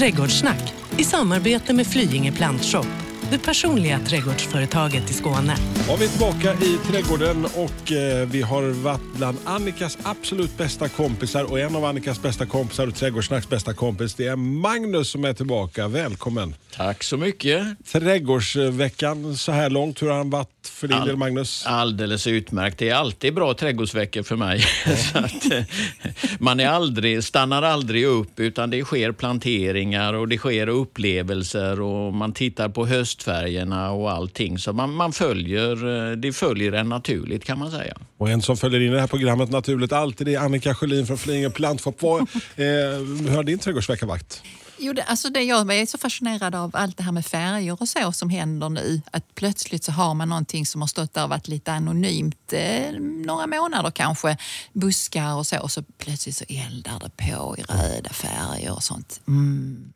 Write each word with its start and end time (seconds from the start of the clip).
Trädgårdssnack 0.00 0.74
i 0.98 1.04
samarbete 1.04 1.72
med 1.72 1.86
Flyinge 1.86 2.32
Plantshop, 2.32 2.86
det 3.30 3.38
personliga 3.38 3.98
trädgårdsföretaget 3.98 5.10
i 5.10 5.12
Skåne. 5.12 5.56
Ja, 5.88 5.96
vi 5.96 6.04
är 6.04 6.08
tillbaka 6.08 6.54
i 6.54 6.78
trädgården 6.86 7.44
och 7.44 7.92
eh, 7.92 8.28
vi 8.28 8.42
har 8.42 8.62
varit 8.62 9.16
bland 9.16 9.38
Annikas 9.44 9.98
absolut 10.02 10.58
bästa 10.58 10.88
kompisar 10.88 11.44
och 11.44 11.60
en 11.60 11.76
av 11.76 11.84
Annikas 11.84 12.22
bästa 12.22 12.46
kompisar 12.46 12.86
och 12.86 12.94
Trädgårdssnacks 12.94 13.48
bästa 13.48 13.74
kompis 13.74 14.14
det 14.14 14.26
är 14.26 14.36
Magnus 14.36 15.10
som 15.10 15.24
är 15.24 15.32
tillbaka. 15.32 15.88
Välkommen! 15.88 16.54
Tack 16.76 17.02
så 17.02 17.16
mycket. 17.16 17.62
Trädgårdsveckan 17.92 19.36
så 19.36 19.52
här 19.52 19.70
långt, 19.70 20.02
hur 20.02 20.08
har 20.08 20.18
den 20.18 20.30
varit 20.30 20.59
för 20.68 20.88
din 20.88 20.96
All- 20.96 21.06
del 21.06 21.16
Magnus? 21.16 21.64
Alldeles 21.66 22.26
utmärkt. 22.26 22.78
Det 22.78 22.88
är 22.88 22.94
alltid 22.94 23.34
bra 23.34 23.54
trädgårdsveckor 23.54 24.22
för 24.22 24.36
mig. 24.36 24.64
Att, 25.14 25.52
eh, 25.52 25.62
man 26.38 26.60
är 26.60 26.68
aldrig, 26.68 27.24
stannar 27.24 27.62
aldrig 27.62 28.04
upp 28.04 28.40
utan 28.40 28.70
det 28.70 28.84
sker 28.84 29.12
planteringar 29.12 30.14
och 30.14 30.28
det 30.28 30.38
sker 30.38 30.66
upplevelser 30.66 31.80
och 31.80 32.14
man 32.14 32.32
tittar 32.32 32.68
på 32.68 32.86
höstfärgerna 32.86 33.90
och 33.90 34.10
allting. 34.10 34.58
Så 34.58 34.72
man, 34.72 34.94
man 34.94 35.12
följer, 35.12 36.10
eh, 36.10 36.16
det 36.16 36.32
följer 36.32 36.72
en 36.72 36.88
naturligt 36.88 37.44
kan 37.44 37.58
man 37.58 37.70
säga. 37.70 37.96
Och 38.16 38.30
en 38.30 38.42
som 38.42 38.56
följer 38.56 38.80
in 38.80 38.88
i 38.88 38.94
det 38.94 39.00
här 39.00 39.06
programmet 39.06 39.50
naturligt 39.50 39.92
alltid 39.92 40.28
är 40.28 40.38
Annika 40.38 40.74
Sjölin 40.74 41.06
från 41.06 41.18
Flyinge 41.18 41.50
Plantshop. 41.50 42.02
Vad, 42.02 42.20
eh, 42.20 42.26
har 43.34 43.42
din 43.42 43.58
trädgårdsvecka 43.58 44.06
varit? 44.06 44.42
Jo, 44.82 44.92
det, 44.92 45.02
alltså 45.02 45.30
det, 45.30 45.42
jag 45.42 45.72
är 45.74 45.86
så 45.86 45.98
fascinerad 45.98 46.54
av 46.54 46.70
allt 46.74 46.96
det 46.96 47.02
här 47.02 47.12
med 47.12 47.26
färger 47.26 47.82
och 47.82 47.88
så 47.88 48.12
som 48.12 48.30
händer 48.30 48.68
nu. 48.68 49.02
Att 49.10 49.34
plötsligt 49.34 49.84
så 49.84 49.92
har 49.92 50.14
man 50.14 50.28
någonting 50.28 50.66
som 50.66 50.80
har 50.80 50.88
stått 50.88 51.14
där 51.14 51.24
och 51.24 51.30
varit 51.30 51.48
lite 51.48 51.72
anonymt 51.72 52.52
eh, 52.52 52.92
några 53.00 53.46
månader 53.46 53.90
kanske. 53.90 54.36
Buskar 54.72 55.34
och 55.34 55.46
så. 55.46 55.60
Och 55.60 55.70
så 55.70 55.82
plötsligt 55.82 56.36
så 56.36 56.44
eldar 56.48 57.00
det 57.00 57.10
på 57.16 57.56
i 57.58 57.62
röda 57.62 58.10
färger 58.10 58.72
och 58.72 58.82
sånt. 58.82 59.20
Mm. 59.28 59.92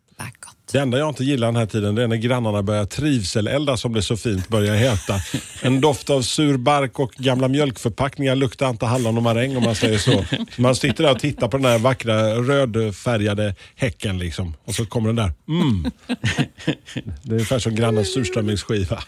Det 0.72 0.80
enda 0.80 0.98
jag 0.98 1.08
inte 1.08 1.24
gillar 1.24 1.46
den 1.46 1.56
här 1.56 1.66
tiden 1.66 1.94
det 1.94 2.02
är 2.02 2.08
när 2.08 2.16
grannarna 2.16 2.62
börjar 2.62 2.84
trivselelda 2.84 3.76
som 3.76 3.94
det 3.94 4.02
så 4.02 4.16
fint 4.16 4.48
börjar 4.48 4.74
heta. 4.74 5.20
En 5.62 5.80
doft 5.80 6.10
av 6.10 6.22
sur 6.22 6.56
bark 6.56 6.98
och 6.98 7.12
gamla 7.12 7.48
mjölkförpackningar 7.48 8.34
luktar 8.34 8.70
inte 8.70 8.86
hallon 8.86 9.16
och 9.16 9.22
maräng 9.22 9.56
om 9.56 9.62
man 9.62 9.74
säger 9.74 9.98
så. 9.98 10.24
Man 10.56 10.76
sitter 10.76 11.04
där 11.04 11.10
och 11.10 11.18
tittar 11.18 11.48
på 11.48 11.56
den 11.56 11.66
här 11.66 11.78
vackra 11.78 12.34
rödfärgade 12.34 13.54
häcken 13.76 14.18
liksom. 14.18 14.54
Och 14.64 14.74
så 14.74 14.86
kommer 14.86 15.08
den 15.08 15.16
där. 15.16 15.32
Mm. 15.48 15.90
Det 17.22 17.30
är 17.30 17.32
ungefär 17.32 17.58
som 17.58 17.74
grannens 17.74 18.14
surströmmingsskiva. 18.14 19.02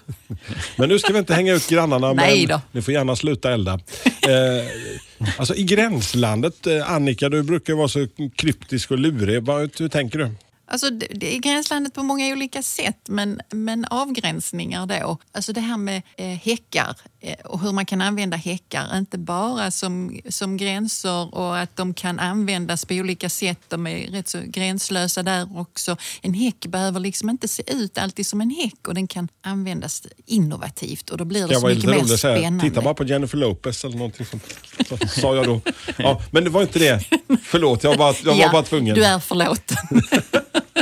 Men 0.76 0.88
nu 0.88 0.98
ska 0.98 1.12
vi 1.12 1.18
inte 1.18 1.34
hänga 1.34 1.54
ut 1.54 1.68
grannarna. 1.68 2.12
Nej 2.12 2.46
då. 2.46 2.60
Ni 2.72 2.82
får 2.82 2.94
gärna 2.94 3.16
sluta 3.16 3.52
elda. 3.52 3.72
Eh, 3.72 5.30
alltså 5.36 5.54
i 5.54 5.62
gränslandet, 5.62 6.66
eh, 6.66 6.92
Annika, 6.92 7.28
du 7.28 7.42
brukar 7.42 7.74
vara 7.74 7.88
så 7.88 8.06
kryptisk 8.36 8.90
och 8.90 8.98
lurig. 8.98 9.34
Hur 9.78 9.88
tänker 9.88 10.18
du? 10.18 10.30
Alltså 10.66 10.90
det, 10.90 11.06
det 11.06 11.34
är 11.34 11.38
gränslandet 11.38 11.94
på 11.94 12.02
många 12.02 12.32
olika 12.32 12.62
sätt, 12.62 13.08
men, 13.08 13.40
men 13.50 13.84
avgränsningar 13.84 14.86
då. 14.86 15.18
Alltså 15.32 15.52
det 15.52 15.60
här 15.60 15.76
med 15.76 16.02
eh, 16.16 16.26
häckar 16.26 16.96
och 17.44 17.60
hur 17.60 17.72
man 17.72 17.86
kan 17.86 18.00
använda 18.00 18.36
häckar, 18.36 18.98
inte 18.98 19.18
bara 19.18 19.70
som, 19.70 20.20
som 20.28 20.56
gränser 20.56 21.34
och 21.34 21.58
att 21.58 21.76
de 21.76 21.94
kan 21.94 22.18
användas 22.18 22.84
på 22.84 22.94
olika 22.94 23.28
sätt. 23.28 23.58
De 23.68 23.86
är 23.86 24.06
rätt 24.10 24.28
så 24.28 24.38
gränslösa 24.44 25.22
där 25.22 25.58
också. 25.58 25.96
En 26.22 26.34
häck 26.34 26.66
behöver 26.66 27.00
liksom 27.00 27.30
inte 27.30 27.48
se 27.48 27.62
ut 27.72 27.98
alltid 27.98 28.26
som 28.26 28.40
en 28.40 28.50
häck 28.50 28.88
och 28.88 28.94
den 28.94 29.06
kan 29.06 29.28
användas 29.42 30.02
innovativt 30.26 31.10
och 31.10 31.18
då 31.18 31.24
blir 31.24 31.46
det 31.46 31.52
Jag 31.52 31.60
så 31.60 31.68
mycket 31.68 31.84
mer 31.90 31.96
rolig 32.00 32.18
spännande. 32.18 32.64
titta 32.64 32.80
bara 32.82 32.94
på 32.94 33.04
Jennifer 33.04 33.38
Lopez 33.38 33.84
eller 33.84 33.96
någonting 33.96 34.26
sånt. 34.26 34.44
Så, 34.88 35.20
sa 35.20 35.34
jag 35.36 35.44
då. 35.46 35.60
Ja, 35.96 36.22
men 36.30 36.44
det 36.44 36.50
var 36.50 36.62
inte 36.62 36.78
det. 36.78 37.04
Förlåt, 37.42 37.84
jag 37.84 37.90
var 37.90 37.96
bara, 37.96 38.14
jag 38.24 38.32
var 38.34 38.40
Ja, 38.42 38.52
bara 38.52 38.62
tvungen. 38.62 38.94
Du 38.94 39.04
är 39.04 39.18
förlåten 39.18 39.76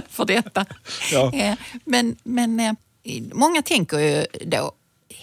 för 0.08 0.24
detta. 0.24 0.66
Ja. 1.12 1.32
Eh, 1.34 1.54
Men, 1.84 2.16
men 2.24 2.60
eh, 2.60 2.72
många 3.32 3.62
tänker 3.62 3.98
ju 3.98 4.26
då 4.46 4.72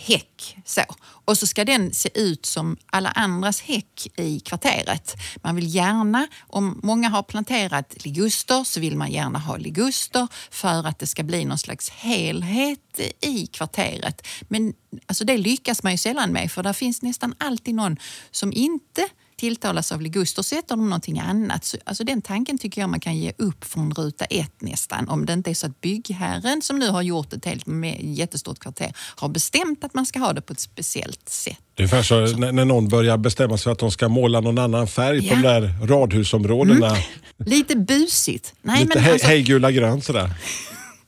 häck 0.05 0.57
så. 0.65 0.81
Och 1.25 1.37
så 1.37 1.47
ska 1.47 1.65
den 1.65 1.93
se 1.93 2.09
ut 2.13 2.45
som 2.45 2.77
alla 2.85 3.09
andras 3.09 3.61
häck 3.61 4.07
i 4.17 4.39
kvarteret. 4.39 5.15
Man 5.43 5.55
vill 5.55 5.75
gärna, 5.75 6.27
om 6.47 6.79
många 6.83 7.09
har 7.09 7.23
planterat 7.23 8.05
liguster 8.05 8.63
så 8.63 8.79
vill 8.79 8.97
man 8.97 9.11
gärna 9.11 9.39
ha 9.39 9.57
liguster 9.57 10.27
för 10.51 10.87
att 10.87 10.99
det 10.99 11.07
ska 11.07 11.23
bli 11.23 11.45
någon 11.45 11.57
slags 11.57 11.89
helhet 11.89 12.99
i 13.21 13.47
kvarteret. 13.47 14.27
Men 14.41 14.73
alltså 15.05 15.25
det 15.25 15.37
lyckas 15.37 15.83
man 15.83 15.91
ju 15.91 15.97
sällan 15.97 16.31
med 16.31 16.51
för 16.51 16.63
där 16.63 16.73
finns 16.73 17.01
nästan 17.01 17.35
alltid 17.37 17.75
någon 17.75 17.97
som 18.31 18.53
inte 18.53 19.07
tilltalas 19.41 19.91
av 19.91 20.01
liguster 20.01 20.41
så 20.43 20.55
äter 20.55 20.67
de 20.75 20.89
någonting 20.89 21.19
annat. 21.19 21.65
Så, 21.65 21.77
alltså 21.85 22.03
den 22.03 22.21
tanken 22.21 22.57
tycker 22.57 22.81
jag 22.81 22.89
man 22.89 22.99
kan 22.99 23.17
ge 23.17 23.33
upp 23.37 23.63
från 23.65 23.91
ruta 23.93 24.25
ett 24.25 24.61
nästan. 24.61 25.09
Om 25.09 25.25
det 25.25 25.33
inte 25.33 25.49
är 25.49 25.53
så 25.53 25.65
att 25.67 25.81
byggherren 25.81 26.61
som 26.61 26.79
nu 26.79 26.89
har 26.89 27.01
gjort 27.01 27.33
ett 27.33 27.45
helt 27.45 27.65
med, 27.65 27.97
jättestort 28.01 28.59
kvarter 28.59 28.93
har 29.15 29.29
bestämt 29.29 29.83
att 29.83 29.93
man 29.93 30.05
ska 30.05 30.19
ha 30.19 30.33
det 30.33 30.41
på 30.41 30.53
ett 30.53 30.59
speciellt 30.59 31.29
sätt. 31.29 31.57
Det 31.75 31.83
är 31.83 31.85
ungefär 31.85 32.03
så 32.03 32.37
när, 32.37 32.51
när 32.51 32.65
någon 32.65 32.87
börjar 32.87 33.17
bestämma 33.17 33.57
sig 33.57 33.63
för 33.63 33.71
att 33.71 33.79
de 33.79 33.91
ska 33.91 34.09
måla 34.09 34.39
någon 34.41 34.57
annan 34.57 34.87
färg 34.87 35.19
på 35.29 35.33
Ja. 35.33 35.35
de 35.35 35.41
där 35.41 35.87
radhusområdena. 35.87 36.95
Lite 37.37 37.75
busigt. 37.75 38.53
Nej, 38.61 38.79
Lite 38.83 38.87
men 38.95 39.03
hej, 39.03 39.13
alltså, 39.13 39.27
hej 39.27 39.41
gula 39.43 39.71
grönt 39.71 40.05
sådär. 40.05 40.29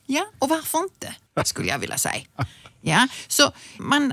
Ja, 0.06 0.26
och 0.38 0.48
varför 0.48 0.78
inte? 0.78 1.14
Skulle 1.44 1.68
jag 1.68 1.78
vilja 1.78 1.98
säga. 1.98 2.22
Ja, 2.80 3.08
så 3.28 3.52
man 3.78 4.12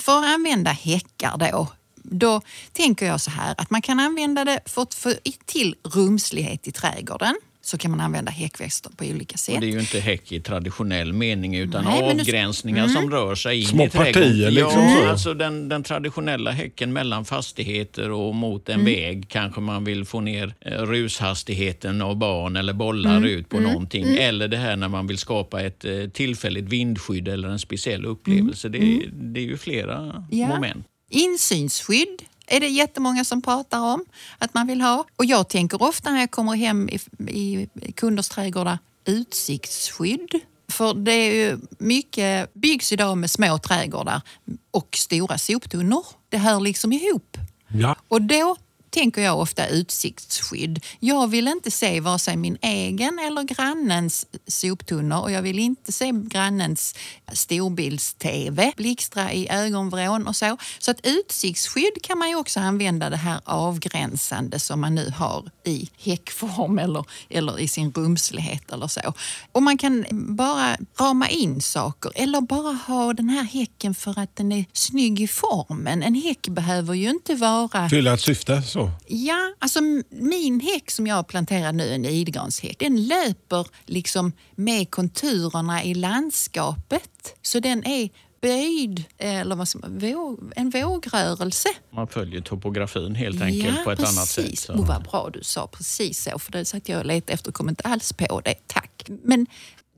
får 0.00 0.24
använda 0.26 0.70
häckar 0.70 1.36
då. 1.52 1.68
Då 2.10 2.40
tänker 2.72 3.06
jag 3.06 3.20
så 3.20 3.30
här 3.30 3.54
att 3.58 3.70
man 3.70 3.82
kan 3.82 4.00
använda 4.00 4.44
det 4.44 4.60
för 4.66 4.82
att 4.82 4.94
få 4.94 5.12
till 5.46 5.74
rumslighet 5.94 6.66
i 6.68 6.72
trädgården. 6.72 7.34
Så 7.60 7.78
kan 7.78 7.90
man 7.90 8.00
använda 8.00 8.30
häckväxter 8.30 8.90
på 8.96 9.04
olika 9.04 9.34
Och 9.34 9.38
sätt. 9.40 9.60
det 9.60 9.66
är 9.66 9.70
ju 9.70 9.80
inte 9.80 10.00
häck 10.00 10.32
i 10.32 10.40
traditionell 10.40 11.12
mening 11.12 11.56
utan 11.56 11.84
Nej, 11.84 12.00
men 12.06 12.16
det- 12.16 12.22
avgränsningar 12.22 12.88
som 12.88 13.10
rör 13.10 13.34
sig 13.34 13.60
in 13.60 13.66
Små 13.66 13.84
i 13.84 13.88
trädgården. 13.90 14.12
partier 14.22 14.50
liksom 14.50 14.82
ja, 14.82 14.96
så. 15.02 15.08
alltså 15.08 15.34
den, 15.34 15.68
den 15.68 15.82
traditionella 15.82 16.50
häcken 16.50 16.92
mellan 16.92 17.24
fastigheter 17.24 18.10
och 18.10 18.34
mot 18.34 18.68
Mm. 18.68 18.80
en 18.80 18.86
väg 18.86 19.28
kanske 19.28 19.60
man 19.60 19.84
vill 19.84 20.04
få 20.04 20.20
ner 20.20 20.54
eh, 20.60 20.70
rushastigheten 20.82 22.02
av 22.02 22.16
barn 22.16 22.56
eller 22.56 22.72
bollar 22.72 23.16
Mm. 23.16 23.28
ut 23.30 23.48
på 23.48 23.60
någonting. 23.60 24.04
Eller 24.16 24.48
det 24.48 24.56
här 24.56 24.76
när 24.76 24.88
man 24.88 25.06
vill 25.06 25.18
skapa 25.18 25.60
ett 25.62 25.84
eh, 25.84 25.92
tillfälligt 26.12 26.64
vindskydd 26.68 27.28
eller 27.28 27.48
en 27.48 27.58
speciell 27.58 28.04
upplevelse. 28.06 28.68
Det, 28.68 28.78
är- 28.78 29.10
det 29.12 29.40
är 29.40 29.44
ju 29.44 29.56
flera 29.56 29.98
Mm. 29.98 30.22
Ja. 30.30 30.46
moment. 30.48 30.86
Insynsskydd 31.08 32.22
är 32.46 32.60
det 32.60 32.68
jättemånga 32.68 33.24
som 33.24 33.42
pratar 33.42 33.80
om 33.80 34.04
att 34.38 34.54
man 34.54 34.66
vill 34.66 34.80
ha. 34.80 35.04
Och 35.16 35.24
jag 35.24 35.48
tänker 35.48 35.82
ofta 35.82 36.10
när 36.10 36.20
jag 36.20 36.30
kommer 36.30 36.54
hem 36.54 36.88
i, 36.88 36.98
i 37.28 37.68
kunders 37.96 38.28
trädgårdar, 38.28 38.78
utsiktsskydd. 39.04 40.40
För 40.68 40.94
det 40.94 41.12
är 41.12 41.34
ju 41.34 41.58
mycket 41.78 42.54
byggs 42.54 42.92
idag 42.92 43.18
med 43.18 43.30
små 43.30 43.58
trädgårdar 43.58 44.22
och 44.70 44.88
stora 44.96 45.38
soptunnor. 45.38 46.06
Det 46.28 46.38
hör 46.38 46.60
liksom 46.60 46.92
ihop. 46.92 47.36
Ja. 47.68 47.96
Och 48.08 48.22
då 48.22 48.56
tänker 48.90 49.22
jag 49.22 49.40
ofta 49.40 49.66
utsiktsskydd. 49.66 50.84
Jag 51.00 51.28
vill 51.28 51.48
inte 51.48 51.70
se 51.70 52.00
vare 52.00 52.18
sig 52.18 52.36
min 52.36 52.58
egen 52.62 53.18
eller 53.18 53.42
grannens 53.42 54.26
soptunnor 54.46 55.20
och 55.20 55.32
jag 55.32 55.42
vill 55.42 55.58
inte 55.58 55.92
se 55.92 56.12
grannens 56.14 56.94
storbilds-tv 57.32 58.72
blixtra 58.76 59.32
i 59.32 59.48
ögonvrån 59.50 60.26
och 60.26 60.36
så. 60.36 60.56
Så 60.78 60.90
att 60.90 61.00
utsiktsskydd 61.02 62.02
kan 62.02 62.18
man 62.18 62.28
ju 62.28 62.36
också 62.36 62.60
använda 62.60 63.10
det 63.10 63.16
här 63.16 63.40
avgränsande 63.44 64.58
som 64.58 64.80
man 64.80 64.94
nu 64.94 65.10
har 65.16 65.50
i 65.64 65.88
häckform 65.98 66.78
eller, 66.78 67.04
eller 67.28 67.60
i 67.60 67.68
sin 67.68 67.92
rumslighet 67.92 68.72
eller 68.72 68.86
så. 68.86 69.14
Och 69.52 69.62
man 69.62 69.78
kan 69.78 70.04
bara 70.10 70.76
rama 71.00 71.28
in 71.28 71.60
saker 71.60 72.12
eller 72.14 72.40
bara 72.40 72.72
ha 72.72 73.12
den 73.12 73.28
här 73.28 73.44
häcken 73.44 73.94
för 73.94 74.18
att 74.18 74.36
den 74.36 74.52
är 74.52 74.64
snygg 74.72 75.20
i 75.20 75.28
formen. 75.28 76.02
En 76.02 76.14
häck 76.14 76.48
behöver 76.48 76.94
ju 76.94 77.10
inte 77.10 77.34
vara 77.34 77.88
Fylla 77.88 78.14
ett 78.14 78.20
syfte. 78.20 78.62
Så. 78.78 78.90
Ja, 79.06 79.54
alltså 79.58 79.80
min 80.10 80.60
häck 80.60 80.90
som 80.90 81.06
jag 81.06 81.14
har 81.14 81.22
planterat 81.22 81.74
nu, 81.74 81.94
en 81.94 82.04
idgranshäck, 82.04 82.78
den 82.78 83.06
löper 83.06 83.66
liksom 83.86 84.32
med 84.54 84.90
konturerna 84.90 85.84
i 85.84 85.94
landskapet. 85.94 87.34
Så 87.42 87.60
den 87.60 87.86
är 87.86 88.08
böjd, 88.40 89.04
eller 89.18 89.56
vad 89.56 89.68
som, 89.68 89.82
våg, 89.86 90.52
en 90.56 90.70
vågrörelse. 90.70 91.68
Man 91.90 92.08
följer 92.08 92.40
topografin 92.40 93.14
helt 93.14 93.42
enkelt 93.42 93.84
på 93.84 93.90
ett 93.90 93.98
precis. 93.98 94.18
annat 94.18 94.28
sätt. 94.28 94.58
Så. 94.58 94.72
Oh, 94.72 94.86
vad 94.86 95.02
bra 95.02 95.30
du 95.32 95.42
sa 95.42 95.66
precis 95.66 96.22
så, 96.22 96.38
för 96.38 96.52
det 96.52 96.64
satt 96.64 96.88
jag 96.88 96.98
och 96.98 97.06
letade 97.06 97.32
efter 97.32 97.48
och 97.48 97.54
kom 97.54 97.68
inte 97.68 97.88
alls 97.88 98.12
på 98.12 98.40
det. 98.40 98.54
Tack. 98.66 99.04
Men 99.22 99.46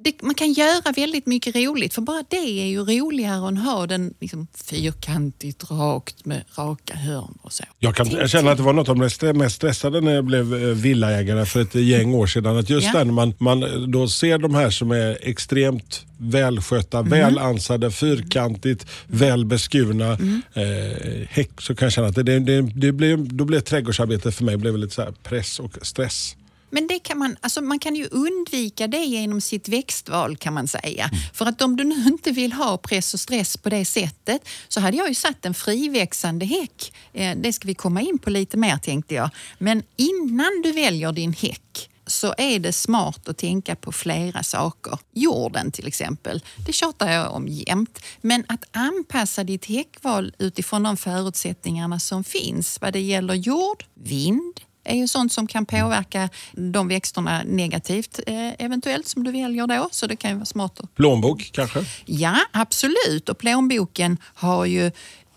det, 0.05 0.23
man 0.23 0.35
kan 0.35 0.53
göra 0.53 0.93
väldigt 0.97 1.27
mycket 1.27 1.57
roligt, 1.57 1.95
för 1.95 2.03
bara 2.03 2.23
det 2.29 2.37
är 2.37 2.67
ju 2.67 2.81
roligare 2.85 3.49
än 3.49 3.59
att 3.59 3.65
ha 3.65 3.87
den 3.87 4.15
liksom, 4.21 4.47
fyrkantigt 4.55 5.71
rakt 5.71 6.25
med 6.25 6.43
raka 6.59 6.95
hörn 6.95 7.39
och 7.43 7.53
så. 7.53 7.65
Jag, 7.79 7.97
kan, 7.97 8.11
jag 8.11 8.31
känner 8.31 8.51
att 8.51 8.57
det 8.57 8.63
var 8.63 8.73
något 8.73 8.89
av 8.89 8.95
det 8.97 9.33
mest- 9.33 9.55
stressade 9.55 10.01
när 10.01 10.15
jag 10.15 10.25
blev 10.25 10.55
eh, 10.55 10.61
villaägare 10.75 11.47
för 11.47 11.61
ett 11.63 11.75
gäng 11.75 12.15
år 12.15 12.27
sedan. 12.27 12.57
Att 12.57 12.71
just 12.71 12.87
Ja. 12.95 13.05
när 13.05 13.13
man, 13.13 13.35
man 13.39 13.91
då 13.91 14.09
ser 14.09 14.39
de 14.39 14.55
här 14.55 14.71
som 14.71 14.91
är 14.91 15.19
extremt 15.23 16.05
välskötta, 16.19 16.99
Mm. 16.99 17.11
väl 17.11 17.39
ansade, 17.39 17.91
fyrkantigt, 17.91 18.87
väl 19.07 19.45
beskurna 19.45 20.07
Mm. 20.15 20.43
eh, 20.55 21.27
häck 21.29 21.61
så 21.61 21.75
kan 21.75 21.87
jag 21.87 21.93
känna 21.93 22.07
att 22.09 22.15
det, 22.15 22.23
det, 22.23 22.39
det, 22.41 22.63
det 22.63 22.93
blev, 22.93 23.35
då 23.35 23.45
blev 23.45 23.61
trädgårdsarbete 23.61 24.33
för 24.33 24.45
mig 24.45 24.57
blev 24.57 24.77
lite 24.79 24.95
så 24.95 25.07
press 25.23 25.59
och 25.61 25.79
stress. 25.83 26.37
Men 26.71 26.87
det 26.87 26.99
kan 26.99 27.19
man, 27.19 27.37
alltså 27.41 27.61
man 27.61 27.79
kan 27.79 27.97
ju 27.97 28.09
undvika 28.11 28.87
det 28.87 29.05
genom 29.05 29.41
sitt 29.41 29.69
växtval 29.69 30.37
kan 30.37 30.55
man 30.55 30.69
säga. 30.69 31.05
Mm. 31.05 31.21
För 31.35 31.47
att 31.47 31.63
om 31.63 31.77
du 31.77 31.85
nu 31.85 32.05
inte 32.07 32.31
vill 32.31 32.53
ha 32.53 32.77
press 32.77 33.15
och 33.15 33.21
stress 33.21 33.57
på 33.57 33.69
det 33.69 33.85
sättet 33.85 34.49
så 34.69 34.81
hade 34.81 34.97
jag 34.97 35.09
ju 35.09 35.15
satt 35.15 35.45
en 35.45 35.55
friväxande 35.55 36.47
häck. 36.47 36.93
Eh, 37.13 37.37
det 37.37 37.53
ska 37.53 37.67
vi 37.69 37.75
komma 37.75 38.01
in 38.01 38.19
på 38.19 38.31
lite 38.31 38.57
mer 38.57 38.77
tänkte 38.77 39.15
jag. 39.15 39.31
Men 39.59 39.83
innan 39.97 40.63
du 40.63 40.73
väljer 40.73 41.13
din 41.13 41.33
häck 41.33 41.91
så 42.11 42.35
är 42.39 42.59
det 42.59 42.73
smart 42.73 43.29
att 43.29 43.39
tänka 43.39 43.77
på 43.77 43.93
flera 43.93 44.43
saker. 44.43 44.99
Jorden 45.13 45.71
till 45.71 45.87
exempel, 45.87 46.43
det 46.67 46.73
tjatar 46.73 47.13
jag 47.13 47.33
om 47.33 47.49
jämt. 47.49 47.99
Men 48.21 48.45
att 48.49 48.65
anpassa 48.73 49.45
ditt 49.45 49.65
häckval 49.65 50.35
utifrån 50.39 50.83
de 50.83 50.97
förutsättningarna 50.97 52.01
som 52.01 52.25
finns 52.25 52.81
vad 52.81 52.93
det 52.93 53.01
gäller 53.01 53.35
jord, 53.35 53.85
vind, 53.95 54.61
är 54.91 54.97
ju 54.97 55.09
sånt 55.09 55.33
som 55.33 55.47
kan 55.47 55.67
påverka 55.67 56.29
de 56.53 56.89
växterna 56.89 57.43
negativt 57.47 58.21
eh, 58.27 58.53
eventuellt 58.59 59.09
som 59.09 59.25
du 59.25 59.33
väljer 59.33 59.67
då. 59.67 59.89
Så 59.91 60.07
det 60.07 60.17
kan 60.17 60.31
ju 60.31 60.37
vara 60.37 60.45
smart. 60.45 60.81
Plånbok 60.95 61.51
kanske? 61.53 61.85
Ja, 62.05 62.37
absolut. 62.53 63.29
Och 63.29 63.39
plånboken 63.39 64.19
har 64.35 64.65
ju 64.65 64.91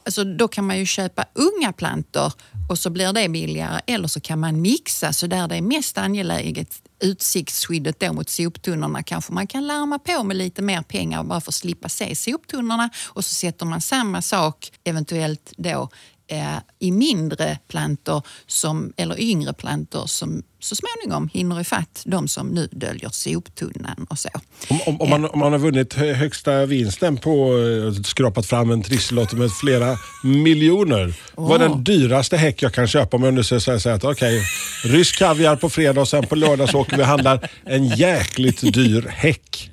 Alltså, 0.05 0.23
då 0.23 0.47
kan 0.47 0.67
man 0.67 0.79
ju 0.79 0.85
köpa 0.85 1.25
unga 1.33 1.73
plantor 1.73 2.33
och 2.69 2.79
så 2.79 2.89
blir 2.89 3.13
det 3.13 3.29
billigare. 3.29 3.81
Eller 3.87 4.07
så 4.07 4.19
kan 4.19 4.39
man 4.39 4.61
mixa 4.61 5.13
så 5.13 5.27
där 5.27 5.47
det 5.47 5.55
är 5.55 5.61
mest 5.61 5.97
angeläget, 5.97 6.81
utsiktsskyddet 6.99 7.99
då 7.99 8.13
mot 8.13 8.29
soptunnorna, 8.29 9.03
kanske 9.03 9.33
man 9.33 9.47
kan 9.47 9.67
larma 9.67 9.99
på 9.99 10.23
med 10.23 10.37
lite 10.37 10.61
mer 10.61 10.81
pengar 10.81 11.23
bara 11.23 11.41
för 11.41 11.51
att 11.51 11.55
slippa 11.55 11.89
se 11.89 12.15
soptunnorna. 12.15 12.89
Och 13.07 13.25
så 13.25 13.35
sätter 13.35 13.65
man 13.65 13.81
samma 13.81 14.21
sak, 14.21 14.71
eventuellt 14.83 15.53
då 15.57 15.89
eh, 16.27 16.57
i 16.79 16.91
mindre 16.91 17.57
plantor 17.67 18.21
som, 18.47 18.93
eller 18.97 19.19
yngre 19.19 19.53
plantor 19.53 20.05
som 20.05 20.43
så 20.59 20.75
småningom 20.75 21.29
hinner 21.33 21.61
ifatt 21.61 22.03
de 22.05 22.27
som 22.27 22.47
nu 22.47 22.67
döljer 22.71 23.09
soptunnan 23.09 24.05
och 24.09 24.19
så. 24.19 24.29
Om, 24.67 24.79
om, 24.85 25.01
om, 25.01 25.09
man, 25.09 25.25
om 25.25 25.39
man 25.39 25.51
har 25.51 25.59
vunnit 25.59 25.93
högsta 25.93 26.65
vinsten 26.65 27.17
på 27.17 27.57
eh, 27.57 28.01
skrapat 28.03 28.45
fram 28.45 28.71
en 28.71 28.83
trisslotter 28.83 29.37
med 29.37 29.51
flera 29.51 29.97
miljoner. 30.23 31.13
Oh. 31.35 31.49
Vad 31.49 31.61
är 31.61 31.69
den 31.69 31.83
dyraste 31.83 32.37
häck 32.37 32.61
jag 32.61 32.73
kan 32.73 32.87
köpa 32.87 33.17
om 33.17 33.23
jag 33.23 33.33
nu 33.33 33.43
säger 33.43 33.79
så 33.79 33.89
att 33.89 34.03
okej, 34.03 34.37
okay, 34.37 34.91
rysk 34.91 35.19
kaviar 35.19 35.55
på 35.55 35.69
fredag 35.69 36.01
och 36.01 36.07
sen 36.07 36.27
på 36.27 36.35
lördag 36.35 36.69
så 36.69 36.79
åker 36.79 36.97
vi 36.97 37.03
och 37.03 37.07
handlar 37.07 37.49
en 37.65 37.87
jäkligt 37.87 38.73
dyr 38.73 39.07
häck. 39.09 39.71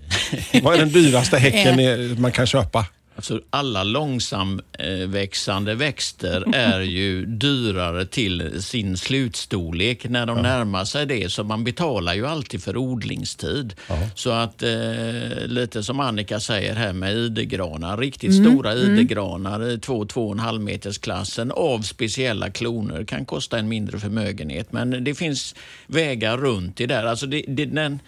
Vad 0.62 0.74
är 0.74 0.78
den 0.78 0.92
dyraste 0.92 1.38
häcken 1.38 1.80
eh. 1.80 2.18
man 2.18 2.32
kan 2.32 2.46
köpa? 2.46 2.86
Alltså 3.20 3.40
alla 3.50 3.84
långsamväxande 3.84 5.74
växter 5.74 6.44
är 6.54 6.80
ju 6.80 7.26
dyrare 7.26 8.06
till 8.06 8.62
sin 8.62 8.96
slutstorlek 8.96 10.08
när 10.08 10.26
de 10.26 10.36
ja. 10.36 10.42
närmar 10.42 10.84
sig 10.84 11.06
det. 11.06 11.32
Så 11.32 11.44
man 11.44 11.64
betalar 11.64 12.14
ju 12.14 12.26
alltid 12.26 12.62
för 12.62 12.76
odlingstid. 12.76 13.74
Ja. 13.88 13.96
Så 14.14 14.30
att 14.30 14.62
eh, 14.62 15.46
lite 15.46 15.82
som 15.82 16.00
Annika 16.00 16.40
säger 16.40 16.74
här 16.74 16.92
med 16.92 17.16
idegranar, 17.16 17.98
riktigt 17.98 18.30
mm. 18.30 18.44
stora 18.44 18.72
mm. 18.72 18.94
idegranar 18.94 19.70
i 19.70 19.76
2-2,5 19.76 20.58
meters 20.58 20.98
klassen 20.98 21.52
av 21.52 21.82
speciella 21.82 22.50
kloner 22.50 23.04
kan 23.04 23.24
kosta 23.24 23.58
en 23.58 23.68
mindre 23.68 23.98
förmögenhet. 23.98 24.72
Men 24.72 25.04
det 25.04 25.14
finns 25.14 25.54
vägar 25.86 26.36
runt 26.36 26.76
det 26.76 26.86
där. 26.86 27.04
Alltså 27.04 27.26
det, 27.26 27.44
det, 27.48 27.64
den, 27.64 27.98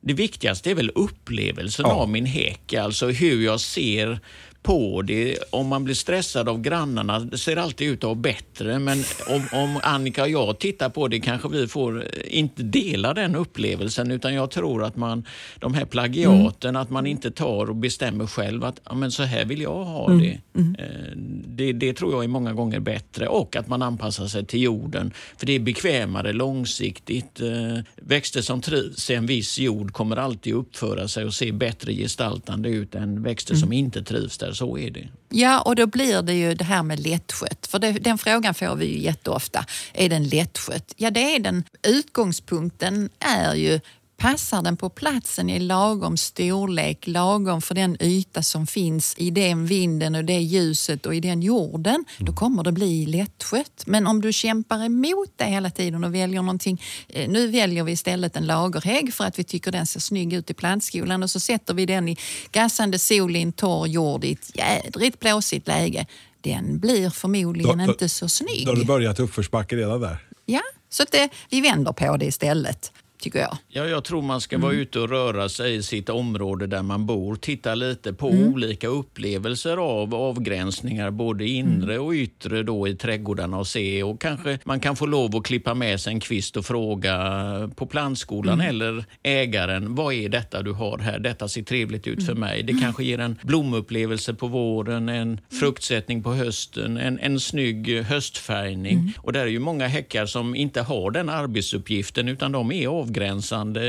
det 0.00 0.14
viktigaste 0.14 0.70
är 0.70 0.74
väl 0.74 0.90
upplevelsen 0.94 1.84
ja. 1.88 1.94
av 1.94 2.08
min 2.08 2.26
häck, 2.26 2.74
alltså 2.74 3.08
hur 3.08 3.44
jag 3.44 3.60
ser 3.60 4.20
på 4.62 5.02
det. 5.02 5.38
Om 5.50 5.68
man 5.68 5.84
blir 5.84 5.94
stressad 5.94 6.48
av 6.48 6.60
grannarna, 6.60 7.20
det 7.20 7.38
ser 7.38 7.56
alltid 7.56 7.88
ut 7.88 8.04
att 8.04 8.08
ha 8.08 8.14
bättre. 8.14 8.78
Men 8.78 9.04
om, 9.28 9.46
om 9.52 9.80
Annika 9.82 10.22
och 10.22 10.28
jag 10.28 10.58
tittar 10.58 10.88
på 10.88 11.08
det 11.08 11.20
kanske 11.20 11.48
vi 11.48 11.68
får 11.68 12.02
eh, 12.02 12.38
inte 12.38 12.62
dela 12.62 13.14
den 13.14 13.36
upplevelsen 13.36 14.10
utan 14.10 14.34
jag 14.34 14.50
tror 14.50 14.84
att 14.84 14.96
man, 14.96 15.24
de 15.58 15.74
här 15.74 15.84
plagiaten, 15.84 16.70
mm. 16.70 16.82
att 16.82 16.90
man 16.90 17.06
inte 17.06 17.30
tar 17.30 17.70
och 17.70 17.76
bestämmer 17.76 18.26
själv 18.26 18.64
att 18.64 18.80
ja, 18.84 18.94
men 18.94 19.10
så 19.10 19.22
här 19.22 19.44
vill 19.44 19.60
jag 19.60 19.84
ha 19.84 20.10
mm. 20.10 20.18
det. 20.18 20.60
Mm. 20.60 20.76
det. 21.46 21.72
Det 21.72 21.92
tror 21.92 22.12
jag 22.12 22.24
är 22.24 22.28
många 22.28 22.52
gånger 22.52 22.80
bättre 22.80 23.28
och 23.28 23.56
att 23.56 23.68
man 23.68 23.82
anpassar 23.82 24.26
sig 24.26 24.46
till 24.46 24.62
jorden. 24.62 25.12
För 25.36 25.46
det 25.46 25.52
är 25.52 25.60
bekvämare 25.60 26.32
långsiktigt. 26.32 27.40
Eh, 27.40 27.78
växter 27.96 28.42
som 28.42 28.60
trivs 28.60 29.10
i 29.10 29.14
en 29.14 29.26
viss 29.26 29.58
jord 29.58 29.92
kommer 29.92 30.16
alltid 30.16 30.54
uppföra 30.54 31.08
sig 31.08 31.24
och 31.24 31.34
se 31.34 31.52
bättre 31.52 31.94
gestaltande 31.94 32.68
ut 32.68 32.94
än 32.94 33.22
växter 33.22 33.54
mm. 33.54 33.60
som 33.60 33.72
inte 33.72 34.02
trivs 34.02 34.38
där. 34.38 34.49
Så 34.54 34.78
är 34.78 34.90
det. 34.90 35.08
Ja, 35.28 35.60
och 35.60 35.76
då 35.76 35.86
blir 35.86 36.22
det 36.22 36.34
ju 36.34 36.54
det 36.54 36.64
här 36.64 36.82
med 36.82 37.00
lättskött. 37.00 37.66
För 37.66 37.78
det, 37.78 37.92
den 37.92 38.18
frågan 38.18 38.54
får 38.54 38.76
vi 38.76 38.86
ju 38.86 38.98
jätteofta. 38.98 39.64
Är 39.92 40.08
den 40.08 40.28
lättskött? 40.28 40.94
Ja, 40.96 41.10
det 41.10 41.34
är 41.34 41.38
den. 41.40 41.64
Utgångspunkten 41.82 43.10
är 43.18 43.54
ju 43.54 43.80
Passar 44.20 44.62
den 44.62 44.76
på 44.76 44.88
platsen 44.88 45.50
i 45.50 45.58
lagom 45.58 46.16
storlek, 46.16 47.06
lagom 47.06 47.62
för 47.62 47.74
den 47.74 48.02
yta 48.02 48.42
som 48.42 48.66
finns 48.66 49.14
i 49.18 49.30
den 49.30 49.66
vinden 49.66 50.14
och 50.14 50.24
det 50.24 50.40
ljuset 50.40 51.06
och 51.06 51.14
i 51.14 51.20
den 51.20 51.42
jorden, 51.42 52.04
då 52.18 52.32
kommer 52.32 52.62
det 52.62 52.72
bli 52.72 53.06
lättskött. 53.06 53.82
Men 53.86 54.06
om 54.06 54.20
du 54.20 54.32
kämpar 54.32 54.84
emot 54.84 55.32
det 55.36 55.44
hela 55.44 55.70
tiden 55.70 56.04
och 56.04 56.14
väljer 56.14 56.42
någonting, 56.42 56.82
eh, 57.08 57.28
nu 57.28 57.46
väljer 57.46 57.84
vi 57.84 57.92
istället 57.92 58.36
en 58.36 58.46
lagerhägg 58.46 59.14
för 59.14 59.24
att 59.24 59.38
vi 59.38 59.44
tycker 59.44 59.72
den 59.72 59.86
ser 59.86 60.00
snygg 60.00 60.32
ut 60.32 60.50
i 60.50 60.54
plantskolan 60.54 61.22
och 61.22 61.30
så 61.30 61.40
sätter 61.40 61.74
vi 61.74 61.86
den 61.86 62.08
i 62.08 62.16
gassande 62.52 62.98
sol 62.98 63.36
i 63.36 63.42
en 63.42 63.52
torr 63.52 63.86
jord 63.86 64.24
i 64.24 64.32
ett 64.32 64.56
jädrigt 64.56 65.20
blåsigt 65.20 65.68
läge. 65.68 66.06
Den 66.40 66.78
blir 66.78 67.10
förmodligen 67.10 67.78
då, 67.78 67.84
då, 67.84 67.92
inte 67.92 68.08
så 68.08 68.28
snygg. 68.28 68.66
Då 68.66 68.72
har 68.72 68.76
du 68.76 68.84
börjat 68.84 69.20
uppförsbacke 69.20 69.76
redan 69.76 70.00
där? 70.00 70.26
Ja, 70.46 70.62
så 70.88 71.02
att 71.02 71.12
det, 71.12 71.28
vi 71.50 71.60
vänder 71.60 71.92
på 71.92 72.16
det 72.16 72.26
istället 72.26 72.92
tycker 73.20 73.38
jag. 73.38 73.56
Ja, 73.68 73.84
jag 73.84 74.04
tror 74.04 74.22
man 74.22 74.40
ska 74.40 74.56
mm. 74.56 74.68
vara 74.68 74.74
ute 74.74 75.00
och 75.00 75.08
röra 75.08 75.48
sig 75.48 75.74
i 75.74 75.82
sitt 75.82 76.08
område 76.08 76.66
där 76.66 76.82
man 76.82 77.06
bor. 77.06 77.36
Titta 77.36 77.74
lite 77.74 78.12
på 78.12 78.28
mm. 78.28 78.52
olika 78.52 78.88
upplevelser 78.88 79.76
av 79.76 80.14
avgränsningar, 80.14 81.10
både 81.10 81.48
inre 81.48 81.94
mm. 81.94 82.06
och 82.06 82.12
yttre 82.12 82.62
då 82.62 82.88
i 82.88 82.94
trädgårdarna 82.94 83.58
och 83.58 83.66
se. 83.66 84.02
Och 84.02 84.20
kanske 84.20 84.58
man 84.64 84.80
kan 84.80 84.96
få 84.96 85.06
lov 85.06 85.36
att 85.36 85.44
klippa 85.44 85.74
med 85.74 86.00
sig 86.00 86.12
en 86.12 86.20
kvist 86.20 86.56
och 86.56 86.64
fråga 86.64 87.16
på 87.76 87.86
plantskolan 87.86 88.60
mm. 88.60 88.66
eller 88.68 89.04
ägaren, 89.22 89.94
vad 89.94 90.14
är 90.14 90.28
detta 90.28 90.62
du 90.62 90.72
har 90.72 90.98
här? 90.98 91.18
Detta 91.18 91.48
ser 91.48 91.62
trevligt 91.62 92.06
ut 92.06 92.24
för 92.24 92.32
mm. 92.32 92.40
mig. 92.40 92.62
Det 92.62 92.72
kanske 92.82 93.04
ger 93.04 93.18
en 93.18 93.38
blomupplevelse 93.42 94.34
på 94.34 94.46
våren, 94.46 95.08
en 95.08 95.22
mm. 95.22 95.38
fruktsättning 95.60 96.22
på 96.22 96.32
hösten, 96.32 96.96
en, 96.96 97.18
en 97.18 97.40
snygg 97.40 98.02
höstfärgning. 98.02 99.12
Och 99.18 99.32
där 99.32 99.40
är 99.40 99.46
ju 99.46 99.58
många 99.58 99.86
häckar 99.86 100.26
som 100.26 100.54
inte 100.54 100.82
har 100.82 101.10
den 101.10 101.28
arbetsuppgiften 101.28 102.28
utan 102.28 102.52
de 102.52 102.72
är 102.72 102.88
av 102.88 103.09
avgränsande 103.10 103.80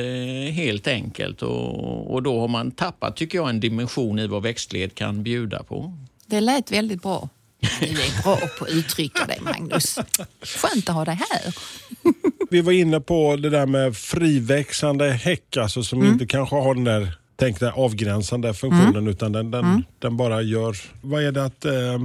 helt 0.54 0.88
enkelt. 0.88 1.42
Och, 1.42 2.14
och 2.14 2.24
då 2.24 2.40
har 2.40 2.48
man 2.48 2.72
tappat, 2.72 3.16
tycker 3.16 3.38
jag, 3.38 3.50
en 3.50 3.60
dimension 3.60 4.20
i 4.20 4.28
vad 4.28 4.44
växtlighet 4.44 4.96
kan 4.96 5.24
bjuda 5.24 5.64
på. 5.64 5.94
Det 6.26 6.42
lät 6.42 6.72
väldigt 6.72 7.02
bra. 7.02 7.30
Du 7.80 7.88
är 7.88 8.24
bra 8.24 8.38
på 8.60 8.66
att 8.66 8.72
uttrycka 8.72 9.26
dig, 9.26 9.40
Magnus. 9.42 10.00
Skönt 10.42 10.90
att 10.90 10.96
ha 10.96 11.06
dig 11.06 11.16
här. 11.16 11.56
Vi 12.50 12.62
var 12.62 12.72
inne 12.72 13.00
på 13.00 13.36
det 13.36 13.50
där 13.50 13.66
med 13.66 13.98
friväxande 13.98 15.12
häck, 15.12 15.58
alltså 15.58 15.84
som 15.84 16.02
mm. 16.02 16.14
inte 16.14 16.26
kanske 16.26 16.56
har 16.56 16.76
den 16.76 16.84
där 16.84 17.18
tänkta 17.36 17.72
avgränsande 17.72 18.54
funktionen 18.54 18.96
mm. 18.96 19.08
utan 19.08 19.32
den, 19.32 19.52
den, 19.52 19.66
mm. 19.66 19.84
den, 20.00 20.18
bara 20.18 20.42
gör... 20.42 20.78
Vad 21.02 21.24
är 21.24 21.32
det 21.32 21.46
att, 21.46 21.66
eh, 21.66 22.00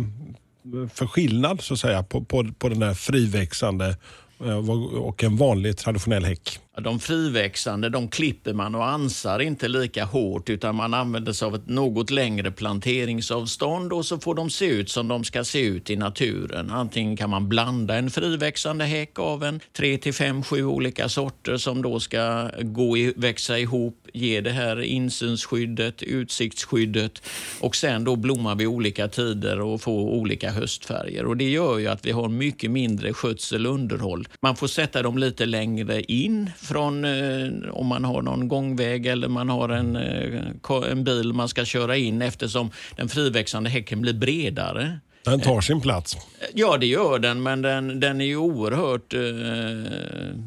för 0.95 1.07
skillnad 1.07 1.61
så 1.61 1.75
att 1.75 1.81
säga 1.81 2.03
på, 2.03 2.25
på, 2.25 2.47
på 2.59 2.69
den 2.69 2.81
där 2.81 2.95
friväxande 2.95 3.97
eh, 4.45 4.71
och 4.99 5.25
en 5.25 5.37
vanlig 5.37 5.77
traditionell 5.77 6.25
häck? 6.25 6.61
De 6.81 7.01
friväxande 7.01 7.89
de 7.89 8.09
klipper 8.09 8.53
man 8.53 8.75
och 8.75 8.89
ansar 8.89 9.41
inte 9.41 9.69
lika 9.69 10.05
hårt 10.05 10.51
utan 10.51 10.75
man 10.75 10.95
använder 10.95 11.33
sig 11.33 11.47
av 11.47 11.55
ett 11.55 11.69
något 11.69 12.11
längre 12.11 12.51
planteringsavstånd 12.51 13.93
och 13.93 14.07
så 14.07 14.19
får 14.19 14.35
de 14.35 14.51
se 14.51 14.67
ut 14.67 14.91
som 14.91 15.09
de 15.09 15.25
ska 15.25 15.45
se 15.45 15.61
ut 15.61 15.91
i 15.91 15.97
naturen. 15.97 16.71
Antingen 16.71 17.17
kan 17.17 17.31
man 17.31 17.49
blanda 17.49 17.95
en 17.95 18.11
friväxande 18.11 18.85
häck 18.85 19.19
av 19.19 19.45
en 19.45 19.61
3 19.73 19.99
till 19.99 20.15
5, 20.15 20.43
7 20.43 20.65
olika 20.65 21.09
sorter 21.09 21.57
som 21.57 21.83
då 21.83 22.01
ska 22.01 22.51
gå 22.61 22.97
i, 22.97 23.13
växa 23.17 23.59
ihop, 23.59 24.09
ge 24.13 24.41
det 24.41 24.51
här 24.51 24.81
insynsskyddet, 24.83 26.03
utsiktsskyddet 26.03 27.23
och 27.61 27.77
sen 27.77 28.05
då 28.05 28.17
blomma 28.17 28.55
vid 28.55 28.67
olika 28.67 29.09
tider 29.09 29.61
och 29.61 29.81
få 29.81 29.93
olika 29.93 30.51
höstfärger. 30.51 31.27
Och 31.27 31.37
Det 31.37 31.51
gör 31.51 31.79
ju 31.79 31.87
att 31.87 32.07
vi 32.07 32.11
har 32.11 32.29
mycket 32.29 32.71
mindre 32.71 33.13
skötsel 33.13 33.67
och 33.67 33.75
underhåll. 33.75 34.29
Man 34.41 34.57
får 34.57 34.67
sätta 34.67 35.03
dem 35.03 35.19
lite 35.19 35.47
längre 35.47 36.03
in 36.03 36.51
från 36.67 37.05
eh, 37.05 37.71
om 37.73 37.87
man 37.87 38.05
har 38.05 38.23
någon 38.23 38.49
gångväg 38.49 39.07
eller 39.07 39.29
man 39.29 39.49
har 39.49 39.69
en, 39.69 39.97
eh, 39.97 40.91
en 40.91 41.05
bil 41.05 41.33
man 41.33 41.49
ska 41.49 41.65
köra 41.65 41.97
in 41.97 42.23
eftersom 42.23 42.71
den 42.97 43.09
friväxande 43.09 43.71
häcken 43.71 44.01
blir 44.01 44.15
bredare. 44.15 44.99
Den 45.27 45.41
tar 45.41 45.61
sin 45.61 45.81
plats. 45.81 46.17
Ja, 46.55 46.77
det 46.77 46.87
gör 46.87 47.19
den, 47.19 47.43
men 47.43 47.63
den, 47.63 48.01
den 48.01 48.21
är 48.21 48.25
ju 48.25 48.37
oerhört... 48.37 49.15
Eh, 49.15 49.21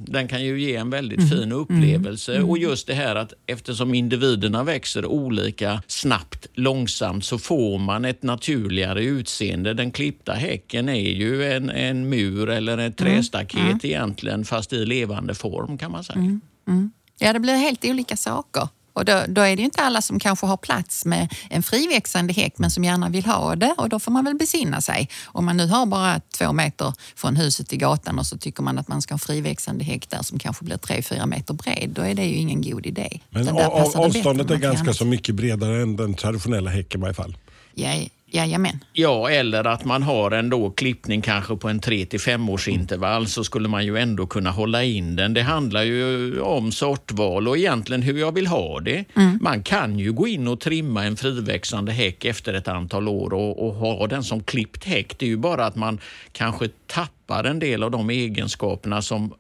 den 0.06 0.28
kan 0.28 0.44
ju 0.44 0.62
ge 0.62 0.76
en 0.76 0.90
väldigt 0.90 1.20
mm. 1.20 1.30
fin 1.30 1.52
upplevelse. 1.52 2.36
Mm. 2.36 2.50
Och 2.50 2.58
just 2.58 2.88
det 2.88 2.94
här 2.94 3.16
att 3.16 3.34
eftersom 3.46 3.94
individerna 3.94 4.64
växer 4.64 5.06
olika 5.06 5.82
snabbt, 5.88 6.48
långsamt, 6.54 7.26
så 7.26 7.38
får 7.38 7.78
man 7.78 8.06
ett 8.06 8.24
naturligare 8.24 9.04
utseende. 9.04 9.74
Den 9.74 9.92
klippta 9.92 10.34
häcken 10.34 10.90
är 10.90 11.10
ju 11.10 11.52
en, 11.52 11.70
en 11.70 12.10
mur 12.10 12.50
eller 12.50 12.78
ett 12.78 13.02
mm. 13.02 13.16
trästaket 13.16 13.60
mm. 13.60 13.80
egentligen, 13.84 14.46
fast 14.46 14.74
i 14.74 14.86
levande 14.86 15.36
form 15.36 15.78
kan 15.78 15.92
man 15.92 16.04
säga. 16.04 16.20
Mm. 16.20 16.42
Mm. 16.68 16.92
Ja, 17.20 17.34
det 17.34 17.40
blir 17.40 17.56
helt 17.56 17.86
olika 17.86 18.18
saker. 18.18 18.68
Och 18.94 19.06
då, 19.06 19.24
då, 19.28 19.42
är 19.42 19.56
det 19.56 19.60
ju 19.60 19.66
inte 19.66 19.82
alla 19.82 20.02
som 20.02 20.20
kanske 20.20 20.46
har 20.46 20.58
plats 20.58 21.06
med 21.06 21.34
en 21.50 21.64
friväxande 21.64 22.34
häck 22.34 22.54
men 22.58 22.72
som 22.72 22.84
gärna 22.84 23.10
vill 23.10 23.26
ha 23.26 23.56
det 23.56 23.76
och 23.78 23.90
då 23.90 24.00
får 24.00 24.12
man 24.12 24.26
väl 24.26 24.36
besinna 24.36 24.82
sig. 24.82 25.10
Om 25.26 25.46
man 25.46 25.58
nu 25.58 25.68
har 25.68 25.86
bara 25.86 26.22
två 26.38 26.54
meter 26.54 26.94
från 27.16 27.36
huset 27.36 27.70
till 27.70 27.78
gatan 27.78 28.20
och 28.20 28.26
så 28.26 28.38
tycker 28.38 28.64
man 28.64 28.78
att 28.78 28.88
man 28.88 29.02
ska 29.02 29.14
ha 29.14 29.20
friväxande 29.20 29.84
häck 29.84 30.10
där 30.10 30.22
som 30.22 30.40
kanske 30.40 30.66
blir 30.66 30.78
tre, 30.78 31.02
fyra 31.02 31.26
meter 31.26 31.54
bred, 31.54 31.90
då 31.90 32.02
är 32.02 32.16
det 32.16 32.26
ju 32.26 32.36
ingen 32.36 32.62
god 32.62 32.86
idé. 32.86 33.20
Men 33.30 33.50
avståndet 33.50 34.52
är 34.52 34.56
ganska 34.56 34.94
så 34.94 35.06
mycket 35.06 35.36
bredare 35.36 35.82
än 35.82 35.96
den 35.96 36.14
traditionella 36.14 36.70
häcken 36.70 37.00
i 37.00 37.02
varje 37.02 37.14
fall. 37.14 37.38
Ja, 37.74 37.90
Jajamän. 38.32 38.84
Ja, 38.94 39.30
eller 39.30 39.68
att 39.68 39.86
man 39.86 40.04
har 40.04 40.32
en 40.32 40.50
då 40.50 40.70
klippning 40.70 41.22
kanske 41.22 41.56
på 41.56 41.70
en 41.70 41.80
3 41.80 42.06
till 42.06 42.20
5 42.20 42.50
års 42.50 42.68
intervall 42.68 43.28
så 43.28 43.44
skulle 43.44 43.68
man 43.68 43.86
ju 43.86 43.98
ändå 43.98 44.28
kunna 44.28 44.52
hålla 44.52 44.84
in 44.84 45.16
den. 45.16 45.34
Det 45.34 45.42
handlar 45.42 45.84
ju 45.84 46.40
om 46.42 46.72
sortval 46.72 47.48
och 47.48 47.58
egentligen 47.58 48.02
hur 48.02 48.20
jag 48.20 48.32
vill 48.32 48.48
ha 48.48 48.80
det. 48.80 49.06
Mm. 49.16 49.40
Man 49.42 49.64
kan 49.64 50.00
ju 50.00 50.14
gå 50.14 50.28
in 50.28 50.48
och 50.48 50.60
trimma 50.60 51.06
en 51.06 51.18
friväxande 51.18 51.92
häck 51.92 52.26
efter 52.26 52.54
ett 52.54 52.68
antal 52.68 53.08
år 53.08 53.34
och, 53.34 53.68
och 53.68 53.74
ha 53.74 54.08
den 54.08 54.24
som 54.24 54.44
klippt 54.44 54.84
häck. 54.86 55.20
Det 55.20 55.26
är 55.26 55.30
ju 55.30 55.38
bara 55.38 55.66
att 55.66 55.76
man 55.76 56.00
kanske 56.32 56.70
tappar 56.88 57.44
en 57.44 57.60
del 57.60 57.84
av 57.84 57.92
de 57.92 58.10
egenskaperna 58.10 59.02
som 59.02 59.34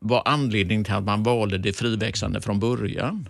var 0.00 0.22
anledningen 0.24 0.84
till 0.84 0.94
att 0.94 1.04
man 1.04 1.22
valde 1.22 1.58
det 1.58 1.72
friväxande 1.72 2.40
från 2.40 2.60
början. 2.60 3.28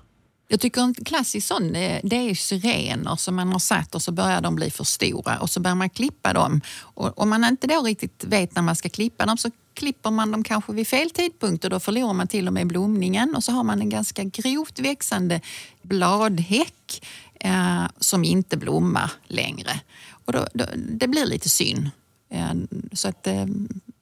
Jag 0.51 0.61
tycker 0.61 0.81
en 0.81 0.95
klassisk 0.95 1.47
sån 1.47 1.77
eh, 1.77 2.01
det 2.05 2.17
är 2.17 2.35
syrener 2.35 3.17
som 3.17 3.37
man 3.37 3.53
har 3.53 3.59
satt 3.59 3.95
och 3.95 4.03
så 4.03 4.13
börjar 4.13 4.41
de 4.41 4.55
bli 4.55 4.71
för 4.71 4.85
stora 4.85 5.39
och 5.39 5.51
så 5.51 5.61
börjar 5.61 5.75
man 5.75 5.91
klippa 5.91 6.33
dem. 6.33 6.61
Och 6.81 7.19
om 7.19 7.31
man 7.31 7.45
inte 7.45 7.67
då 7.67 7.83
riktigt 7.83 8.25
vet 8.25 8.55
när 8.55 8.63
man 8.63 8.77
ska 8.77 8.89
klippa 8.89 9.27
dem 9.27 9.37
så 9.37 9.51
klipper 9.75 10.11
man 10.11 10.31
dem 10.31 10.45
kanske 10.45 10.73
vid 10.73 10.89
fel 10.89 11.11
tidpunkt 11.11 11.65
och 11.65 11.71
då 11.71 11.81
förlorar 11.81 12.13
man 12.13 12.29
till 12.29 12.47
och 12.47 12.53
med 12.53 12.67
blomningen 12.67 13.37
och 13.37 13.45
så 13.45 13.53
har 13.53 13.65
man 13.65 13.81
en 13.81 13.89
ganska 13.89 14.25
grovt 14.25 14.79
växande 14.79 15.41
bladhäck 15.83 17.07
eh, 17.41 17.85
som 17.99 18.25
inte 18.25 18.57
blommar 18.57 19.13
längre. 19.27 19.81
Och 20.25 20.33
då, 20.33 20.47
då, 20.55 20.65
det 20.77 21.09
blir 21.09 21.27
lite 21.27 21.49
synd. 21.49 21.91
Eh, 22.31 22.55
så 22.93 23.09
att 23.09 23.27
eh, 23.27 23.47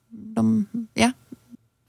de, 0.08 0.66
ja, 0.94 1.12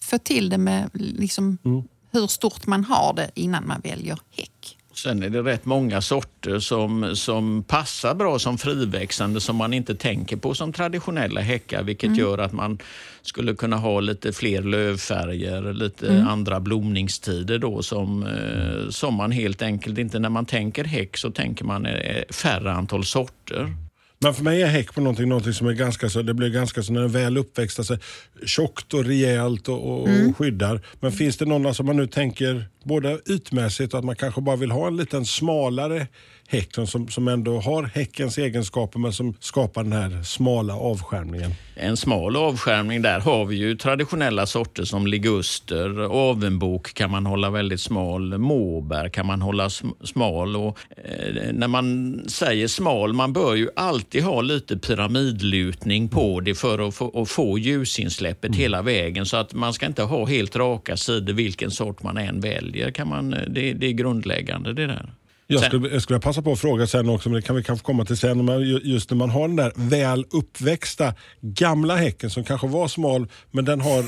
få 0.01 0.17
till 0.17 0.49
det 0.49 0.57
med 0.57 0.89
liksom 0.93 1.57
mm 1.65 1.83
hur 2.19 2.27
stort 2.27 2.67
man 2.67 2.83
har 2.83 3.13
det 3.13 3.31
innan 3.35 3.67
man 3.67 3.81
väljer 3.83 4.17
häck. 4.31 4.77
Sen 4.93 5.23
är 5.23 5.29
det 5.29 5.41
rätt 5.41 5.65
många 5.65 6.01
sorter 6.01 6.59
som, 6.59 7.15
som 7.15 7.63
passar 7.63 8.15
bra 8.15 8.39
som 8.39 8.57
friväxande 8.57 9.41
som 9.41 9.55
man 9.55 9.73
inte 9.73 9.95
tänker 9.95 10.37
på 10.37 10.53
som 10.53 10.73
traditionella 10.73 11.41
häckar 11.41 11.83
vilket 11.83 12.07
mm. 12.07 12.19
gör 12.19 12.37
att 12.37 12.53
man 12.53 12.77
skulle 13.21 13.55
kunna 13.55 13.77
ha 13.77 13.99
lite 13.99 14.33
fler 14.33 14.61
lövfärger, 14.61 15.73
lite 15.73 16.07
mm. 16.07 16.27
andra 16.27 16.59
blomningstider 16.59 17.59
då 17.59 17.83
som, 17.83 18.23
eh, 18.23 18.89
som 18.89 19.13
man 19.13 19.31
helt 19.31 19.61
enkelt 19.61 19.97
inte, 19.97 20.19
när 20.19 20.29
man 20.29 20.45
tänker 20.45 20.83
häck 20.83 21.17
så 21.17 21.31
tänker 21.31 21.65
man 21.65 21.85
eh, 21.85 22.23
färre 22.29 22.71
antal 22.71 23.05
sorter. 23.05 23.73
Men 24.19 24.33
för 24.33 24.43
mig 24.43 24.61
är 24.61 24.67
häck 24.67 24.93
på 24.93 25.01
någonting, 25.01 25.29
någonting 25.29 25.53
som 25.53 25.67
är 25.67 25.73
ganska 25.73 26.09
så, 26.09 26.21
det 26.21 26.33
blir 26.33 26.49
ganska 26.49 26.83
så 26.83 26.93
när 26.93 27.01
den 27.01 27.09
är 27.09 27.13
väl 27.13 27.37
uppväxt, 27.37 27.79
alltså, 27.79 27.97
tjockt 28.45 28.93
och 28.93 29.05
rejält 29.05 29.69
och, 29.69 30.01
och, 30.01 30.07
mm. 30.07 30.29
och 30.29 30.37
skyddar. 30.37 30.81
Men 30.99 31.11
finns 31.11 31.37
det 31.37 31.45
några 31.45 31.73
som 31.73 31.85
man 31.85 31.97
nu 31.97 32.07
tänker 32.07 32.65
både 32.83 33.19
ytmässigt 33.29 33.93
och 33.93 33.99
att 33.99 34.05
man 34.05 34.15
kanske 34.15 34.41
bara 34.41 34.55
vill 34.55 34.71
ha 34.71 34.87
en 34.87 34.97
liten 34.97 35.25
smalare 35.25 36.07
häck 36.47 36.75
som, 36.87 37.07
som 37.07 37.27
ändå 37.27 37.59
har 37.59 37.83
häckens 37.83 38.37
egenskaper 38.37 38.99
men 38.99 39.13
som 39.13 39.33
skapar 39.39 39.83
den 39.83 39.93
här 39.93 40.23
smala 40.23 40.75
avskärmningen. 40.75 41.51
En 41.75 41.97
smal 41.97 42.35
avskärmning, 42.35 43.01
där 43.01 43.19
har 43.19 43.45
vi 43.45 43.55
ju 43.55 43.75
traditionella 43.75 44.45
sorter 44.45 44.83
som 44.83 45.07
liguster, 45.07 45.99
avenbok 45.99 46.93
kan 46.93 47.11
man 47.11 47.25
hålla 47.25 47.49
väldigt 47.49 47.81
smal, 47.81 48.37
måbär 48.37 49.09
kan 49.09 49.25
man 49.25 49.41
hålla 49.41 49.69
smal. 50.03 50.55
Och, 50.55 50.79
eh, 50.89 51.53
när 51.53 51.67
man 51.67 52.19
säger 52.27 52.67
smal, 52.67 53.13
man 53.13 53.33
bör 53.33 53.55
ju 53.55 53.69
alltid 53.75 54.23
ha 54.23 54.41
lite 54.41 54.77
pyramidlutning 54.77 56.09
på 56.09 56.39
det 56.39 56.55
för 56.55 56.87
att 56.87 56.95
få, 56.95 57.21
att 57.21 57.29
få 57.29 57.57
ljusinsläppet 57.57 58.49
mm. 58.49 58.59
hela 58.59 58.81
vägen 58.81 59.25
så 59.25 59.37
att 59.37 59.53
man 59.53 59.73
ska 59.73 59.85
inte 59.85 60.03
ha 60.03 60.25
helt 60.25 60.55
raka 60.55 60.97
sidor 60.97 61.33
vilken 61.33 61.71
sort 61.71 62.03
man 62.03 62.17
än 62.17 62.39
väljer. 62.39 62.91
Kan 62.91 63.07
man, 63.07 63.29
det, 63.29 63.73
det 63.73 63.87
är 63.87 63.91
grundläggande 63.91 64.73
det 64.73 64.87
där. 64.87 65.09
Jag 65.47 65.63
skulle, 65.63 65.89
jag 65.89 66.01
skulle 66.01 66.19
passa 66.19 66.41
på 66.41 66.51
att 66.51 66.59
fråga 66.59 66.87
sen 66.87 67.09
också, 67.09 67.29
men 67.29 67.35
det 67.35 67.41
kan 67.41 67.55
vi 67.55 67.63
kanske 67.63 67.85
komma 67.85 68.05
till 68.05 68.17
sen. 68.17 68.45
Men 68.45 68.61
just 68.83 69.09
när 69.09 69.17
man 69.17 69.29
har 69.29 69.47
den 69.47 69.55
där 69.55 69.71
väl 69.75 70.25
uppväxta 70.31 71.13
gamla 71.41 71.95
häcken 71.95 72.29
som 72.29 72.43
kanske 72.43 72.67
var 72.67 72.87
smal, 72.87 73.27
men 73.51 73.65
den 73.65 73.81
har 73.81 74.05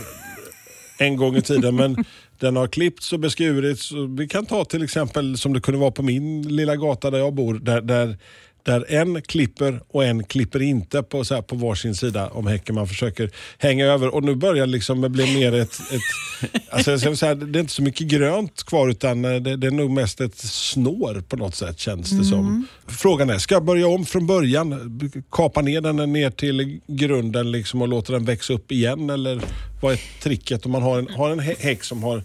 en 0.98 1.18
gång 1.18 1.36
i 1.36 1.42
tiden, 1.42 1.76
men 1.76 2.06
den 2.40 2.56
har 2.56 2.68
klippts 2.68 3.14
och 3.14 3.20
beskurits. 3.20 3.92
Vi 4.18 4.28
kan 4.28 4.46
ta 4.46 4.66
till 4.66 4.84
exempel 4.84 5.38
som 5.38 5.54
det 5.54 5.62
kunde 5.62 5.80
vara 5.80 5.92
på 5.92 6.04
min 6.04 6.56
lilla 6.56 6.76
gata 6.76 7.12
där 7.12 7.18
jag 7.18 7.34
bor, 7.34 7.54
där, 7.54 7.82
där 7.82 8.18
där 8.64 8.86
en 8.90 9.22
klipper 9.22 9.82
och 9.88 10.06
en 10.06 10.24
klipper 10.24 10.62
inte 10.62 11.04
på, 11.04 11.24
så 11.24 11.36
här, 11.36 11.42
på 11.42 11.56
varsin 11.56 11.96
sida 11.96 12.30
om 12.30 12.48
häcken. 12.48 12.76
Man 12.76 12.88
försöker 12.88 13.32
hänga 13.58 13.86
över 13.86 14.16
och 14.16 14.24
nu 14.24 14.36
börjar 14.36 14.66
det 14.66 14.72
liksom 14.72 15.02
bli 15.02 15.40
mer 15.40 15.54
ett... 15.54 15.80
ett 15.92 16.02
alltså 16.70 16.92
jag 16.92 17.18
säga, 17.18 17.36
det 17.36 17.60
är 17.60 17.62
inte 17.62 17.74
så 17.74 17.82
mycket 17.82 18.08
grönt 18.08 18.64
kvar 18.64 18.90
utan 18.90 19.26
eh, 19.26 19.36
det, 19.36 19.56
det, 19.56 19.68
är 19.68 19.72
nog 19.72 19.92
mest 19.92 20.22
ett 20.22 20.38
snår 20.38 21.22
på 21.22 21.36
något 21.36 21.56
sätt 21.56 21.80
känns 21.80 22.10
det 22.10 22.16
mm. 22.16 22.26
som. 22.26 22.68
Frågan 22.88 23.30
är, 23.30 23.38
ska 23.38 23.56
jag 23.56 23.66
börja 23.66 23.88
om 23.88 24.06
från 24.06 24.28
början? 24.28 25.02
Kapa 25.32 25.62
ner 25.62 25.82
den 25.82 26.14
ner 26.14 26.30
till 26.30 26.80
grunden 26.88 27.52
liksom 27.52 27.82
och 27.82 27.88
låta 27.88 28.14
den 28.14 28.26
växa 28.26 28.54
upp 28.54 28.72
igen? 28.72 29.10
Eller 29.10 29.42
vad 29.82 29.94
är 29.94 30.02
tricket 30.22 30.66
om 30.66 30.72
man 30.72 30.82
har 30.82 31.00
en, 31.00 31.08
har 31.10 31.30
en 31.30 31.40
häck 31.40 31.84
som 31.84 32.04
har 32.04 32.24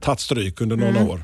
tagit 0.00 0.20
stryk 0.20 0.60
under 0.60 0.76
några 0.76 0.90
mm. 0.90 1.08
år? 1.08 1.22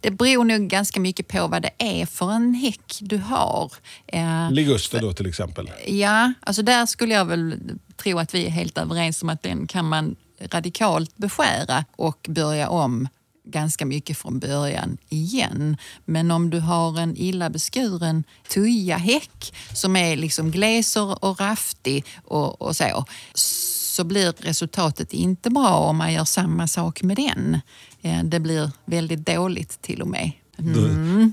Det 0.00 0.10
beror 0.10 0.44
nog 0.44 0.68
ganska 0.68 1.00
mycket 1.00 1.28
på 1.28 1.46
vad 1.46 1.62
det 1.62 1.70
är 1.78 2.06
för 2.06 2.32
en 2.32 2.54
häck 2.54 2.98
du 3.00 3.18
har. 3.18 3.72
Eh, 4.06 4.50
Liguster 4.50 5.00
då 5.00 5.12
till 5.12 5.26
exempel? 5.26 5.70
Ja, 5.86 6.32
alltså 6.40 6.62
där 6.62 6.86
skulle 6.86 7.14
jag 7.14 7.24
väl 7.24 7.60
tro 7.96 8.18
att 8.18 8.34
vi 8.34 8.46
är 8.46 8.50
helt 8.50 8.78
överens 8.78 9.22
om 9.22 9.28
att 9.28 9.42
den 9.42 9.66
kan 9.66 9.88
man 9.88 10.16
radikalt 10.40 11.16
beskära 11.16 11.84
och 11.96 12.26
börja 12.28 12.68
om 12.68 13.08
ganska 13.46 13.86
mycket 13.86 14.18
från 14.18 14.38
början 14.38 14.98
igen. 15.08 15.76
Men 16.04 16.30
om 16.30 16.50
du 16.50 16.60
har 16.60 17.00
en 17.00 17.16
illa 17.16 17.50
beskuren 17.50 18.24
tujahäck 18.48 19.54
som 19.74 19.96
är 19.96 20.16
liksom 20.16 20.50
gläser 20.50 21.24
och 21.24 21.40
raftig 21.40 22.04
och, 22.24 22.62
och 22.62 22.76
så, 22.76 23.04
så 23.34 24.04
blir 24.04 24.34
resultatet 24.38 25.12
inte 25.12 25.50
bra 25.50 25.74
om 25.74 25.96
man 25.96 26.12
gör 26.12 26.24
samma 26.24 26.66
sak 26.66 27.02
med 27.02 27.16
den. 27.16 27.60
Eh, 28.06 28.24
det 28.24 28.40
blir 28.40 28.70
väldigt 28.84 29.26
dåligt 29.26 29.82
till 29.82 30.02
och 30.02 30.08
med. 30.08 30.30
Mm. 30.58 31.32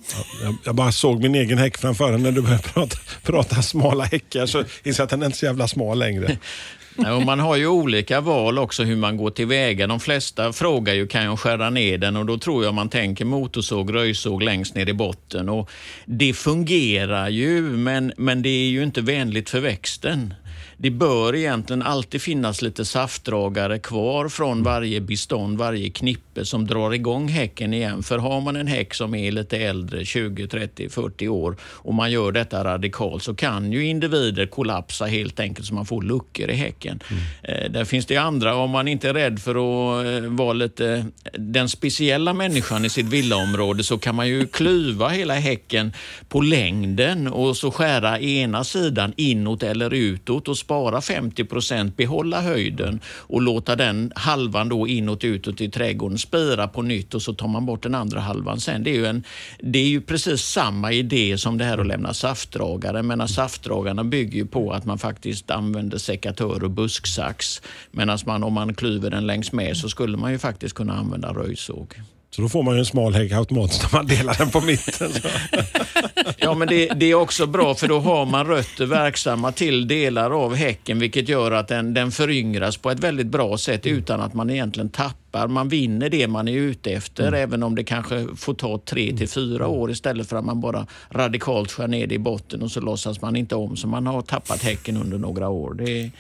Jag, 0.66 0.76
bara 0.76 0.92
såg 0.92 1.22
min 1.22 1.36
egen 1.36 1.58
häck 1.58 1.78
framför 1.78 2.18
när 2.18 2.32
du 2.32 2.42
började 2.42 2.64
prata, 2.64 2.98
prata 3.24 3.62
smala 3.62 4.04
häckar 4.04 4.46
så 4.46 4.60
insåg 4.60 5.02
jag 5.02 5.04
att 5.04 5.10
den 5.10 5.22
är 5.22 5.26
inte 5.26 5.38
så 5.38 5.46
jävla 5.46 5.68
smal 5.68 6.00
längre. 6.00 6.38
och 7.16 7.22
man 7.26 7.40
har 7.40 7.56
ju 7.56 7.68
olika 7.68 8.22
val 8.22 8.60
också 8.60 8.84
hur 8.84 8.96
man 8.96 9.18
går 9.18 9.30
tillväga. 9.30 9.88
De 9.88 10.00
flesta 10.00 10.54
frågar 10.54 10.94
ju 10.94 11.08
kan 11.08 11.24
jag 11.24 11.40
skära 11.40 11.70
ner 11.70 11.98
den 11.98 12.16
och 12.16 12.26
då 12.26 12.38
tror 12.38 12.64
jag 12.64 12.74
man 12.74 12.90
tänker 12.90 13.26
motorsåg, 13.26 13.96
röjsåg 13.96 14.44
längst 14.44 14.76
ner 14.76 14.90
i 14.90 14.94
botten. 14.94 15.50
Och 15.50 15.70
det 16.06 16.34
fungerar 16.34 17.30
ju 17.30 17.62
men, 17.62 18.14
men 18.18 18.42
det 18.42 18.50
är 18.50 18.70
ju 18.70 18.84
inte 18.84 19.02
vänligt 19.02 19.50
för 19.50 19.60
växten 19.60 20.34
det 20.84 20.92
bör 20.92 21.36
egentligen 21.36 21.82
alltid 21.82 22.22
finnas 22.22 22.62
lite 22.62 22.86
saftdragare 22.86 23.80
kvar 23.80 24.30
från 24.30 24.64
varje 24.64 25.02
bestånd, 25.02 25.58
varje 25.58 25.90
knippe 25.90 26.46
som 26.46 26.68
drar 26.68 26.94
igång 26.94 27.28
häcken 27.28 27.74
igen. 27.74 28.04
För 28.04 28.18
har 28.18 28.42
man 28.42 28.56
en 28.56 28.68
häck 28.68 28.94
som 28.94 29.16
är 29.16 29.32
lite 29.32 29.58
äldre, 29.58 30.06
20, 30.06 30.48
30, 30.48 30.90
40 30.90 31.28
år 31.28 31.58
och 31.62 31.94
man 31.94 32.12
gör 32.12 32.32
detta 32.32 32.64
radikalt 32.64 33.24
så 33.24 33.36
kan 33.36 33.72
ju 33.72 33.86
individer 33.86 34.46
kollapsa 34.46 35.06
helt 35.06 35.40
enkelt 35.40 35.68
så 35.68 35.74
man 35.74 35.86
får 35.86 36.02
luckor 36.02 36.50
i 36.50 36.56
häcken. 36.56 37.00
Mm. 37.10 37.24
Eh, 37.44 37.72
där 37.72 37.86
finns 37.86 38.06
det 38.06 38.18
andra, 38.18 38.56
om 38.56 38.70
man 38.70 38.88
inte 38.88 39.10
är 39.10 39.14
rädd 39.14 39.40
för 39.40 39.52
att 39.52 40.06
eh, 40.06 40.30
vara 40.30 40.54
lite 40.54 41.06
den 41.34 41.70
speciella 41.70 42.34
människan 42.34 42.86
i 42.86 42.90
sitt 42.90 43.06
villaområde 43.06 43.84
så 43.84 43.98
kan 43.98 44.16
man 44.16 44.28
ju 44.28 44.48
klyva 44.48 45.10
hela 45.10 45.34
häcken 45.34 45.94
på 46.30 46.42
längden 46.42 47.28
och 47.28 47.58
så 47.58 47.72
skära 47.72 48.20
ena 48.20 48.64
sidan 48.64 49.14
inåt 49.18 49.64
eller 49.64 49.94
utåt 49.94 50.48
och 50.48 50.58
spara 50.74 51.02
50 51.02 51.44
procent, 51.44 51.98
behålla 51.98 52.42
höjden 52.42 53.00
och 53.06 53.42
låta 53.42 53.76
den 53.76 54.12
halvan 54.16 54.70
då 54.70 54.88
inåt 54.88 55.24
utåt 55.24 55.62
i 55.62 55.70
trädgården 55.70 56.18
spira 56.18 56.68
på 56.68 56.82
nytt 56.82 57.14
och 57.14 57.22
så 57.22 57.34
tar 57.34 57.48
man 57.48 57.66
bort 57.66 57.84
den 57.84 57.96
andra 57.96 58.20
halvan 58.20 58.60
sen. 58.60 58.84
Det 58.84 58.90
är 58.90 58.96
ju, 58.96 59.06
en, 59.06 59.24
det 59.60 59.80
är 59.80 59.88
ju 59.88 60.02
precis 60.02 60.42
samma 60.42 60.92
idé 60.92 61.38
som 61.38 61.58
det 61.58 61.66
här 61.66 61.78
att 61.78 61.88
lämna 61.88 62.14
saftdragare. 62.14 63.04
Men 63.04 63.28
saftdragarna 63.28 64.04
bygger 64.04 64.38
ju 64.38 64.46
på 64.46 64.72
att 64.72 64.86
man 64.86 64.98
faktiskt 64.98 65.52
använder 65.52 65.98
sekatör 65.98 66.64
och 66.64 66.72
busksax. 66.72 67.62
Medan 67.92 68.18
man 68.26 68.44
om 68.44 68.54
man 68.54 68.74
klyver 68.74 69.10
den 69.10 69.28
längs 69.28 69.52
med 69.52 69.78
så 69.78 69.90
skulle 69.90 70.18
man 70.18 70.32
ju 70.32 70.38
faktiskt 70.38 70.76
kunna 70.76 70.94
använda 70.94 71.34
röjsåg. 71.34 71.96
Så 72.36 72.42
då 72.42 72.50
får 72.50 72.64
man 72.64 72.74
ju 72.74 72.80
en 72.80 72.86
smal 72.86 73.14
hägg 73.14 73.34
automatiskt 73.34 73.84
när 73.84 74.00
man 74.00 74.08
delar 74.08 74.36
den 74.38 74.50
på 74.50 74.62
mitten. 74.62 75.12
ja, 76.38 76.54
men 76.54 76.68
det, 76.68 76.88
det, 76.88 77.06
är 77.06 77.16
också 77.16 77.46
bra 77.46 77.76
för 77.76 77.88
då 77.88 78.00
har 78.00 78.26
man 78.26 78.48
rötter 78.48 78.86
verksamma 78.86 79.52
till 79.52 79.88
delar 79.88 80.32
av 80.32 80.56
häcken 80.56 81.00
vilket 81.00 81.30
gör 81.30 81.52
att 81.52 81.68
den, 81.68 81.94
den 81.94 82.12
föryngras 82.12 82.78
på 82.78 82.92
ett 82.92 83.00
väldigt 83.00 83.28
bra 83.28 83.58
sätt 83.58 83.86
utan 83.86 84.22
att 84.22 84.34
man 84.34 84.50
egentligen 84.50 84.90
tappar 84.90 85.23
tappar, 85.34 85.48
man 85.48 85.70
vinner 85.70 86.10
det 86.10 86.28
man 86.28 86.48
är 86.48 86.54
ute 86.54 86.92
efter 86.92 87.28
mm. 87.28 87.40
även 87.40 87.64
om 87.64 87.76
det 87.76 87.84
kanske 87.84 88.28
får 88.36 88.54
ta 88.54 88.82
tre 88.86 89.18
till 89.18 89.30
fyra 89.30 89.68
år 89.68 89.92
istället 89.92 90.30
för 90.30 90.36
att 90.36 90.46
man 90.46 90.62
bara 90.62 90.88
radikalt 91.12 91.72
skär 91.72 91.88
ner 91.88 92.08
det 92.08 92.16
i 92.16 92.20
botten 92.20 92.62
och 92.62 92.72
så 92.72 92.82
låtsas 92.82 93.22
man 93.22 93.36
inte 93.36 93.56
om 93.56 93.78
så 93.78 93.88
man 93.88 94.08
har 94.08 94.22
tappat 94.22 94.64
häcken 94.64 94.98
under 94.98 95.18
några 95.18 95.50
år. 95.50 95.74
Det... 95.74 96.12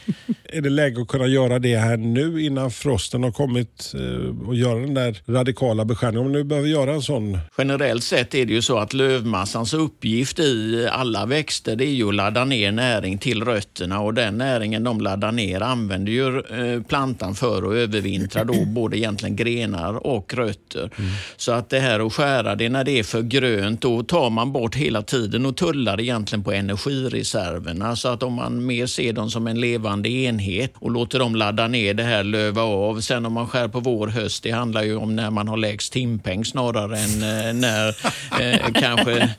Är 0.43 0.62
det 0.62 0.70
läge 0.70 1.01
att 1.01 1.08
kunna 1.08 1.27
göra 1.27 1.60
det 1.60 1.77
här 1.77 1.98
nu 1.98 2.41
innan 2.41 2.72
frosten 2.72 3.24
har 3.24 3.32
kommit 3.32 3.93
eh, 3.96 4.48
och 4.48 4.55
göra 4.55 4.79
den 4.79 4.93
där 4.93 5.22
radikala 5.25 5.86
beskärningen? 5.86 6.25
Om 6.25 6.32
nu 6.32 6.43
behöver 6.43 6.67
göra 6.67 6.93
en 6.93 7.01
sån? 7.01 7.38
Generellt 7.58 8.03
sett 8.03 8.36
är 8.36 8.46
det 8.46 8.53
ju 8.53 8.62
så 8.62 8.77
att 8.77 8.93
lövmassans 8.93 9.74
uppgift 9.74 10.39
i 10.39 10.88
alla 10.91 11.25
växter 11.25 11.75
det 11.75 11.86
är 11.86 11.93
ju 11.93 12.08
att 12.08 12.15
ladda 12.15 12.46
ner 12.46 12.72
näring 12.72 13.17
till 13.17 13.43
rötterna 13.43 14.01
och 14.01 14.13
den 14.13 14.38
näringen 14.38 14.84
de 14.84 15.01
laddar 15.01 15.32
ner 15.32 15.62
använder 15.62 16.12
ju 16.12 16.39
eh, 16.39 16.84
plantan 16.84 17.36
för 17.36 17.58
att 17.58 17.74
övervintra 17.74 18.43
då 18.43 18.65
både 18.65 18.98
egentligen 19.03 19.36
grenar 19.36 20.07
och 20.07 20.33
rötter. 20.33 20.89
Mm. 20.98 21.12
Så 21.38 21.51
att 21.51 21.69
det 21.69 21.79
här 21.79 22.05
att 22.05 22.13
skära 22.13 22.55
det 22.55 22.69
när 22.69 22.83
det 22.83 23.00
är 23.00 23.03
för 23.03 23.22
grönt, 23.22 23.81
då 23.81 24.03
tar 24.03 24.29
man 24.29 24.51
bort 24.51 24.75
hela 24.75 25.01
tiden 25.01 25.45
och 25.45 25.57
tullar 25.57 26.01
egentligen 26.01 26.43
på 26.43 26.51
energireserverna. 26.51 27.95
Så 27.95 28.07
att 28.07 28.24
om 28.24 28.33
man 28.33 28.65
mer 28.65 28.86
ser 28.86 29.13
dem 29.13 29.31
som 29.31 29.48
en 29.48 29.60
levande 29.60 30.10
enhet 30.10 30.74
och 30.75 30.91
låter 30.91 31.19
dem 31.19 31.36
ladda 31.36 31.67
ner 31.67 31.93
det 31.93 32.03
här, 32.03 32.24
löva 32.24 32.62
av. 32.62 33.01
Sen 33.01 33.25
om 33.25 33.33
man 33.33 33.48
skär 33.48 33.67
på 33.67 33.79
vår, 33.79 34.07
höst, 34.07 34.43
det 34.43 34.51
handlar 34.51 34.83
ju 34.83 34.95
om 34.95 35.15
när 35.15 35.29
man 35.31 35.48
har 35.48 35.57
lägst 35.57 35.93
timpeng 35.93 36.45
snarare 36.45 37.00
än 37.00 37.24
eh, 37.24 37.53
när 37.53 37.88
eh, 38.41 38.72
kanske 38.74 39.29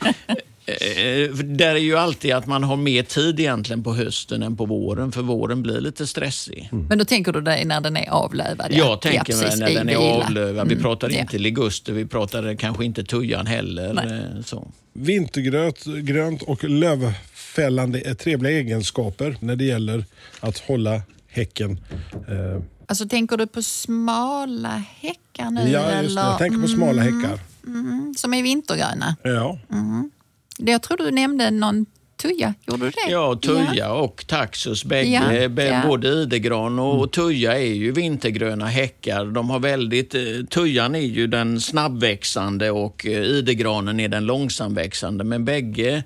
där 1.45 1.75
är 1.75 1.77
ju 1.77 1.97
alltid 1.97 2.33
att 2.33 2.47
man 2.47 2.65
har 2.65 2.77
mer 2.77 3.03
tid 3.03 3.41
egentligen 3.41 3.83
på 3.83 3.95
hösten 3.95 4.43
än 4.43 4.57
på 4.57 4.67
våren, 4.67 5.13
för 5.13 5.23
våren 5.23 5.63
blir 5.63 5.81
lite 5.81 6.07
stressig. 6.07 6.69
Mm. 6.73 6.87
Men 6.87 6.99
då 6.99 7.05
tänker 7.05 7.33
du 7.33 7.41
dig 7.41 7.65
när 7.65 7.81
den 7.81 7.97
är 7.97 8.11
avlövad? 8.11 8.67
Ja, 8.71 8.77
jag 8.77 9.01
tänker 9.01 9.33
ja, 9.33 9.39
mig 9.39 9.57
när 9.57 9.75
den 9.75 9.89
är 9.89 9.97
avlövad. 9.97 10.69
Vi 10.69 10.75
mm. 10.75 10.83
pratar 10.83 11.09
mm. 11.09 11.21
inte 11.21 11.39
liguster, 11.39 11.93
vi 11.93 12.07
pratar 12.07 12.55
kanske 12.55 12.85
inte 12.85 13.05
tujan 13.05 13.47
heller. 13.47 14.23
Eh, 14.37 14.43
så. 14.43 14.69
Vintergrönt 14.93 15.85
grönt 15.85 16.43
och 16.43 16.65
lövfällande 16.65 18.01
är 18.01 18.15
trevliga 18.15 18.53
egenskaper 18.53 19.37
när 19.41 19.57
det 19.57 19.65
gäller 19.65 20.05
att 20.41 20.59
hålla 20.59 21.03
häcken 21.29 21.81
eh. 22.29 22.63
Alltså 22.87 23.09
tänker 23.09 23.37
du 23.37 23.47
på 23.47 23.63
smala 23.63 24.83
häckar 25.01 25.51
nu? 25.51 25.71
Ja, 25.71 26.03
just 26.03 26.17
det. 26.17 26.23
Jag 26.23 26.39
tänker 26.39 26.59
på 26.59 26.69
smala 26.69 27.03
mm. 27.03 27.23
häckar. 27.23 27.41
Mm. 27.67 28.15
Som 28.17 28.35
är 28.35 28.43
vintergröna? 28.43 29.17
Ja. 29.23 29.59
Mm. 29.73 30.11
Jag 30.59 30.83
tror 30.83 30.97
du 30.97 31.11
nämnde 31.11 31.51
någon 31.51 31.87
tuja, 32.17 32.55
gjorde 32.67 32.85
du 32.85 32.91
det? 32.91 33.11
Ja, 33.11 33.39
tuja 33.43 33.75
ja. 33.75 33.93
och 33.93 34.27
taxus. 34.27 34.85
Bägge, 34.85 35.51
ja, 35.57 35.65
ja. 35.65 35.83
Både 35.87 36.09
idegran 36.09 36.79
och 36.79 36.97
mm. 36.97 37.09
tuja 37.09 37.59
är 37.59 37.75
ju 37.75 37.93
vintergröna 37.93 38.67
häckar. 38.67 39.25
De 39.25 39.51
har 39.51 39.61
väldigt, 39.61 40.15
eh, 40.15 40.21
tujan 40.51 40.95
är 40.95 40.99
ju 41.01 41.27
den 41.27 41.61
snabbväxande 41.61 42.71
och 42.71 43.07
eh, 43.07 43.23
idegranen 43.23 44.01
är 44.01 44.09
den 44.09 44.27
långsamväxande. 44.27 45.25
Men 45.25 45.45
bägge 45.45 46.05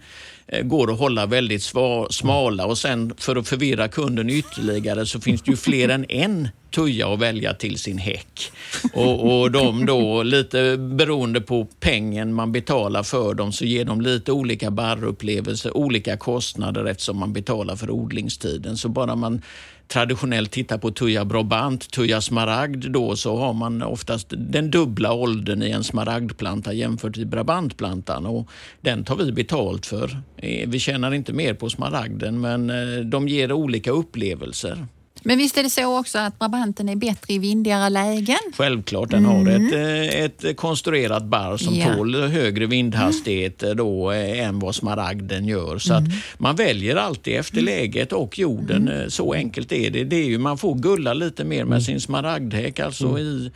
Eh, 0.48 0.62
går 0.62 0.92
att 0.92 0.98
hålla 0.98 1.26
väldigt 1.26 1.62
smala 2.10 2.66
och 2.66 2.78
sen 2.78 3.14
för 3.18 3.36
att 3.36 3.48
förvirra 3.48 3.88
kunden 3.88 4.30
ytterligare 4.30 5.06
så 5.06 5.20
finns 5.20 5.42
det 5.42 5.50
ju 5.50 5.56
fler 5.56 5.88
än 5.94 6.06
en 6.08 6.48
tuja 6.70 7.08
och 7.08 7.22
välja 7.22 7.54
till 7.54 7.78
sin 7.78 7.98
häck. 7.98 8.52
Och, 8.92 9.40
och 9.40 9.50
de 9.50 9.86
då, 9.86 10.22
lite 10.22 10.76
beroende 10.76 11.40
på 11.40 11.66
pengen 11.80 12.34
man 12.34 12.52
betalar 12.52 13.02
för 13.02 13.34
dem, 13.34 13.52
så 13.52 13.64
ger 13.64 13.84
de 13.84 14.00
lite 14.00 14.32
olika 14.32 14.70
barrupplevelser, 14.70 15.76
olika 15.76 16.16
kostnader 16.16 16.84
eftersom 16.84 17.18
man 17.18 17.32
betalar 17.32 17.76
för 17.76 17.90
odlingstiden. 17.90 18.76
Så 18.76 18.88
bara 18.88 19.16
man 19.16 19.42
traditionellt 19.88 20.50
tittar 20.50 20.78
på 20.78 20.90
Tuja 20.90 21.24
Brabant, 21.24 21.90
Tuja 21.90 22.20
Smaragd 22.20 22.90
då, 22.90 23.16
så 23.16 23.36
har 23.36 23.52
man 23.52 23.82
oftast 23.82 24.26
den 24.36 24.70
dubbla 24.70 25.12
åldern 25.12 25.62
i 25.62 25.70
en 25.70 25.84
smaragdplanta 25.84 26.72
jämfört 26.72 27.16
med 27.16 27.28
Brabantplantan 27.28 28.26
och 28.26 28.48
den 28.80 29.04
tar 29.04 29.16
vi 29.16 29.32
betalt 29.32 29.86
för. 29.86 30.22
Eh, 30.36 30.68
vi 30.68 30.78
tjänar 30.78 31.14
inte 31.14 31.32
mer 31.32 31.54
på 31.54 31.70
smaragden 31.70 32.40
men 32.40 32.70
eh, 32.70 33.04
de 33.04 33.28
ger 33.28 33.52
olika 33.52 33.90
upplevelser. 33.90 34.86
Men 35.22 35.38
visst 35.38 35.58
är 35.58 35.62
det 35.62 35.70
så 35.70 35.98
också 35.98 36.18
att 36.18 36.38
Brabanten 36.38 36.88
är 36.88 36.96
bättre 36.96 37.34
i 37.34 37.38
vindigare 37.38 37.88
lägen? 37.88 38.38
Självklart, 38.56 39.10
den 39.10 39.26
mm. 39.26 39.36
har 39.36 39.52
ett, 39.52 39.72
eh, 39.72 40.24
ett 40.24 40.56
konstruerat 40.56 41.24
barr 41.24 41.56
som 41.56 41.74
ja. 41.74 41.94
tål 41.94 42.14
högre 42.14 42.66
vindhastighet 42.66 43.62
mm. 43.62 43.76
då, 43.76 44.12
eh, 44.12 44.46
än 44.46 44.58
vad 44.58 44.74
smaragden 44.74 45.44
gör. 45.44 45.78
Så 45.78 45.94
mm. 45.94 46.04
att 46.04 46.40
man 46.40 46.56
väljer 46.56 46.96
alltid 46.96 47.36
efter 47.36 47.60
läget 47.60 48.12
och 48.12 48.38
jorden. 48.38 48.88
Mm. 48.88 49.10
Så 49.10 49.32
enkelt 49.32 49.72
är 49.72 49.90
det. 49.90 50.04
det 50.04 50.16
är 50.16 50.26
ju, 50.26 50.38
man 50.38 50.58
får 50.58 50.74
gulla 50.74 51.14
lite 51.14 51.44
mer 51.44 51.64
med 51.64 51.66
mm. 51.66 51.80
sin 51.80 52.00
smaragdhäck. 52.00 52.80
Alltså 52.80 53.06
mm. 53.06 53.18
i 53.18 53.50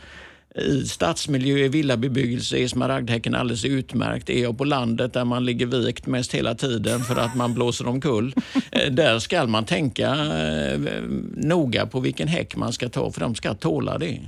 i 0.55 0.87
stadsmiljö, 0.87 1.57
i 1.57 1.67
villabebyggelse 1.67 2.57
är 2.57 2.67
smaragdhäcken 2.67 3.35
alldeles 3.35 3.65
utmärkt. 3.65 4.29
Är 4.29 4.43
jag 4.43 4.57
på 4.57 4.63
landet 4.63 5.13
där 5.13 5.25
man 5.25 5.45
ligger 5.45 5.65
vikt 5.65 6.05
mest 6.05 6.33
hela 6.33 6.55
tiden 6.55 6.99
för 6.99 7.15
att 7.15 7.35
man 7.35 7.53
blåser 7.53 7.87
omkull, 7.87 8.35
eh, 8.71 8.91
där 8.91 9.19
ska 9.19 9.45
man 9.45 9.65
tänka 9.65 10.09
eh, 10.09 10.79
noga 11.35 11.85
på 11.85 11.99
vilken 11.99 12.27
häck 12.27 12.55
man 12.55 12.73
ska 12.73 12.89
ta 12.89 13.11
för 13.11 13.19
de 13.19 13.35
ska 13.35 13.53
tåla 13.53 13.97
det. 13.97 14.19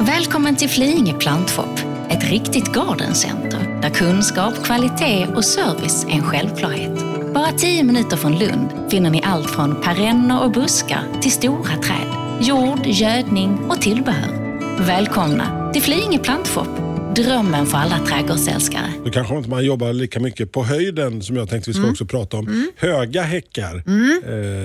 Välkommen 0.00 0.56
till 0.56 0.68
Flyinge 0.68 1.14
plantshop, 1.14 1.80
ett 2.10 2.30
riktigt 2.30 2.72
gardencenter 2.72 3.80
där 3.82 3.90
kunskap, 3.90 4.64
kvalitet 4.64 5.26
och 5.36 5.44
service 5.44 6.04
är 6.04 6.12
en 6.12 6.22
självklarhet. 6.22 6.98
Bara 7.34 7.52
tio 7.52 7.84
minuter 7.84 8.16
från 8.16 8.38
Lund 8.38 8.68
finner 8.90 9.10
ni 9.10 9.22
allt 9.24 9.50
från 9.50 9.82
perenner 9.82 10.44
och 10.44 10.52
buskar 10.52 11.02
till 11.22 11.32
stora 11.32 11.76
träd, 11.76 12.08
jord, 12.40 12.86
gödning 12.86 13.58
och 13.68 13.80
tillbehör. 13.80 14.47
Välkomna 14.80 15.72
till 15.72 15.82
Flyinge 15.82 16.18
plantshop. 16.18 16.68
Drömmen 17.16 17.66
för 17.66 17.78
alla 17.78 17.98
trädgårdsälskare. 17.98 18.92
Då 19.04 19.10
kanske 19.10 19.36
inte 19.36 19.50
man 19.50 19.64
jobbar 19.64 19.92
lika 19.92 20.20
mycket 20.20 20.52
på 20.52 20.64
höjden 20.64 21.22
som 21.22 21.36
jag 21.36 21.48
tänkte 21.48 21.70
vi 21.70 21.74
ska 21.74 21.80
mm. 21.80 21.90
också 21.90 22.04
prata 22.04 22.36
om. 22.36 22.46
Mm. 22.46 22.70
Höga 22.76 23.22
häckar 23.22 23.82
mm. 23.86 24.22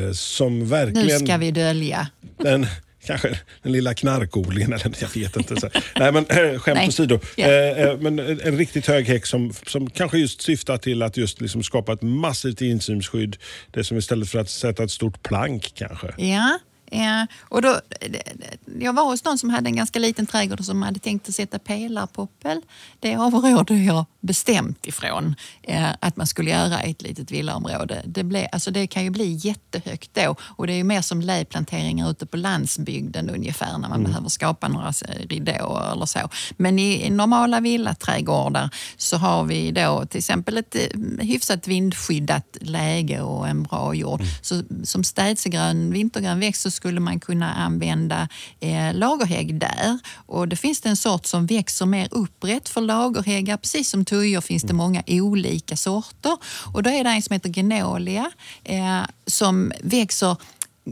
eh, 0.08 0.13
som 0.13 0.67
verkligen... 0.67 1.08
Nu 1.08 1.26
ska 1.26 1.38
vi 1.38 1.52
dölja. 1.52 2.08
Den, 2.38 2.67
kanske 3.06 3.39
den 3.63 3.71
lilla 3.71 3.93
knarkodlingen, 3.93 4.73
eller 4.73 4.95
jag 4.99 5.10
vet 5.15 5.38
inte. 5.38 5.60
Så. 5.60 5.69
Nej, 5.99 6.12
men 6.12 6.26
äh, 6.26 6.60
skämt 6.60 6.88
åsido. 6.88 7.19
Yeah. 7.38 7.89
Äh, 7.89 7.97
men 7.97 8.19
en 8.19 8.58
riktigt 8.58 8.88
hög 8.88 9.08
häck 9.08 9.26
som, 9.26 9.54
som 9.67 9.89
kanske 9.89 10.17
just 10.17 10.41
syftar 10.41 10.78
till 10.78 11.02
att 11.02 11.17
just 11.17 11.41
liksom 11.41 11.63
skapa 11.63 11.93
ett 11.93 12.02
massivt 12.02 12.62
insynsskydd. 12.62 13.38
Det 13.71 13.84
som 13.84 13.97
istället 13.97 14.30
för 14.30 14.39
att 14.39 14.49
sätta 14.49 14.84
ett 14.84 14.91
stort 14.91 15.23
plank 15.23 15.71
kanske. 15.76 16.13
Ja. 16.17 16.60
Ja, 16.93 17.27
och 17.41 17.62
då, 17.62 17.79
jag 18.79 18.93
var 18.93 19.03
hos 19.03 19.23
någon 19.23 19.38
som 19.38 19.49
hade 19.49 19.69
en 19.69 19.75
ganska 19.75 19.99
liten 19.99 20.25
trädgård 20.25 20.60
och 20.60 20.65
som 20.65 20.82
hade 20.82 20.99
tänkt 20.99 21.29
att 21.29 21.36
sätta 21.36 21.60
pelarpoppel. 21.60 22.62
Det 22.99 23.15
avråder 23.15 23.75
jag 23.75 24.06
bestämt 24.19 24.88
ifrån, 24.88 25.36
eh, 25.62 25.89
att 25.99 26.15
man 26.15 26.27
skulle 26.27 26.51
göra 26.51 26.84
i 26.84 26.91
ett 26.91 27.01
litet 27.01 27.32
villaområde. 27.32 28.01
Det, 28.06 28.23
ble, 28.23 28.45
alltså 28.51 28.71
det 28.71 28.88
kan 28.88 29.03
ju 29.03 29.10
bli 29.10 29.34
jättehögt 29.34 30.10
då 30.13 30.36
och 30.41 30.67
det 30.67 30.73
är 30.73 30.77
ju 30.77 30.84
mer 30.84 31.01
som 31.01 31.21
läplanteringar 31.21 32.12
ute 32.12 32.25
på 32.25 32.38
landsbygden 32.38 33.29
ungefär 33.29 33.71
när 33.71 33.89
man 33.89 33.99
mm. 33.99 34.03
behöver 34.03 34.29
skapa 34.29 34.67
några 34.67 34.91
ridåer 35.29 35.91
eller 35.91 36.06
så. 36.06 36.29
Men 36.58 36.79
i, 36.79 37.10
normala 37.10 37.60
villaträdgårdar 37.60 38.69
så 38.97 39.17
har 39.17 39.43
vi 39.43 39.71
då 39.71 40.06
till 40.06 40.17
exempel 40.17 40.58
ett 40.58 40.75
eh, 40.75 41.25
hyfsat 41.25 41.67
vindskyddat 41.67 42.58
läge 42.62 43.21
och 43.21 43.47
en 43.47 43.63
bra 43.63 43.93
jord. 43.93 44.21
Mm. 44.21 44.32
Så, 44.41 44.62
som 44.84 45.03
städsegrön 45.03 45.93
vintergrön 45.93 46.39
växt 46.39 46.62
så 46.62 46.71
skulle 46.84 47.00
man 47.00 47.19
kunna 47.19 47.54
använda 47.54 48.28
eh, 48.60 48.93
lagerhägg 48.93 49.60
där. 49.60 50.00
Och 50.26 50.48
det 50.48 50.56
finns 50.56 50.82
det 50.82 50.89
en 50.89 50.98
sort 50.98 51.26
som 51.26 51.46
växer 51.46 51.86
mer 51.86 52.08
upprätt 52.12 52.69
för 52.69 52.82
lagerhäggar. 52.82 53.58
Precis 53.58 53.89
som 53.89 54.06
tujor 54.06 54.41
finns 54.41 54.63
det 54.63 54.74
många 54.74 55.04
olika 55.08 55.78
sorter. 55.78 56.38
Och 56.74 56.84
då 56.84 56.89
är 56.89 57.04
det 57.04 57.10
en 57.10 57.22
som 57.22 57.34
heter 57.34 57.50
Genolia 57.50 58.32
eh, 58.63 59.02
som 59.28 59.72
växer 59.84 60.36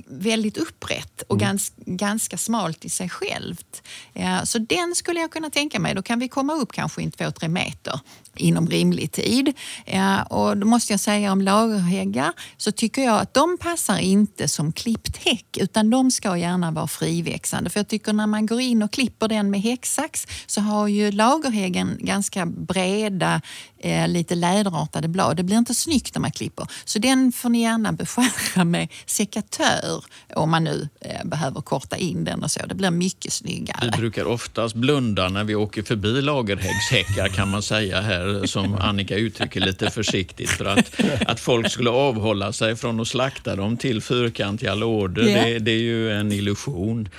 väldigt 0.07 0.57
upprätt 0.57 1.21
och 1.21 1.35
mm. 1.35 1.47
gans, 1.47 1.73
ganska 1.75 2.37
smalt 2.37 2.85
i 2.85 2.89
sig 2.89 3.09
självt. 3.09 3.83
Ja, 4.13 4.45
så 4.45 4.59
den 4.59 4.95
skulle 4.95 5.19
jag 5.19 5.31
kunna 5.31 5.49
tänka 5.49 5.79
mig. 5.79 5.95
Då 5.95 6.01
kan 6.01 6.19
vi 6.19 6.27
komma 6.27 6.53
upp 6.53 6.71
kanske 6.71 7.01
in 7.01 7.11
två, 7.11 7.31
tre 7.31 7.49
meter 7.49 7.99
inom 8.35 8.67
rimlig 8.67 9.11
tid. 9.11 9.53
Ja, 9.85 10.23
och 10.23 10.57
då 10.57 10.67
måste 10.67 10.93
jag 10.93 10.99
säga 10.99 11.31
om 11.31 11.41
lagerhäggar 11.41 12.33
så 12.57 12.71
tycker 12.71 13.03
jag 13.03 13.19
att 13.19 13.33
de 13.33 13.57
passar 13.57 13.97
inte 13.97 14.47
som 14.47 14.71
klippt 14.73 15.17
häck 15.17 15.57
utan 15.57 15.89
de 15.89 16.11
ska 16.11 16.37
gärna 16.37 16.71
vara 16.71 16.87
friväxande. 16.87 17.69
För 17.69 17.79
jag 17.79 17.87
tycker 17.87 18.13
när 18.13 18.27
man 18.27 18.45
går 18.45 18.61
in 18.61 18.83
och 18.83 18.91
klipper 18.91 19.27
den 19.27 19.51
med 19.51 19.61
häcksax 19.61 20.27
så 20.45 20.61
har 20.61 20.87
ju 20.87 21.11
lagerhäggen 21.11 21.97
ganska 21.99 22.45
breda, 22.45 23.41
eh, 23.79 24.07
lite 24.07 24.35
läderartade 24.35 25.07
blad. 25.07 25.37
Det 25.37 25.43
blir 25.43 25.57
inte 25.57 25.75
snyggt 25.75 26.15
när 26.15 26.21
man 26.21 26.31
klipper. 26.31 26.67
Så 26.85 26.99
den 26.99 27.31
får 27.31 27.49
ni 27.49 27.61
gärna 27.61 27.91
beskära 27.91 28.63
med 28.63 28.87
sekatör 29.05 29.80
rör. 29.83 30.03
Om 30.35 30.51
man 30.51 30.63
nu 30.63 30.89
eh, 31.01 31.25
behöver 31.25 31.61
korta 31.61 31.97
in 31.97 32.23
den 32.23 32.43
och 32.43 32.51
så. 32.51 32.59
Det 32.65 32.75
blir 32.75 32.91
mycket 32.91 33.33
snyggare. 33.33 33.77
Vi 33.91 33.97
brukar 33.97 34.25
oftast 34.25 34.75
blunda 34.75 35.29
när 35.29 35.43
vi 35.43 35.55
åker 35.55 35.83
förbi 35.83 36.21
lagerhäggshäckar 36.21 37.27
kan 37.27 37.49
man 37.49 37.61
säga 37.61 38.01
här, 38.01 38.45
som 38.47 38.75
Annika 38.75 39.15
uttrycker 39.15 39.59
lite 39.59 39.89
försiktigt. 39.89 40.49
För 40.49 40.65
att, 40.65 40.91
att 41.25 41.39
folk 41.39 41.71
skulle 41.71 41.89
avhålla 41.89 42.53
sig 42.53 42.75
från 42.75 42.99
att 42.99 43.07
slakta 43.07 43.55
dem 43.55 43.77
till 43.77 44.01
fyrkantiga 44.01 44.75
lådor, 44.75 45.23
Ja. 45.29 45.43
det, 45.45 45.59
det 45.59 45.71
är 45.71 45.79
ju 45.81 46.11
en 46.11 46.31
illusion. 46.31 47.09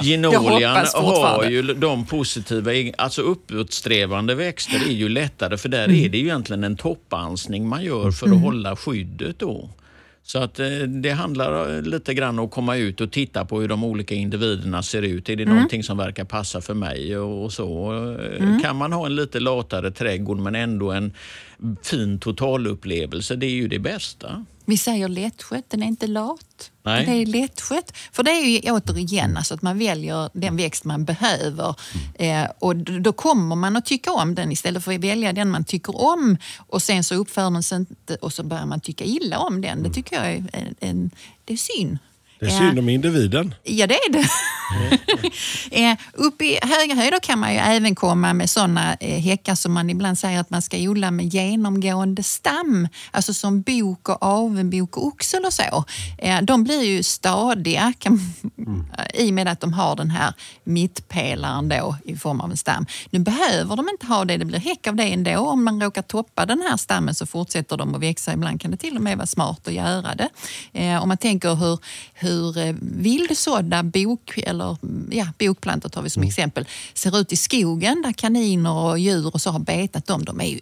Ginolian 0.00 0.72
hoppas 0.76 0.94
har 0.94 1.02
fortfarande. 1.02 1.50
ju 1.52 1.62
de 1.62 2.06
positiva, 2.06 2.70
alltså 2.98 3.22
uppåtsträvande 3.22 4.34
växter 4.34 4.76
är 4.88 4.92
ju 4.92 5.08
lättare 5.08 5.56
för 5.56 5.68
där 5.68 5.84
Mm. 5.84 6.04
är 6.04 6.08
det 6.08 6.18
ju 6.18 6.24
egentligen 6.24 6.64
en 6.64 6.76
toppansning 6.76 7.68
man 7.68 7.84
gör 7.84 8.10
för 8.10 8.26
att 8.26 8.40
hålla 8.40 8.76
skyddet 8.76 9.38
då. 9.38 9.70
Så 10.22 10.38
att 10.38 10.58
eh, 10.60 10.66
det 11.02 11.10
handlar 11.10 11.76
eh, 11.76 11.82
lite 11.82 12.14
grann 12.14 12.38
om 12.38 12.44
att 12.44 12.50
komma 12.50 12.76
ut 12.76 13.00
och 13.00 13.10
titta 13.12 13.44
på 13.44 13.60
hur 13.60 13.68
de 13.68 13.84
olika 13.84 14.14
individerna 14.14 14.82
ser 14.82 15.02
ut. 15.02 15.28
Är 15.28 15.36
det 15.36 15.42
Mm. 15.42 15.54
någonting 15.54 15.82
som 15.82 15.98
verkar 15.98 16.24
passa 16.24 16.60
för 16.60 16.74
mig 16.74 17.18
och, 17.18 17.52
så. 17.52 17.92
Eh, 17.92 18.42
Mm. 18.42 18.60
Kan 18.60 18.76
man 18.76 18.92
ha 18.92 19.06
en 19.06 19.14
lite 19.16 19.40
latare 19.40 19.90
trädgård 19.90 20.38
men 20.38 20.54
ändå 20.54 20.90
en 20.92 21.12
fin 21.82 22.18
totalupplevelse, 22.18 23.36
det 23.36 23.46
är 23.46 23.50
ju 23.50 23.68
det 23.68 23.78
bästa. 23.78 24.44
Vi 24.64 24.78
säger 24.78 25.08
lättskött, 25.08 25.64
den 25.70 25.82
är 25.82 25.86
inte 25.86 26.06
lat. 26.06 26.70
Nej. 26.82 27.06
Det 27.06 27.12
är 27.12 27.26
lättskött. 27.26 27.96
För 28.12 28.22
det 28.22 28.30
är 28.30 28.46
ju 28.46 28.72
återigen 28.72 29.36
alltså 29.36 29.54
att 29.54 29.62
man 29.62 29.78
väljer 29.78 30.30
den 30.32 30.56
växt 30.56 30.84
man 30.84 31.04
behöver. 31.04 31.74
Eh, 32.14 32.46
och 32.58 32.76
då 32.76 33.12
kommer 33.12 33.56
man 33.56 33.76
att 33.76 33.86
tycka 33.86 34.12
om 34.12 34.34
den 34.34 34.52
istället 34.52 34.84
för 34.84 34.94
att 34.94 35.00
välja 35.00 35.32
den 35.32 35.50
man 35.50 35.64
tycker 35.64 36.00
om. 36.00 36.36
Och 36.58 36.82
sen 36.82 37.04
så 37.04 37.14
uppför 37.14 37.50
den 37.50 37.62
sig 37.62 37.78
inte 37.78 38.14
och 38.14 38.32
så 38.32 38.42
börjar 38.42 38.66
man 38.66 38.80
tycka 38.80 39.04
illa 39.04 39.38
om 39.38 39.60
den. 39.60 39.82
Det 39.82 39.90
tycker 39.90 40.16
jag 40.16 40.32
är, 40.32 40.44
en, 40.52 40.74
en, 40.80 41.10
det 41.44 41.52
är 41.52 41.56
synd. 41.56 41.98
Det 42.40 42.46
är 42.46 42.50
Eh, 42.50 42.58
synd 42.58 42.78
om 42.78 42.88
individen. 42.88 43.54
Ja, 43.62 43.86
det 43.86 43.94
är 43.94 44.12
det. 44.12 44.28
eh, 45.70 45.96
upp 46.12 46.42
i 46.42 46.58
höga 46.62 46.94
höjder 46.94 47.18
kan 47.18 47.38
man 47.38 47.52
ju 47.52 47.58
även 47.58 47.94
komma 47.94 48.32
med 48.32 48.50
sådana 48.50 48.94
eh, 48.94 49.20
häckar 49.20 49.54
som 49.54 49.72
man 49.72 49.90
ibland 49.90 50.18
säger 50.18 50.40
att 50.40 50.50
man 50.50 50.62
ska 50.62 50.76
odla 50.76 51.10
med 51.10 51.34
genomgående 51.34 52.22
stam. 52.22 52.88
Alltså 53.10 53.34
som 53.34 53.62
bok 53.62 54.08
och 54.08 54.22
avenbok 54.22 54.96
och 54.96 55.06
oxel 55.06 55.44
och 55.44 55.52
så. 55.52 55.84
Eh, 56.18 56.42
de 56.42 56.64
blir 56.64 56.82
ju 56.82 57.02
stadiga 57.02 57.92
kan, 57.98 58.20
i 59.14 59.30
och 59.30 59.34
med 59.34 59.48
att 59.48 59.60
de 59.60 59.72
har 59.72 59.96
den 59.96 60.10
här 60.10 60.34
mittpelaren 60.64 61.68
då 61.68 61.96
i 62.04 62.16
form 62.16 62.40
av 62.40 62.50
en 62.50 62.56
stam. 62.56 62.86
Nu 63.10 63.18
behöver 63.18 63.76
de 63.76 63.88
inte 63.88 64.06
ha 64.06 64.24
det, 64.24 64.36
det 64.36 64.44
blir 64.44 64.60
häck 64.60 64.86
av 64.86 64.96
det 64.96 65.04
ändå. 65.04 65.38
Om 65.38 65.64
man 65.64 65.82
råkar 65.82 66.02
toppa 66.02 66.46
den 66.46 66.62
här 66.70 66.76
stammen 66.76 67.14
så 67.14 67.26
fortsätter 67.26 67.76
de 67.76 67.94
att 67.94 68.02
växa. 68.02 68.32
Ibland 68.32 68.60
kan 68.60 68.70
det 68.70 68.76
till 68.76 68.96
och 68.96 69.02
med 69.02 69.16
vara 69.16 69.26
smart 69.26 69.68
att 69.68 69.74
göra 69.74 70.14
det. 70.14 70.28
Eh, 70.72 71.02
om 71.02 71.08
man 71.08 71.18
tänker 71.18 71.54
hur, 71.54 71.78
hur 72.14 72.29
eh, 72.30 72.74
vildsådda 72.80 73.82
bok, 73.82 74.38
eller, 74.38 74.76
ja, 75.10 75.26
bokplantor 75.38 75.88
tar 75.88 76.02
vi 76.02 76.10
som 76.10 76.22
exempel, 76.22 76.68
ser 76.94 77.18
ut 77.18 77.32
i 77.32 77.36
skogen 77.36 78.02
där 78.02 78.12
kaniner 78.12 78.72
och 78.72 78.98
djur 78.98 79.34
och 79.34 79.40
så 79.40 79.50
har 79.50 79.58
betat 79.58 80.06
dem. 80.06 80.24
De 80.24 80.40
är 80.40 80.46
ju 80.46 80.60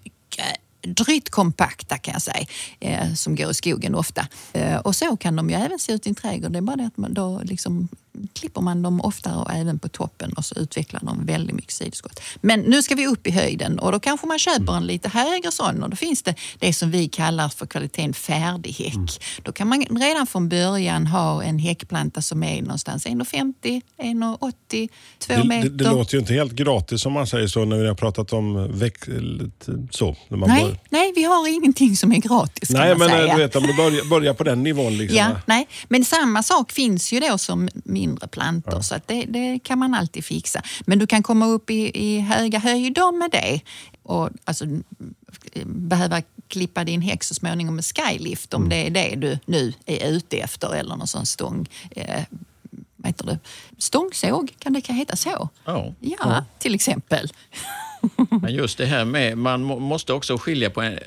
drygt 0.87 1.31
kompakta 1.31 1.99
kan 1.99 2.13
jag 2.13 2.23
säga, 2.23 2.47
eh, 2.81 3.15
som 3.15 3.37
går 3.37 3.51
i 3.51 3.55
skogen 3.55 3.95
ofta. 3.95 4.27
Eh, 4.53 4.77
och 4.77 4.97
så 4.97 5.17
kan 5.17 5.37
de 5.37 5.51
ju 5.51 5.57
även 5.57 5.79
se 5.79 5.93
ut 5.93 6.07
i 6.07 6.09
en 6.09 6.15
trädgård. 6.15 6.53
Det 6.53 6.59
är 6.59 6.63
bara 6.63 6.77
det 6.77 6.87
att 6.87 6.97
man 6.97 7.15
då 7.15 7.41
liksom 7.45 7.89
klipper 8.33 8.61
man 8.61 8.83
dem 8.83 9.01
oftare 9.01 9.37
och 9.37 9.53
även 9.53 9.79
på 9.79 9.89
toppen 9.89 10.33
och 10.33 10.45
så 10.45 10.55
utvecklar 10.59 11.01
de 11.05 11.27
väldigt 11.27 11.57
mycket 11.57 11.73
sidoskott. 11.73 12.21
Men 12.41 12.61
nu 12.61 12.83
ska 12.83 12.95
vi 12.95 13.07
upp 13.07 13.27
i 13.27 13.31
höjden 13.31 13.79
och 13.79 13.93
då 13.93 14.01
kanske 14.01 14.27
man 14.27 14.39
köper 14.39 14.77
en 14.77 14.87
lite 14.87 15.09
högre 15.09 15.53
sån 15.53 15.83
och 15.83 15.91
då 15.91 15.97
finns 15.97 16.23
det 16.23 16.35
det 16.59 16.73
som 16.73 16.91
vi 16.91 17.09
kallar 17.09 17.49
för 17.49 17.67
kvaliteten 17.67 18.15
färdig 18.15 18.73
häck. 18.73 19.23
Då 19.43 19.53
kan 19.53 19.69
man 19.69 19.83
redan 20.01 20.27
från 20.27 20.49
början 20.49 21.07
ha 21.07 21.43
en 21.43 21.59
häckplanta 21.59 22.23
som 22.23 22.43
är 22.43 22.63
någonstans 22.63 23.07
1,50, 23.07 23.83
1,80, 24.03 24.89
2 25.19 25.35
Det, 25.35 25.45
meter. 25.45 25.69
det, 25.71 25.85
det 25.85 25.91
låter 25.91 26.15
ju 26.15 26.21
inte 26.21 26.33
helt 26.35 26.53
gratis 26.53 27.07
om 27.07 27.13
man 27.13 27.27
säger 27.27 27.47
så 27.47 27.65
när 27.65 27.77
vi 27.79 27.87
har 27.89 27.95
pratat 27.95 28.33
om 28.33 28.79
väck, 28.79 28.97
så. 29.91 30.17
När 30.29 30.37
man 30.39 30.49
bör- 30.49 30.57
nej, 30.57 30.81
nej, 30.91 31.13
vi 31.17 31.23
har 31.25 31.49
ingenting 31.49 31.97
som 31.97 32.13
är 32.13 32.17
gratis 32.17 32.69
kan 32.69 32.79
Nej, 32.81 32.89
man 32.89 32.99
men 32.99 33.09
säga. 33.09 33.27
eh, 33.29 33.37
du 33.37 33.43
vet 33.43 33.57
om 33.57 33.63
du 33.63 33.75
börjar, 33.77 34.05
börjar 34.05 34.35
på 34.35 34.45
den 34.45 34.63
nivån. 34.63 34.97
Liksom, 34.99 35.17
Ja, 35.19 35.29
nej. 35.47 35.69
Men 35.89 36.05
samma 36.05 36.43
sak 36.43 36.73
finns 36.73 37.13
ju 37.13 37.21
då 37.21 37.39
som 37.39 37.69
mindre 37.99 38.29
plantor 38.29 38.81
så 38.81 38.95
att 38.95 39.09
det, 39.09 39.25
det 39.29 39.59
kan 39.59 39.79
man 39.79 39.95
alltid 39.95 40.25
fixa. 40.25 40.63
Men 40.87 40.99
du 40.99 41.07
kan 41.07 41.23
komma 41.23 41.47
upp 41.47 41.71
i, 41.71 41.91
i 41.95 42.21
höga 42.21 42.59
höjder 42.59 43.19
med 43.19 43.31
det 43.31 43.61
och 44.03 44.31
alltså, 44.45 44.65
behöva 45.65 46.23
klippa 46.49 46.85
din 46.85 47.01
häck 47.01 47.25
så 47.25 47.35
småningom 47.35 47.75
med 47.77 47.85
skylift 47.85 48.55
om 48.55 48.69
det 48.69 48.87
är 48.87 48.91
det 48.91 49.15
du 49.17 49.39
nu 49.47 49.73
är 49.87 50.11
ute 50.11 50.37
efter 50.37 50.75
eller 50.75 50.97
någon 50.97 51.07
sån 51.07 51.27
stång... 51.27 51.69
Eh, 51.91 52.23
vad 52.97 53.07
heter 53.07 53.27
det? 53.27 53.39
Stångsåg, 53.79 54.53
kan 54.59 54.73
det 54.73 54.81
kan 54.81 54.97
heta 54.97 55.17
så? 55.17 55.49
Ja. 55.65 55.95
Ja, 56.01 56.45
till 56.59 56.75
exempel. 56.75 57.33
Men 58.43 58.55
just 58.55 58.79
det 58.79 58.87
här 58.87 59.05
med, 59.05 59.39
man 59.39 59.63
må, 59.63 59.79
måste 59.79 60.13
också 60.13 60.39
skilja 60.39 60.71
på 60.71 60.81
en, 60.81 60.99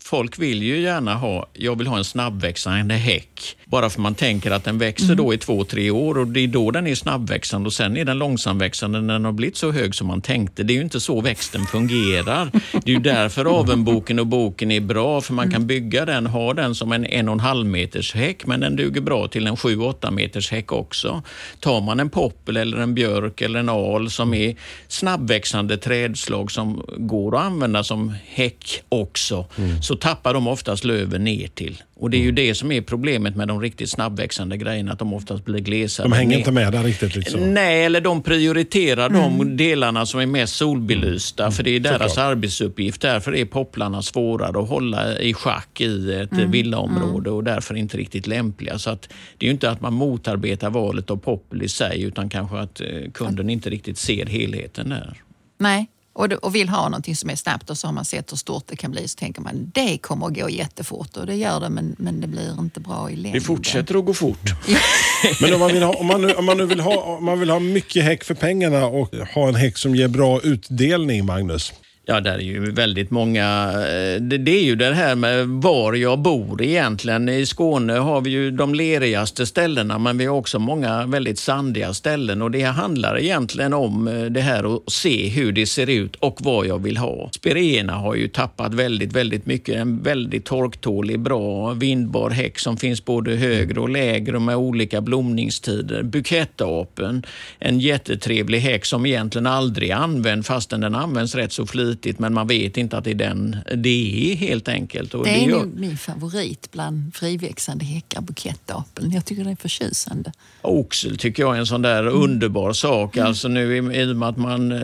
Folk 0.00 0.38
vill 0.38 0.62
ju 0.62 0.80
gärna 0.80 1.14
ha, 1.14 1.46
jag 1.52 1.78
vill 1.78 1.86
ha 1.86 1.98
en 1.98 2.04
snabbväxande 2.04 2.94
häck. 2.94 3.56
Bara 3.64 3.90
för 3.90 4.00
man 4.00 4.14
tänker 4.14 4.50
att 4.50 4.64
den 4.64 4.78
växer 4.78 5.14
då 5.14 5.34
i 5.34 5.38
två, 5.38 5.64
tre 5.64 5.90
år 5.90 6.18
och 6.18 6.26
det 6.26 6.40
är 6.40 6.48
då 6.48 6.70
den 6.70 6.86
är 6.86 6.94
snabbväxande 6.94 7.66
och 7.66 7.72
sen 7.72 7.96
är 7.96 8.04
den 8.04 8.18
långsamväxande 8.18 9.00
när 9.00 9.12
den 9.12 9.24
har 9.24 9.32
blivit 9.32 9.56
så 9.56 9.70
hög 9.70 9.94
som 9.94 10.06
man 10.06 10.20
tänkte. 10.20 10.62
Det 10.62 10.72
är 10.72 10.74
ju 10.74 10.82
inte 10.82 11.00
så 11.00 11.20
växten 11.20 11.66
fungerar. 11.66 12.50
Det 12.72 12.90
är 12.90 12.94
ju 12.94 12.98
därför 12.98 13.44
avenboken 13.60 14.18
och 14.18 14.26
boken 14.26 14.70
är 14.70 14.80
bra, 14.80 15.20
för 15.20 15.34
man 15.34 15.50
kan 15.50 15.66
bygga 15.66 16.04
den, 16.04 16.26
ha 16.26 16.54
den 16.54 16.74
som 16.74 16.92
en 16.92 17.06
en 17.06 17.28
och 17.28 17.32
en 17.32 17.40
halv 17.40 17.66
meters 17.66 18.14
häck, 18.14 18.46
men 18.46 18.60
den 18.60 18.76
duger 18.76 19.00
bra 19.00 19.28
till 19.28 19.46
en 19.46 19.56
sju, 19.56 19.80
åtta 19.80 20.10
meters 20.10 20.50
häck 20.50 20.72
också. 20.72 21.22
Tar 21.60 21.80
man 21.80 22.00
en 22.00 22.10
poppel 22.10 22.56
eller 22.56 22.76
en 22.76 22.94
björk 22.94 23.40
eller 23.40 23.60
en 23.60 23.68
al 23.68 24.10
som 24.10 24.34
är 24.34 24.56
snabbväxande 24.88 25.76
trädslag 25.76 26.50
som 26.50 26.84
går 26.96 27.36
att 27.36 27.42
använda 27.42 27.84
som 27.84 28.14
häck 28.26 28.82
också, 28.88 29.46
så 29.82 29.96
tappar 30.00 30.34
de 30.34 30.46
oftast 30.46 30.84
löven 30.84 31.24
ner 31.24 31.48
till. 31.48 31.82
Och 31.96 32.10
det 32.10 32.16
är 32.16 32.22
ju 32.22 32.32
det 32.32 32.54
som 32.54 32.72
är 32.72 32.80
problemet 32.80 33.36
med 33.36 33.48
de 33.48 33.60
riktigt 33.60 33.90
snabbväxande 33.90 34.56
grejerna, 34.56 34.92
att 34.92 34.98
de 34.98 35.14
oftast 35.14 35.44
blir 35.44 35.60
glesare. 35.60 36.04
De 36.04 36.12
hänger 36.12 36.30
ner. 36.30 36.38
inte 36.38 36.52
med 36.52 36.72
där 36.72 36.82
riktigt. 36.82 37.16
Liksom. 37.16 37.54
Nej, 37.54 37.84
eller 37.84 38.00
de 38.00 38.22
prioriterar 38.22 39.08
de 39.08 39.56
delarna 39.56 40.06
som 40.06 40.20
är 40.20 40.26
mest 40.26 40.54
solbelysta, 40.56 41.50
för 41.50 41.62
det 41.62 41.70
är 41.70 41.80
deras 41.80 42.12
Såklart. 42.12 42.30
arbetsuppgift. 42.30 43.00
Därför 43.00 43.34
är 43.34 43.44
popplarna 43.44 44.02
svårare 44.02 44.62
att 44.62 44.68
hålla 44.68 45.18
i 45.18 45.34
schack 45.34 45.80
i 45.80 46.12
ett 46.14 46.32
villaområde 46.32 47.30
och 47.30 47.44
därför 47.44 47.74
inte 47.74 47.96
riktigt 47.96 48.26
lämpliga. 48.26 48.78
Så 48.78 48.90
att 48.90 49.08
det 49.38 49.46
är 49.46 49.48
ju 49.48 49.52
inte 49.52 49.70
att 49.70 49.80
man 49.80 49.92
motarbetar 49.94 50.70
valet 50.70 51.10
av 51.10 51.16
poppel 51.16 51.62
i 51.62 51.68
sig, 51.68 52.02
utan 52.02 52.28
kanske 52.28 52.58
att 52.58 52.80
eh, 52.80 52.86
kunden 53.14 53.50
inte 53.50 53.70
riktigt 53.70 53.98
ser 53.98 54.26
helheten 54.26 54.88
där. 54.88 55.22
Nej, 55.58 55.86
och, 56.18 56.32
och 56.32 56.54
vill 56.54 56.68
ha 56.68 56.82
någonting 56.88 57.16
som 57.16 57.30
är 57.30 57.36
snabbt 57.36 57.70
och 57.70 57.78
så 57.78 57.86
har 57.86 57.92
man 57.92 58.04
sett 58.04 58.32
hur 58.32 58.36
stort 58.36 58.64
det 58.66 58.76
kan 58.76 58.90
bli 58.90 59.08
så 59.08 59.16
tänker 59.16 59.42
man 59.42 59.70
det 59.74 59.98
kommer 59.98 60.26
att 60.26 60.34
gå 60.34 60.50
jättefort 60.50 61.16
och 61.16 61.26
det 61.26 61.34
gör 61.34 61.60
det 61.60 61.68
men, 61.68 61.96
men 61.98 62.20
det 62.20 62.26
blir 62.26 62.60
inte 62.60 62.80
bra 62.80 63.10
i 63.10 63.16
längden. 63.16 63.40
Det 63.40 63.46
fortsätter 63.46 63.98
att 63.98 64.04
gå 64.04 64.14
fort. 64.14 64.54
Men 65.40 65.54
om 65.54 65.60
man, 65.60 65.72
vill 65.72 65.82
ha, 65.82 65.92
om, 65.92 66.06
man 66.06 66.22
nu, 66.22 66.32
om 66.32 66.44
man 66.44 66.56
nu 66.56 66.66
vill 66.66 66.80
ha, 66.80 66.96
om 66.96 67.24
man 67.24 67.40
vill 67.40 67.50
ha 67.50 67.58
mycket 67.58 68.04
häck 68.04 68.24
för 68.24 68.34
pengarna 68.34 68.86
och 68.86 69.14
ha 69.34 69.48
en 69.48 69.54
häck 69.54 69.78
som 69.78 69.94
ger 69.94 70.08
bra 70.08 70.40
utdelning, 70.40 71.24
Magnus. 71.24 71.72
Ja, 72.10 72.20
där 72.20 72.34
är 72.34 72.38
ju 72.38 72.70
väldigt 72.70 73.10
många... 73.10 73.72
Eh, 73.72 74.20
det, 74.20 74.38
det 74.38 74.50
är 74.50 74.64
ju 74.64 74.76
det 74.76 74.94
här 74.94 75.14
med 75.14 75.48
var 75.48 75.94
jag 75.94 76.18
bor 76.18 76.62
egentligen. 76.62 77.28
I 77.28 77.46
Skåne 77.46 77.92
har 77.92 78.20
vi 78.20 78.30
ju 78.30 78.50
de 78.50 78.74
lerigaste 78.74 79.46
ställena, 79.46 79.98
men 79.98 80.18
vi 80.18 80.26
har 80.26 80.36
också 80.36 80.58
många 80.58 81.06
väldigt 81.06 81.38
sandiga 81.38 81.94
ställen. 81.94 82.42
Och 82.42 82.50
Det 82.50 82.62
handlar 82.62 83.18
egentligen 83.18 83.74
om 83.74 84.08
eh, 84.08 84.24
det 84.24 84.40
här 84.40 84.76
att 84.76 84.92
se 84.92 85.28
hur 85.28 85.52
det 85.52 85.66
ser 85.66 85.90
ut 85.90 86.16
och 86.16 86.38
vad 86.40 86.66
jag 86.66 86.82
vill 86.82 86.96
ha. 86.96 87.30
Spireerna 87.32 87.92
har 87.92 88.14
ju 88.14 88.28
tappat 88.28 88.74
väldigt, 88.74 89.12
väldigt 89.12 89.46
mycket. 89.46 89.76
En 89.76 90.02
väldigt 90.02 90.44
torktålig, 90.44 91.20
bra, 91.20 91.72
vindbar 91.72 92.30
häck 92.30 92.58
som 92.58 92.76
finns 92.76 93.04
både 93.04 93.36
högre 93.36 93.80
och 93.80 93.88
lägre 93.88 94.36
och 94.36 94.42
med 94.42 94.56
olika 94.56 95.00
blomningstider. 95.00 96.02
Bukettapen, 96.02 97.22
en 97.58 97.80
jättetrevlig 97.80 98.60
häck 98.60 98.84
som 98.84 99.06
egentligen 99.06 99.46
aldrig 99.46 99.90
används, 99.90 100.18
använd 100.18 100.46
fastän 100.46 100.80
den 100.80 100.94
används 100.94 101.34
rätt 101.34 101.52
så 101.52 101.66
flitigt 101.66 101.97
men 102.18 102.34
man 102.34 102.46
vet 102.46 102.76
inte 102.76 102.98
att 102.98 103.04
det 103.04 103.10
är 103.10 103.14
den 103.14 103.56
det 103.76 104.32
är 104.32 104.36
helt 104.36 104.68
enkelt. 104.68 105.14
Och 105.14 105.24
Det 105.24 105.30
är 105.30 105.48
gör- 105.48 105.58
nog 105.58 105.78
min 105.78 105.96
favorit 105.96 106.68
bland 106.72 107.14
friväxande 107.14 107.84
häckar, 107.84 108.20
bukettapeln. 108.20 109.10
Jag 109.12 109.24
tycker 109.24 109.44
det 109.44 109.50
är 109.50 109.56
förtjusande. 109.56 110.32
Oxel 110.62 111.18
tycker 111.18 111.42
jag 111.42 111.54
är 111.56 111.58
en 111.60 111.66
sån 111.66 111.82
där 111.82 112.06
underbar 112.06 112.72
sak. 112.72 113.16
Alltså 113.16 113.48
nu 113.48 113.76
i, 113.76 114.00
i 114.00 114.12
och 114.12 114.16
med 114.16 114.28
att 114.28 114.36
man 114.36 114.72
eh, 114.72 114.78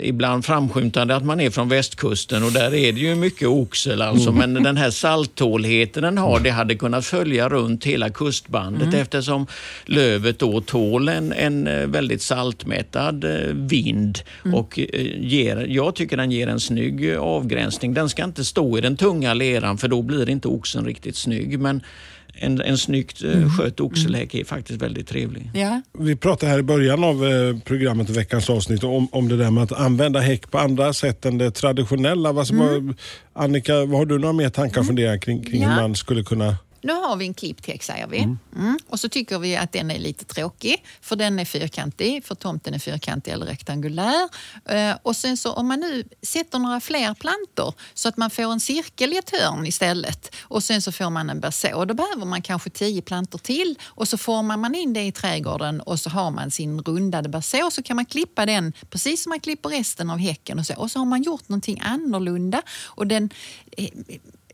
ibland 0.00 0.44
framskymtade 0.44 1.16
att 1.16 1.24
man 1.24 1.40
är 1.40 1.50
från 1.50 1.68
västkusten 1.68 2.42
och 2.44 2.52
där 2.52 2.74
är 2.74 2.92
det 2.92 3.00
ju 3.00 3.14
mycket 3.14 3.48
oxel. 3.48 4.02
Alltså, 4.02 4.32
Men 4.32 4.54
den 4.54 4.76
här 4.76 4.90
salttåligheten 4.90 6.02
den 6.02 6.18
har, 6.18 6.40
det 6.40 6.50
hade 6.50 6.74
kunnat 6.74 7.04
följa 7.06 7.48
runt 7.48 7.84
hela 7.84 8.10
kustbandet 8.10 8.94
eftersom 8.94 9.46
lövet 9.84 10.38
då 10.38 10.60
tål 10.60 11.08
en, 11.08 11.32
en 11.32 11.66
eh, 11.66 11.86
väldigt 11.86 12.22
saltmättad 12.22 13.24
eh, 13.24 13.30
vind 13.54 14.18
och 14.54 14.78
eh, 14.78 14.86
ger, 15.20 15.66
jag 15.68 15.94
tycker 15.94 16.16
den 16.16 16.30
ger 16.30 16.46
en 16.52 16.60
snygg 16.60 17.14
avgränsning. 17.16 17.94
Den 17.94 18.08
ska 18.08 18.24
inte 18.24 18.44
stå 18.44 18.78
i 18.78 18.80
den 18.80 18.96
tunga 18.96 19.34
leran 19.34 19.78
för 19.78 19.88
då 19.88 20.02
blir 20.02 20.28
inte 20.28 20.48
oxen 20.48 20.84
riktigt 20.84 21.16
snygg. 21.16 21.58
Men 21.58 21.82
en, 22.34 22.60
en 22.60 22.78
snyggt 22.78 23.22
mm. 23.22 23.50
skött 23.50 23.80
oxelhäck 23.80 24.34
är 24.34 24.44
faktiskt 24.44 24.82
väldigt 24.82 25.08
trevlig. 25.08 25.50
Ja. 25.54 25.82
Vi 25.98 26.16
pratade 26.16 26.52
här 26.52 26.58
i 26.58 26.62
början 26.62 27.04
av 27.04 27.26
eh, 27.26 27.58
programmet, 27.64 28.10
veckans 28.10 28.50
avsnitt, 28.50 28.84
om, 28.84 29.08
om 29.12 29.28
det 29.28 29.36
där 29.36 29.50
med 29.50 29.64
att 29.64 29.72
använda 29.72 30.20
häck 30.20 30.50
på 30.50 30.58
andra 30.58 30.92
sätt 30.92 31.24
än 31.24 31.38
det 31.38 31.50
traditionella. 31.50 32.32
Vad, 32.32 32.50
mm. 32.50 32.94
Annika, 33.32 33.84
vad 33.84 33.98
har 33.98 34.06
du 34.06 34.18
några 34.18 34.32
mer 34.32 34.48
tankar 34.48 34.80
och 34.80 34.86
funderingar 34.86 35.18
kring, 35.18 35.42
kring 35.44 35.62
ja. 35.62 35.68
hur 35.68 35.76
man 35.76 35.94
skulle 35.94 36.22
kunna 36.22 36.56
nu 36.82 36.92
har 36.92 37.16
vi 37.16 37.26
en 37.26 37.34
klippt 37.34 37.66
häck 37.66 37.82
säger 37.82 38.06
vi. 38.06 38.18
Mm. 38.18 38.38
Mm. 38.56 38.78
Och 38.88 39.00
så 39.00 39.08
tycker 39.08 39.38
vi 39.38 39.56
att 39.56 39.72
den 39.72 39.90
är 39.90 39.98
lite 39.98 40.24
tråkig 40.24 40.84
för 41.00 41.16
den 41.16 41.38
är 41.38 41.44
fyrkantig, 41.44 42.24
för 42.24 42.34
tomten 42.34 42.74
är 42.74 42.78
fyrkantig 42.78 43.32
eller 43.32 43.46
rektangulär. 43.46 44.28
Uh, 44.72 44.96
och 45.02 45.16
sen 45.16 45.36
så 45.36 45.52
om 45.52 45.68
man 45.68 45.80
nu 45.80 46.04
sätter 46.22 46.58
några 46.58 46.80
fler 46.80 47.14
plantor 47.14 47.74
så 47.94 48.08
att 48.08 48.16
man 48.16 48.30
får 48.30 48.52
en 48.52 48.60
cirkel 48.60 49.12
i 49.12 49.16
ett 49.16 49.30
hörn 49.30 49.66
istället 49.66 50.34
och 50.40 50.62
sen 50.62 50.82
så 50.82 50.92
får 50.92 51.10
man 51.10 51.30
en 51.30 51.40
berså. 51.40 51.84
Då 51.84 51.94
behöver 51.94 52.26
man 52.26 52.42
kanske 52.42 52.70
tio 52.70 53.02
plantor 53.02 53.38
till 53.38 53.78
och 53.82 54.08
så 54.08 54.18
formar 54.18 54.56
man 54.56 54.74
in 54.74 54.92
det 54.92 55.02
i 55.02 55.12
trädgården 55.12 55.80
och 55.80 56.00
så 56.00 56.10
har 56.10 56.30
man 56.30 56.50
sin 56.50 56.80
rundade 56.80 57.28
berså 57.28 57.70
så 57.70 57.82
kan 57.82 57.96
man 57.96 58.06
klippa 58.06 58.46
den 58.46 58.72
precis 58.90 59.22
som 59.22 59.30
man 59.30 59.40
klipper 59.40 59.68
resten 59.68 60.10
av 60.10 60.18
häcken 60.18 60.58
och 60.58 60.66
så. 60.66 60.74
Och 60.76 60.90
så 60.90 60.98
har 60.98 61.06
man 61.06 61.22
gjort 61.22 61.48
någonting 61.48 61.80
annorlunda 61.80 62.62
och 62.84 63.06
den 63.06 63.30
eh, 63.76 63.88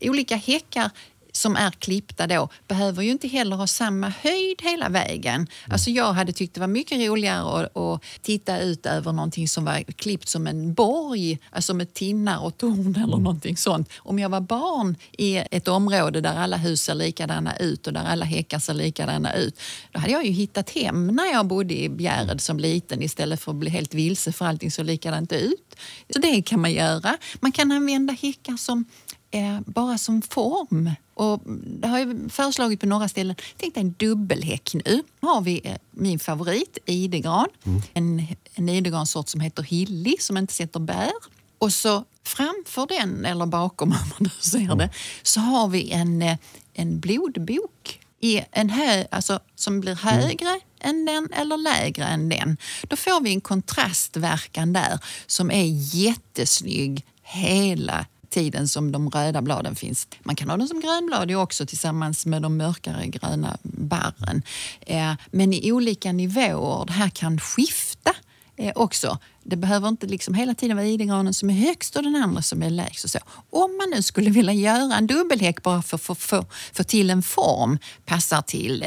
olika 0.01 0.35
häckar 0.35 0.91
som 1.31 1.55
är 1.55 1.71
klippta 1.71 2.27
då 2.27 2.49
behöver 2.67 3.03
ju 3.03 3.11
inte 3.11 3.27
heller 3.27 3.55
ha 3.55 3.67
samma 3.67 4.09
höjd 4.09 4.61
hela 4.61 4.89
vägen. 4.89 5.35
Mm. 5.35 5.47
Alltså 5.67 5.89
jag 5.89 6.13
hade 6.13 6.31
tyckt 6.31 6.53
det 6.53 6.59
var 6.59 6.67
mycket 6.67 6.99
roligare 7.09 7.61
att, 7.61 7.77
att 7.77 8.03
titta 8.21 8.59
ut 8.59 8.85
över 8.85 9.11
någonting 9.11 9.47
som 9.47 9.65
var 9.65 9.83
klippt 9.83 10.27
som 10.27 10.47
en 10.47 10.73
borg, 10.73 11.39
alltså 11.51 11.73
med 11.73 11.93
tinnar 11.93 12.43
och 12.45 12.57
torn 12.57 12.95
eller 12.95 13.13
mm. 13.13 13.23
någonting 13.23 13.57
sånt. 13.57 13.89
Om 13.97 14.19
jag 14.19 14.29
var 14.29 14.41
barn 14.41 14.95
i 15.11 15.35
ett 15.51 15.67
område 15.67 16.21
där 16.21 16.35
alla 16.35 16.57
hus 16.57 16.81
ser 16.81 16.95
likadana 16.95 17.57
ut 17.57 17.87
och 17.87 17.93
där 17.93 18.05
alla 18.05 18.25
häckar 18.25 18.59
ser 18.59 18.73
likadana 18.73 19.33
ut, 19.35 19.59
då 19.91 19.99
hade 19.99 20.11
jag 20.13 20.25
ju 20.25 20.31
hittat 20.31 20.69
hem 20.69 21.07
när 21.07 21.25
jag 21.25 21.45
bodde 21.45 21.79
i 21.79 21.89
Bjärred 21.89 22.23
mm. 22.23 22.39
som 22.39 22.59
liten 22.59 23.03
istället 23.03 23.41
för 23.41 23.51
att 23.51 23.57
bli 23.57 23.69
helt 23.69 23.93
vilse 23.93 24.31
för 24.31 24.45
allting 24.45 24.71
såg 24.71 24.85
likadant 24.85 25.31
ut. 25.31 25.75
Så 26.13 26.19
det 26.19 26.41
kan 26.41 26.61
man 26.61 26.71
göra. 26.71 27.17
Man 27.39 27.51
kan 27.51 27.71
använda 27.71 28.13
häckar 28.13 28.57
som 28.57 28.85
eh, 29.31 29.59
bara 29.65 29.97
som 29.97 30.21
form. 30.21 30.91
Och 31.13 31.41
det 31.65 31.87
har 31.87 31.99
jag 31.99 32.31
föreslagit 32.31 32.79
på 32.79 32.85
några 32.85 33.09
ställen. 33.09 33.35
Tänk 33.57 33.73
dig 33.73 33.81
en 33.81 33.95
dubbelhäck 33.97 34.73
nu. 34.85 35.03
Har 35.21 35.41
vi 35.41 35.61
eh, 35.63 35.75
min 35.91 36.19
favorit, 36.19 36.77
idegran. 36.85 37.47
Mm. 37.63 37.81
En, 37.93 38.27
en 38.53 38.69
idegransort 38.69 39.29
som 39.29 39.41
heter 39.41 39.63
Hilly 39.63 40.15
som 40.19 40.37
inte 40.37 40.53
sätter 40.53 40.79
bär. 40.79 41.11
Och 41.57 41.73
så 41.73 42.03
framför 42.23 42.87
den, 42.87 43.25
eller 43.25 43.45
bakom 43.45 43.91
om 43.91 43.97
man 43.97 44.17
nu 44.19 44.29
ser 44.39 44.75
det, 44.75 44.89
så 45.23 45.39
har 45.39 45.67
vi 45.67 45.91
en, 45.91 46.21
eh, 46.21 46.37
en 46.73 46.99
blodbok 46.99 47.99
i 48.19 48.41
en 48.51 48.69
hö, 48.69 49.05
alltså, 49.11 49.39
som 49.55 49.79
blir 49.79 49.99
mm. 50.03 50.21
högre 50.21 50.49
mm. 50.49 50.59
än 50.79 51.05
den 51.05 51.29
eller 51.33 51.57
lägre 51.57 52.05
än 52.05 52.29
den. 52.29 52.57
Då 52.83 52.95
får 52.95 53.21
vi 53.21 53.29
en 53.29 53.41
kontrastverkan 53.41 54.73
där 54.73 54.99
som 55.27 55.51
är 55.51 55.95
jättesnygg 55.95 57.05
hela 57.23 58.05
tiden 58.29 58.67
som 58.67 58.91
de 58.91 59.09
röda 59.09 59.41
bladen 59.41 59.75
finns. 59.75 60.07
Man 60.23 60.35
kan 60.35 60.49
ha 60.49 60.57
dem 60.57 60.67
som 60.67 60.79
grönblad 60.79 61.31
också 61.31 61.65
tillsammans 61.65 62.25
med 62.25 62.41
de 62.41 62.57
mörkare 62.57 63.07
gröna 63.07 63.57
barren. 63.63 64.41
Eh, 64.81 65.13
men 65.31 65.53
i 65.53 65.71
olika 65.71 66.11
nivåer. 66.11 66.85
Det 66.85 66.93
här 66.93 67.09
kan 67.09 67.39
skifta 67.39 68.15
eh, 68.57 68.71
också. 68.75 69.17
Det 69.43 69.55
behöver 69.55 69.87
inte 69.87 70.07
liksom 70.07 70.33
hela 70.33 70.55
tiden 70.55 70.77
vara 70.77 70.87
idegranen 70.87 71.33
som 71.33 71.49
är 71.49 71.53
högst 71.53 71.95
och 71.95 72.03
den 72.03 72.15
andra 72.15 72.41
som 72.41 72.63
är 72.63 72.69
lägst. 72.69 73.03
Och 73.03 73.09
så. 73.09 73.19
Om 73.49 73.77
man 73.77 73.89
nu 73.89 74.01
skulle 74.01 74.29
vilja 74.29 74.53
göra 74.53 74.95
en 74.95 75.07
dubbelhäck 75.07 75.63
bara 75.63 75.81
för 75.81 75.95
att 75.95 76.19
få, 76.19 76.45
få 76.73 76.83
till 76.83 77.09
en 77.09 77.23
form, 77.23 77.77
passar 78.05 78.41
till 78.41 78.85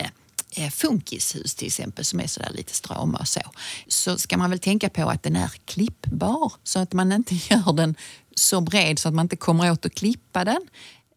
eh, 0.57 0.71
funkishus 0.71 1.55
till 1.55 1.67
exempel 1.67 2.05
som 2.05 2.21
är 2.21 2.27
sådär 2.27 2.51
lite 2.55 2.75
strama 2.75 3.19
och 3.19 3.29
så, 3.29 3.41
så 3.89 4.19
ska 4.19 4.37
man 4.37 4.51
väl 4.51 4.59
tänka 4.59 4.89
på 4.89 5.11
att 5.11 5.23
den 5.23 5.37
är 5.37 5.53
klippbar 5.65 6.53
så 6.63 6.79
att 6.79 6.93
man 6.93 7.13
inte 7.13 7.35
gör 7.51 7.73
den 7.73 7.95
så 8.35 8.61
bred 8.61 8.99
så 8.99 9.09
att 9.09 9.15
man 9.15 9.25
inte 9.25 9.37
kommer 9.37 9.71
åt 9.71 9.87
att 9.87 9.95
klippa 9.95 10.45
den. 10.45 10.61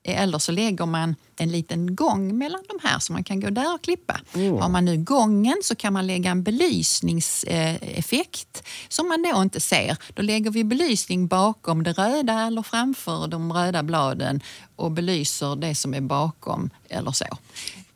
Eller 0.07 0.39
så 0.39 0.51
lägger 0.51 0.85
man 0.85 1.15
en 1.37 1.51
liten 1.51 1.95
gång 1.95 2.37
mellan 2.37 2.63
de 2.67 2.79
här 2.87 2.99
så 2.99 3.13
man 3.13 3.23
kan 3.23 3.39
gå 3.39 3.49
där 3.49 3.73
och 3.73 3.81
klippa. 3.81 4.19
Mm. 4.33 4.57
Har 4.57 4.69
man 4.69 4.85
nu 4.85 4.97
gången 4.97 5.55
så 5.63 5.75
kan 5.75 5.93
man 5.93 6.07
lägga 6.07 6.31
en 6.31 6.43
belysningseffekt 6.43 8.63
som 8.89 9.07
man 9.07 9.25
då 9.33 9.41
inte 9.41 9.59
ser. 9.59 9.97
Då 10.13 10.21
lägger 10.21 10.51
vi 10.51 10.63
belysning 10.63 11.27
bakom 11.27 11.83
det 11.83 11.93
röda 11.93 12.41
eller 12.41 12.61
framför 12.61 13.27
de 13.27 13.53
röda 13.53 13.83
bladen 13.83 14.41
och 14.75 14.91
belyser 14.91 15.55
det 15.55 15.75
som 15.75 15.93
är 15.93 16.01
bakom 16.01 16.69
eller 16.89 17.11
så. 17.11 17.25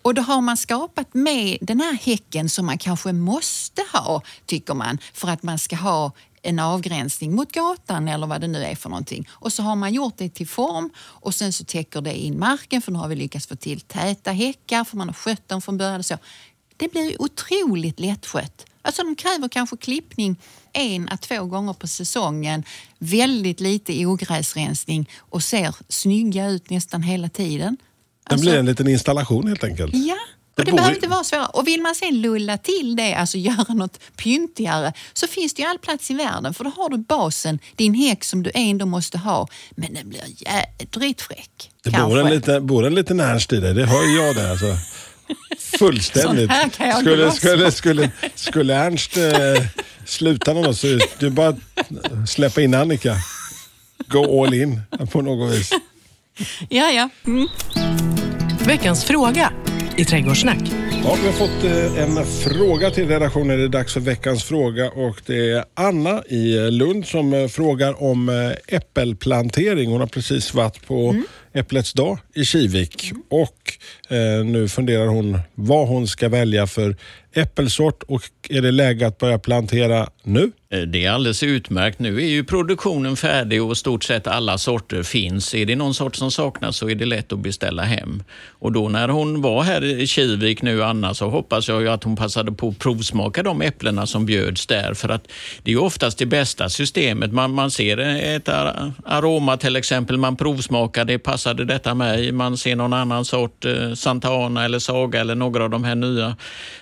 Och 0.09 0.15
då 0.15 0.21
har 0.21 0.41
man 0.41 0.57
skapat 0.57 1.13
med 1.13 1.57
den 1.61 1.79
här 1.79 1.93
häcken 1.93 2.49
som 2.49 2.65
man 2.65 2.77
kanske 2.77 3.13
måste 3.13 3.81
ha, 3.93 4.21
tycker 4.45 4.73
man, 4.73 4.97
för 5.13 5.27
att 5.27 5.43
man 5.43 5.59
ska 5.59 5.75
ha 5.75 6.11
en 6.41 6.59
avgränsning 6.59 7.35
mot 7.35 7.51
gatan 7.51 8.07
eller 8.07 8.27
vad 8.27 8.41
det 8.41 8.47
nu 8.47 8.63
är 8.63 8.75
för 8.75 8.89
någonting. 8.89 9.27
Och 9.31 9.53
så 9.53 9.63
har 9.63 9.75
man 9.75 9.93
gjort 9.93 10.13
det 10.17 10.29
till 10.29 10.47
form 10.47 10.89
och 10.99 11.35
sen 11.35 11.53
så 11.53 11.65
täcker 11.65 12.01
det 12.01 12.17
in 12.19 12.39
marken 12.39 12.81
för 12.81 12.91
nu 12.91 12.99
har 12.99 13.07
vi 13.07 13.15
lyckats 13.15 13.47
få 13.47 13.55
till 13.55 13.81
täta 13.81 14.31
häckar 14.31 14.83
för 14.83 14.97
man 14.97 15.07
har 15.07 15.13
skött 15.13 15.47
dem 15.47 15.61
från 15.61 15.77
början. 15.77 16.03
Så. 16.03 16.17
Det 16.77 16.91
blir 16.91 17.21
otroligt 17.21 17.99
lättskött. 17.99 18.65
Alltså 18.81 19.03
de 19.03 19.15
kräver 19.15 19.47
kanske 19.47 19.77
klippning 19.77 20.35
en 20.73 21.09
à 21.09 21.17
två 21.17 21.45
gånger 21.45 21.73
på 21.73 21.87
säsongen, 21.87 22.63
väldigt 22.99 23.59
lite 23.59 24.05
ogräsrensning 24.05 25.09
och 25.17 25.43
ser 25.43 25.75
snygga 25.89 26.47
ut 26.49 26.69
nästan 26.69 27.03
hela 27.03 27.29
tiden. 27.29 27.77
Det 28.29 28.35
blir 28.35 28.51
alltså- 28.51 28.59
en 28.59 28.65
liten 28.65 28.87
installation 28.87 29.47
helt 29.47 29.63
enkelt. 29.63 29.93
Ja, 29.95 30.17
och 30.57 30.65
det 30.65 30.71
behöver 30.71 30.95
inte 30.95 31.07
vara 31.07 31.23
svårare. 31.23 31.45
Och 31.45 31.67
vill 31.67 31.81
man 31.81 31.95
sen 31.95 32.21
lulla 32.21 32.57
till 32.57 32.95
det, 32.95 33.13
alltså 33.13 33.37
göra 33.37 33.73
något 33.73 33.99
pyntigare, 34.17 34.93
så 35.13 35.27
finns 35.27 35.53
det 35.53 35.61
ju 35.61 35.67
all 35.67 35.79
plats 35.79 36.11
i 36.11 36.13
världen. 36.13 36.53
För 36.53 36.63
då 36.63 36.69
har 36.69 36.89
du 36.89 36.97
basen, 36.97 37.59
din 37.75 37.93
häck 37.93 38.23
som 38.23 38.43
du 38.43 38.51
ändå 38.53 38.85
måste 38.85 39.17
ha. 39.17 39.47
Men 39.71 39.93
den 39.93 40.09
blir 40.09 40.21
jädrigt 40.37 41.21
fräck. 41.21 41.71
Det 41.83 41.91
bor 41.91 42.19
en, 42.19 42.29
liten, 42.29 42.67
bor 42.67 42.85
en 42.87 42.95
liten 42.95 43.19
Ernst 43.19 43.53
i 43.53 43.59
det, 43.59 43.73
det 43.73 43.85
hör 43.85 44.17
jag 44.25 44.35
det 44.35 44.51
alltså. 44.51 44.77
Fullständigt. 45.77 46.51
Skulle, 46.99 47.31
skulle, 47.31 47.71
skulle, 47.71 48.11
skulle 48.35 48.75
Ernst 48.75 49.17
eh, 49.17 49.63
sluta 50.05 50.53
med 50.53 50.63
något 50.63 50.77
så 50.77 50.99
du 51.19 51.29
bara 51.29 51.55
släppa 52.27 52.61
in 52.61 52.73
Annika. 52.73 53.15
Go 54.07 54.43
all 54.43 54.53
in 54.53 54.81
på 55.11 55.21
något 55.21 55.53
vis. 55.53 55.69
Ja, 56.69 56.91
ja. 56.91 57.09
Mm. 57.25 57.47
Veckans 58.67 59.05
fråga 59.05 59.53
i 59.97 60.05
Trädgårdssnack. 60.05 60.59
Ja, 61.03 61.17
vi 61.21 61.27
har 61.27 61.33
fått 61.33 61.63
eh, 61.63 62.03
en 62.03 62.25
fråga 62.25 62.91
till 62.91 63.07
redaktionen. 63.07 63.57
Det 63.57 63.63
är 63.63 63.67
dags 63.67 63.93
för 63.93 63.99
veckans 63.99 64.43
fråga 64.43 64.89
och 64.89 65.21
det 65.25 65.51
är 65.51 65.63
Anna 65.73 66.23
i 66.25 66.71
Lund 66.71 67.05
som 67.05 67.33
eh, 67.33 67.47
frågar 67.47 68.03
om 68.03 68.29
eh, 68.29 68.75
äppelplantering. 68.75 69.91
Hon 69.91 69.99
har 69.99 70.07
precis 70.07 70.53
varit 70.53 70.87
på 70.87 71.09
mm. 71.09 71.23
Äpplets 71.53 71.93
dag 71.93 72.17
i 72.35 72.45
Kivik 72.45 73.11
och 73.29 73.73
eh, 74.09 74.45
nu 74.45 74.67
funderar 74.67 75.07
hon 75.07 75.39
vad 75.55 75.87
hon 75.87 76.07
ska 76.07 76.29
välja 76.29 76.67
för 76.67 76.95
äppelsort 77.33 78.03
och 78.03 78.21
är 78.49 78.61
det 78.61 78.71
läge 78.71 79.07
att 79.07 79.17
börja 79.17 79.39
plantera 79.39 80.09
nu? 80.23 80.51
Eh, 80.73 80.81
det 80.81 81.05
är 81.05 81.11
alldeles 81.11 81.43
utmärkt. 81.43 81.99
Nu 81.99 82.17
är 82.17 82.27
ju 82.27 82.43
produktionen 82.43 83.15
färdig 83.15 83.63
och 83.63 83.77
stort 83.77 84.03
sett 84.03 84.27
alla 84.27 84.57
sorter 84.57 85.03
finns. 85.03 85.55
Är 85.55 85.65
det 85.65 85.75
någon 85.75 85.93
sort 85.93 86.15
som 86.15 86.31
saknas 86.31 86.77
så 86.77 86.89
är 86.89 86.95
det 86.95 87.05
lätt 87.05 87.33
att 87.33 87.39
beställa 87.39 87.83
hem. 87.83 88.23
Och 88.49 88.71
då 88.71 88.89
när 88.89 89.07
hon 89.07 89.41
var 89.41 89.63
här 89.63 89.83
i 89.83 90.07
Kivik 90.07 90.61
nu, 90.61 90.83
Anna, 90.83 91.13
så 91.13 91.29
hoppas 91.29 91.67
jag 91.69 91.87
att 91.87 92.03
hon 92.03 92.15
passade 92.15 92.51
på 92.51 92.69
att 92.69 92.79
provsmaka 92.79 93.43
de 93.43 93.61
äpplena 93.61 94.05
som 94.05 94.25
bjöds 94.25 94.67
där. 94.67 94.93
För 94.93 95.09
att 95.09 95.27
det 95.63 95.71
är 95.71 95.81
oftast 95.81 96.17
det 96.17 96.25
bästa 96.25 96.69
systemet. 96.69 97.33
Man, 97.33 97.51
man 97.51 97.71
ser 97.71 97.97
ett 97.97 98.49
aroma 99.05 99.57
till 99.57 99.75
exempel, 99.75 100.17
man 100.17 100.35
provsmakar 100.35 101.05
det, 101.05 101.19
passade 101.19 101.65
detta 101.65 101.93
mig? 101.93 102.31
Man 102.31 102.57
ser 102.57 102.75
någon 102.75 102.93
annan 102.93 103.25
sort, 103.25 103.65
eh, 103.65 103.93
Santana 103.93 104.65
eller 104.65 104.79
Saga 104.79 105.19
eller 105.19 105.35
några 105.35 105.63
av 105.63 105.69
de 105.69 105.83
här 105.83 105.95
nya. 105.95 106.35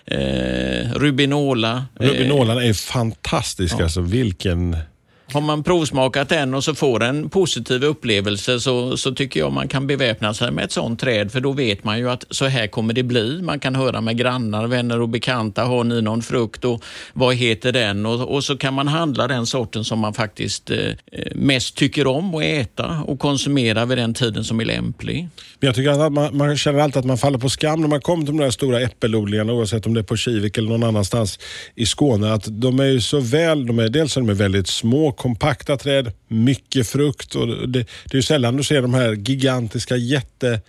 Eh, 0.05 0.93
Rubinola. 0.93 1.85
Eh, 1.99 2.07
Rubinolan 2.07 2.57
är 2.57 2.73
fantastisk 2.73 3.76
ja. 3.79 3.83
alltså. 3.83 4.01
Vilken 4.01 4.75
har 5.33 5.41
man 5.41 5.63
provsmakat 5.63 6.29
den 6.29 6.53
och 6.53 6.63
så 6.63 6.75
får 6.75 7.03
en 7.03 7.29
positiv 7.29 7.83
upplevelse 7.83 8.59
så, 8.59 8.97
så 8.97 9.11
tycker 9.11 9.39
jag 9.39 9.51
man 9.51 9.67
kan 9.67 9.87
beväpna 9.87 10.33
sig 10.33 10.51
med 10.51 10.65
ett 10.65 10.71
sånt 10.71 10.99
träd 10.99 11.31
för 11.31 11.39
då 11.39 11.51
vet 11.51 11.83
man 11.83 11.99
ju 11.99 12.09
att 12.09 12.23
så 12.29 12.45
här 12.45 12.67
kommer 12.67 12.93
det 12.93 13.03
bli. 13.03 13.41
Man 13.41 13.59
kan 13.59 13.75
höra 13.75 14.01
med 14.01 14.17
grannar, 14.17 14.67
vänner 14.67 15.01
och 15.01 15.09
bekanta. 15.09 15.63
Har 15.63 15.83
ni 15.83 16.01
någon 16.01 16.21
frukt 16.21 16.65
och 16.65 16.83
vad 17.13 17.35
heter 17.35 17.71
den? 17.71 18.05
Och, 18.05 18.35
och 18.35 18.43
så 18.43 18.57
kan 18.57 18.73
man 18.73 18.87
handla 18.87 19.27
den 19.27 19.45
sorten 19.45 19.83
som 19.83 19.99
man 19.99 20.13
faktiskt 20.13 20.69
eh, 20.69 20.93
mest 21.35 21.75
tycker 21.75 22.07
om 22.07 22.35
att 22.35 22.43
äta 22.43 23.03
och 23.05 23.19
konsumera 23.19 23.85
vid 23.85 23.97
den 23.97 24.13
tiden 24.13 24.43
som 24.43 24.59
är 24.59 24.65
lämplig 24.65 25.29
jag 25.59 25.75
tycker 25.75 25.89
att 25.89 26.13
man, 26.13 26.37
man 26.37 26.57
känner 26.57 26.79
alltid 26.79 26.99
att 26.99 27.05
man 27.05 27.17
faller 27.17 27.37
på 27.37 27.49
skam 27.49 27.81
när 27.81 27.87
man 27.87 28.01
kommer 28.01 28.25
till 28.25 28.37
de 28.37 28.43
där 28.43 28.51
stora 28.51 28.81
äppelodlingarna 28.81 29.53
oavsett 29.53 29.85
om 29.85 29.93
det 29.93 29.99
är 29.99 30.03
på 30.03 30.17
Kivik 30.17 30.57
eller 30.57 30.69
någon 30.69 30.83
annanstans 30.83 31.39
i 31.75 31.85
Skåne. 31.85 32.33
Att 32.33 32.47
de 32.47 32.79
är 32.79 32.85
ju 32.85 33.01
så 33.01 33.19
väl, 33.19 33.65
de 33.65 33.79
är, 33.79 33.89
dels 33.89 34.17
är 34.17 34.21
de 34.21 34.33
väldigt 34.33 34.67
små 34.67 35.11
kompakta 35.11 35.77
träd, 35.77 36.11
mycket 36.27 36.87
frukt. 36.87 37.35
Och 37.35 37.47
det, 37.47 37.79
det 37.79 38.13
är 38.13 38.15
ju 38.15 38.21
sällan 38.21 38.57
du 38.57 38.63
ser 38.63 38.81
de 38.81 38.93
här 38.93 39.13
gigantiska 39.13 39.95
jätte 39.95 40.61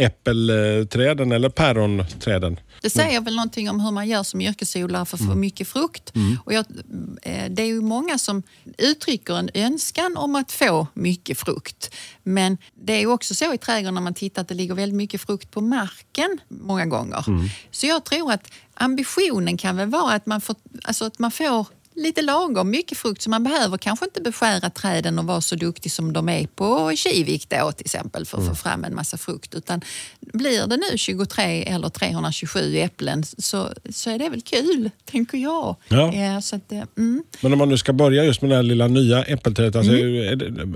jätteäppelträden 0.00 1.32
eller 1.32 1.48
päronträden. 1.48 2.60
Det 2.82 2.90
säger 2.90 3.20
väl 3.20 3.36
någonting 3.36 3.70
om 3.70 3.80
hur 3.80 3.90
man 3.90 4.08
gör 4.08 4.22
som 4.22 4.40
yrkesodlare 4.40 5.06
för 5.06 5.16
att 5.16 5.26
få 5.26 5.34
mycket 5.34 5.68
frukt. 5.68 6.12
Och 6.44 6.52
jag, 6.52 6.64
eh, 7.22 7.50
det 7.50 7.62
är 7.62 7.66
ju 7.66 7.80
många 7.80 8.18
som 8.18 8.42
uttrycker 8.78 9.34
en 9.34 9.50
önskan 9.54 10.16
om 10.16 10.36
att 10.36 10.52
få 10.52 10.86
mycket 10.94 11.38
frukt. 11.38 11.94
Men 12.22 12.58
det 12.74 12.92
är 12.92 13.00
ju 13.00 13.06
också 13.06 13.34
så 13.34 13.54
i 13.54 13.58
trädgården 13.58 13.94
när 13.94 14.00
man 14.00 14.14
tittar 14.14 14.42
att 14.42 14.48
det 14.48 14.54
ligger 14.54 14.74
väldigt 14.74 14.96
mycket 14.96 15.20
frukt 15.20 15.50
på 15.50 15.60
marken 15.60 16.38
många 16.48 16.86
gånger. 16.86 17.24
Så 17.70 17.86
jag 17.86 18.04
tror 18.04 18.32
att 18.32 18.52
ambitionen 18.74 19.56
kan 19.56 19.76
väl 19.76 19.88
vara 19.88 20.12
att 20.12 20.26
man 20.26 20.40
får, 20.40 20.56
alltså 20.84 21.04
att 21.04 21.18
man 21.18 21.30
får 21.30 21.66
lite 21.94 22.22
lagom 22.22 22.70
mycket 22.70 22.98
frukt 22.98 23.22
så 23.22 23.30
man 23.30 23.44
behöver 23.44 23.78
kanske 23.78 24.04
inte 24.04 24.20
beskära 24.20 24.70
träden 24.70 25.18
och 25.18 25.24
vara 25.24 25.40
så 25.40 25.56
duktig 25.56 25.92
som 25.92 26.12
de 26.12 26.28
är 26.28 26.46
på 26.46 26.92
Kivik 26.96 27.48
då 27.48 27.72
till 27.72 27.86
exempel 27.86 28.26
för 28.26 28.38
att 28.38 28.48
få 28.48 28.54
fram 28.54 28.84
en 28.84 28.94
massa 28.94 29.18
frukt. 29.18 29.54
Utan 29.54 29.80
blir 30.20 30.66
det 30.66 30.76
nu 30.76 30.98
23 30.98 31.62
eller 31.62 31.88
327 31.88 32.76
äpplen 32.76 33.24
så, 33.24 33.68
så 33.90 34.10
är 34.10 34.18
det 34.18 34.28
väl 34.28 34.42
kul, 34.42 34.90
tänker 35.04 35.38
jag. 35.38 35.76
Ja. 35.88 36.12
Eh, 36.12 36.40
så 36.40 36.56
att, 36.56 36.72
eh, 36.72 36.82
mm. 36.96 37.24
Men 37.40 37.52
om 37.52 37.58
man 37.58 37.68
nu 37.68 37.78
ska 37.78 37.92
börja 37.92 38.24
just 38.24 38.42
med 38.42 38.50
det 38.50 38.56
här 38.56 38.62
lilla 38.62 38.88
nya 38.88 39.22
äppelträdet. 39.22 39.76
Alltså, 39.76 39.92
är 39.92 40.36
det, 40.36 40.66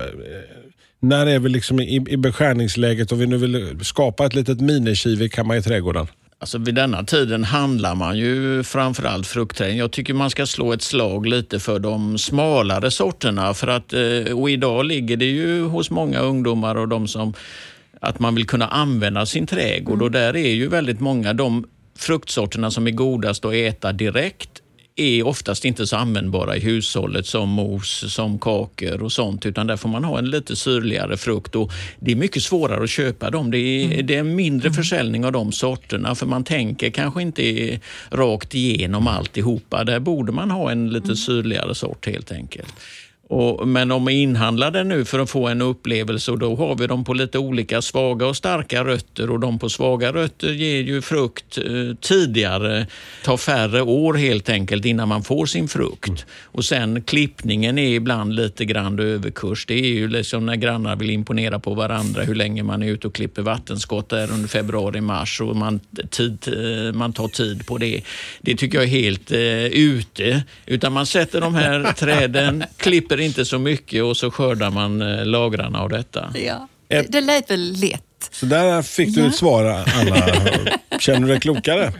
när 0.99 1.25
är 1.25 1.39
vi 1.39 1.49
liksom 1.49 1.79
i, 1.79 2.05
i 2.09 2.17
beskärningsläget 2.17 3.11
och 3.11 3.21
vi 3.21 3.27
nu 3.27 3.37
vill 3.37 3.79
skapa 3.85 4.25
ett 4.25 4.33
litet 4.33 4.61
minikivik 4.61 5.37
hemma 5.37 5.57
i 5.57 5.61
trädgården? 5.61 6.07
Alltså 6.45 6.57
vid 6.57 6.75
denna 6.75 7.03
tiden 7.03 7.43
handlar 7.43 7.95
man 7.95 8.17
ju 8.17 8.63
framförallt 8.63 9.27
fruktträd. 9.27 9.75
Jag 9.75 9.91
tycker 9.91 10.13
man 10.13 10.29
ska 10.29 10.45
slå 10.45 10.73
ett 10.73 10.81
slag 10.81 11.25
lite 11.25 11.59
för 11.59 11.79
de 11.79 12.17
smalare 12.17 12.91
sorterna. 12.91 13.53
För 13.53 13.67
att, 13.67 13.93
eh, 13.93 14.39
och 14.39 14.49
idag 14.49 14.85
ligger 14.85 15.17
det 15.17 15.25
ju 15.25 15.63
hos 15.63 15.89
många 15.89 16.19
ungdomar 16.19 16.75
och 16.75 16.87
de 16.87 17.07
som 17.07 17.33
att 18.01 18.19
man 18.19 18.35
vill 18.35 18.47
kunna 18.47 18.67
använda 18.67 19.25
sin 19.25 19.47
trädgård 19.47 20.01
och 20.01 20.11
där 20.11 20.35
är 20.35 20.53
ju 20.53 20.67
väldigt 20.67 20.99
många 20.99 21.33
de 21.33 21.65
fruktsorterna 21.97 22.71
som 22.71 22.87
är 22.87 22.91
godast 22.91 23.45
att 23.45 23.53
äta 23.53 23.91
direkt 23.91 24.61
är 24.95 25.27
oftast 25.27 25.65
inte 25.65 25.87
så 25.87 25.95
användbara 25.95 26.57
i 26.57 26.59
hushållet 26.59 27.25
som 27.25 27.49
mos, 27.49 28.13
som 28.13 28.39
kakor 28.39 29.03
och 29.03 29.11
sånt, 29.11 29.45
utan 29.45 29.67
där 29.67 29.77
får 29.77 29.89
man 29.89 30.03
ha 30.03 30.19
en 30.19 30.29
lite 30.29 30.55
syrligare 30.55 31.17
frukt 31.17 31.55
och 31.55 31.71
det 31.99 32.11
är 32.11 32.15
mycket 32.15 32.43
svårare 32.43 32.83
att 32.83 32.89
köpa 32.89 33.29
dem. 33.29 33.51
Det 33.51 33.57
är, 33.57 34.03
det 34.03 34.15
är 34.15 34.23
mindre 34.23 34.71
försäljning 34.71 35.25
av 35.25 35.31
de 35.31 35.51
sorterna 35.51 36.15
för 36.15 36.25
man 36.25 36.43
tänker 36.43 36.89
kanske 36.89 37.21
inte 37.21 37.79
rakt 38.09 38.55
igenom 38.55 39.07
alltihopa. 39.07 39.83
Där 39.83 39.99
borde 39.99 40.31
man 40.31 40.51
ha 40.51 40.71
en 40.71 40.89
lite 40.89 41.15
syrligare 41.15 41.75
sort 41.75 42.05
helt 42.07 42.31
enkelt. 42.31 42.73
Och, 43.27 43.67
men 43.67 43.91
om 43.91 44.05
vi 44.05 44.13
inhandlar 44.13 44.71
den 44.71 44.87
nu 44.87 45.05
för 45.05 45.19
att 45.19 45.29
få 45.29 45.47
en 45.47 45.61
upplevelse 45.61 46.31
och 46.31 46.39
då 46.39 46.55
har 46.55 46.75
vi 46.75 46.87
dem 46.87 47.03
på 47.03 47.13
lite 47.13 47.39
olika 47.39 47.81
svaga 47.81 48.27
och 48.27 48.35
starka 48.35 48.83
rötter 48.83 49.31
och 49.31 49.39
de 49.39 49.59
på 49.59 49.69
svaga 49.69 50.13
rötter 50.13 50.51
ger 50.51 50.81
ju 50.81 51.01
frukt 51.01 51.57
eh, 51.57 51.95
tidigare, 52.01 52.87
tar 53.23 53.37
färre 53.37 53.81
år 53.81 54.13
helt 54.13 54.49
enkelt 54.49 54.85
innan 54.85 55.07
man 55.07 55.23
får 55.23 55.45
sin 55.45 55.67
frukt. 55.67 56.25
Och 56.43 56.65
sen 56.65 57.01
klippningen 57.01 57.77
är 57.77 57.95
ibland 57.95 58.35
lite 58.35 58.65
grann 58.65 58.99
överkurs. 58.99 59.65
Det 59.65 59.73
är 59.73 59.93
ju 59.93 60.07
liksom 60.07 60.45
när 60.45 60.55
grannar 60.55 60.95
vill 60.95 61.09
imponera 61.09 61.59
på 61.59 61.73
varandra 61.73 62.23
hur 62.23 62.35
länge 62.35 62.63
man 62.63 62.83
är 62.83 62.87
ute 62.87 63.07
och 63.07 63.15
klipper 63.15 63.41
vattenskott 63.41 64.09
där 64.09 64.31
under 64.31 64.47
februari-mars 64.47 65.41
och 65.41 65.55
man, 65.55 65.79
tid, 66.09 66.47
eh, 66.47 66.93
man 66.93 67.13
tar 67.13 67.27
tid 67.27 67.65
på 67.65 67.77
det. 67.77 68.01
Det 68.41 68.55
tycker 68.55 68.77
jag 68.77 68.85
är 68.85 68.89
helt 68.89 69.31
eh, 69.31 69.65
ute. 69.65 70.43
Utan 70.65 70.93
man 70.93 71.05
sätter 71.05 71.41
de 71.41 71.55
här 71.55 71.93
träden, 71.93 72.63
klipper 72.77 73.14
inte 73.19 73.45
så 73.45 73.59
mycket 73.59 74.03
och 74.03 74.17
så 74.17 74.31
skördar 74.31 74.71
man 74.71 75.01
eh, 75.01 75.25
lagrarna 75.25 75.81
av 75.81 75.89
detta. 75.89 76.33
Ja. 76.35 76.67
Det, 76.87 77.11
det 77.11 77.21
lät 77.21 77.51
väl 77.51 77.73
lätt. 77.73 78.03
Så 78.31 78.45
där 78.45 78.81
fick 78.81 79.15
du 79.15 79.23
Ja. 79.23 79.31
svar 79.31 79.65
Anna. 79.65 80.15
Känner 80.99 81.19
du 81.19 81.27
dig 81.27 81.39
klokare? 81.39 81.93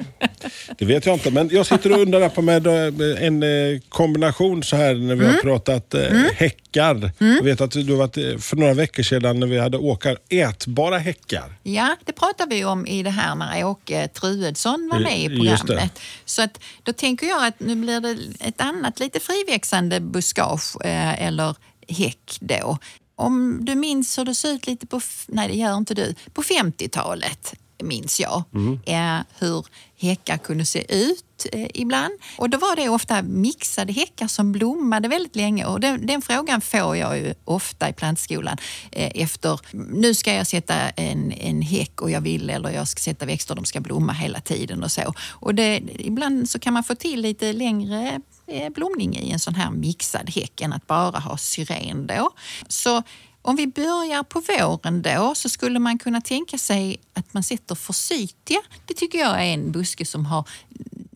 Det 0.77 0.85
vet 0.85 1.05
jag 1.05 1.15
inte. 1.15 1.31
Men 1.31 1.49
jag 1.51 1.65
sitter 1.65 1.91
och 1.91 1.99
undrar 1.99 2.29
på 2.29 2.41
med 2.41 2.67
eh, 2.67 3.25
en 3.27 3.43
eh, 3.43 3.79
kombination 3.89 4.63
så 4.63 4.75
här 4.75 4.93
när 4.95 5.15
vi 5.15 5.25
har 5.25 5.33
pratat 5.33 5.93
eh, 5.93 6.01
häckar. 6.35 7.11
Jag 7.17 7.43
vet 7.43 7.61
att 7.61 7.71
du 7.71 7.91
har 7.91 7.97
varit 7.97 8.43
för 8.43 8.55
några 8.55 8.73
veckor 8.73 9.03
sedan 9.03 9.39
när 9.39 9.47
vi 9.47 9.59
hade 9.59 9.77
åkar 9.77 10.17
ätbara 10.29 10.97
häckar. 10.97 11.53
Ja, 11.63 11.95
det 12.05 12.13
pratade 12.13 12.55
vi 12.55 12.65
om 12.65 12.87
i 12.87 13.03
det 13.03 13.09
här 13.09 13.35
när 13.35 13.63
Åke 13.63 14.07
Truedsson 14.07 14.89
var 14.91 14.99
med 14.99 15.19
i 15.19 15.27
programmet. 15.29 15.99
Så 16.25 16.41
att, 16.41 16.59
då 16.83 16.93
tänker 16.93 17.27
jag 17.27 17.45
att 17.47 17.59
nu 17.59 17.75
blir 17.75 17.99
det 18.01 18.17
ett 18.47 18.61
annat 18.61 18.99
lite 18.99 19.19
friväxande 19.19 19.99
buskage 19.99 20.75
eller 20.83 21.55
häck 21.87 22.37
då. 22.39 22.77
Om 23.15 23.65
du 23.65 23.75
minns 23.75 24.19
hur 24.19 24.25
det 24.25 24.35
såg 24.35 24.51
ut 24.51 24.67
lite 24.67 24.87
på, 24.87 25.01
nej 25.27 25.47
det 25.47 25.53
gör 25.55 25.77
inte 25.77 25.93
du, 25.93 26.15
på 26.33 26.41
50-talet 26.41 27.53
minns 27.83 28.19
jag 28.19 28.43
eh, 28.85 29.19
hur 29.39 29.65
häckar 29.97 30.37
kunde 30.37 30.65
se 30.65 30.95
ut 30.95 31.45
eh, 31.51 31.67
ibland. 31.73 32.13
Och 32.37 32.49
då 32.49 32.57
var 32.57 32.75
det 32.75 32.89
ofta 32.89 33.21
mixade 33.21 33.93
häckar 33.93 34.27
som 34.27 34.51
blommade 34.51 35.07
väldigt 35.07 35.35
länge 35.35 35.65
och 35.65 35.79
den, 35.79 36.05
den 36.05 36.21
frågan 36.21 36.61
får 36.61 36.97
jag 36.97 37.17
ju 37.17 37.33
ofta 37.45 37.89
i 37.89 37.93
plantskolan 37.93 38.57
eh, 38.91 39.11
efter, 39.15 39.59
nu 39.73 40.13
ska 40.13 40.33
jag 40.33 40.47
sätta 40.47 40.75
en, 40.89 41.31
en 41.31 41.61
häck 41.61 42.01
och 42.01 42.11
jag 42.11 42.21
vill 42.21 42.49
eller 42.49 42.69
jag 42.69 42.87
ska 42.87 42.99
sätta 42.99 43.25
växter, 43.25 43.55
de 43.55 43.65
ska 43.65 43.79
blomma 43.79 44.13
hela 44.13 44.41
tiden 44.41 44.83
och 44.83 44.91
så. 44.91 45.13
Och 45.29 45.55
det, 45.55 45.81
ibland 45.99 46.49
så 46.49 46.59
kan 46.59 46.73
man 46.73 46.83
få 46.83 46.95
till 46.95 47.21
lite 47.21 47.53
längre 47.53 48.21
eh, 48.47 48.69
blomning 48.69 49.17
i 49.17 49.31
en 49.31 49.39
sån 49.39 49.55
här 49.55 49.71
mixad 49.71 50.29
häck 50.29 50.61
än 50.61 50.73
att 50.73 50.87
bara 50.87 51.19
ha 51.19 51.37
syren 51.37 52.07
då. 52.07 52.31
Så 52.67 53.03
om 53.47 53.55
vi 53.55 53.67
börjar 53.67 54.23
på 54.23 54.39
våren 54.39 55.01
då 55.01 55.35
så 55.35 55.49
skulle 55.49 55.79
man 55.79 55.97
kunna 55.97 56.21
tänka 56.21 56.57
sig 56.57 56.97
att 57.13 57.33
man 57.33 57.43
sätter 57.43 57.75
forsythia. 57.75 58.61
Det 58.85 58.93
tycker 58.93 59.17
jag 59.19 59.31
är 59.31 59.53
en 59.53 59.71
buske 59.71 60.05
som 60.05 60.25
har 60.25 60.47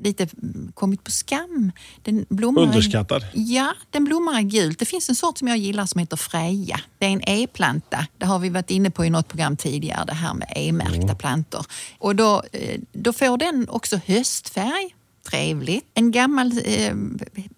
lite 0.03 0.27
kommit 0.73 1.03
på 1.03 1.11
skam. 1.11 1.71
Den 2.03 2.25
blommar 2.29 2.61
i- 2.61 2.65
Underskattad. 2.65 3.25
Ja, 3.33 3.73
den 3.89 4.05
blommar 4.05 4.39
i 4.39 4.43
gult. 4.43 4.79
Det 4.79 4.85
finns 4.85 5.09
en 5.09 5.15
sort 5.15 5.37
som 5.37 5.47
jag 5.47 5.57
gillar 5.57 5.85
som 5.85 5.99
heter 5.99 6.17
Freja. 6.17 6.79
Det 6.97 7.05
är 7.05 7.09
en 7.09 7.29
E-planta. 7.29 8.07
Det 8.17 8.25
har 8.25 8.39
vi 8.39 8.49
varit 8.49 8.69
inne 8.71 8.91
på 8.91 9.05
i 9.05 9.09
något 9.09 9.27
program 9.27 9.57
tidigare, 9.57 10.05
det 10.07 10.13
här 10.13 10.33
med 10.33 10.53
E-märkta 10.55 11.15
plantor. 11.15 11.65
Och 11.97 12.15
då, 12.15 12.43
eh, 12.51 12.79
då 12.91 13.13
får 13.13 13.37
den 13.37 13.69
också 13.69 13.99
höstfärg. 14.05 14.95
Trevligt. 15.29 15.85
En 15.93 16.11
gammal 16.11 16.51
eh, 16.65 16.95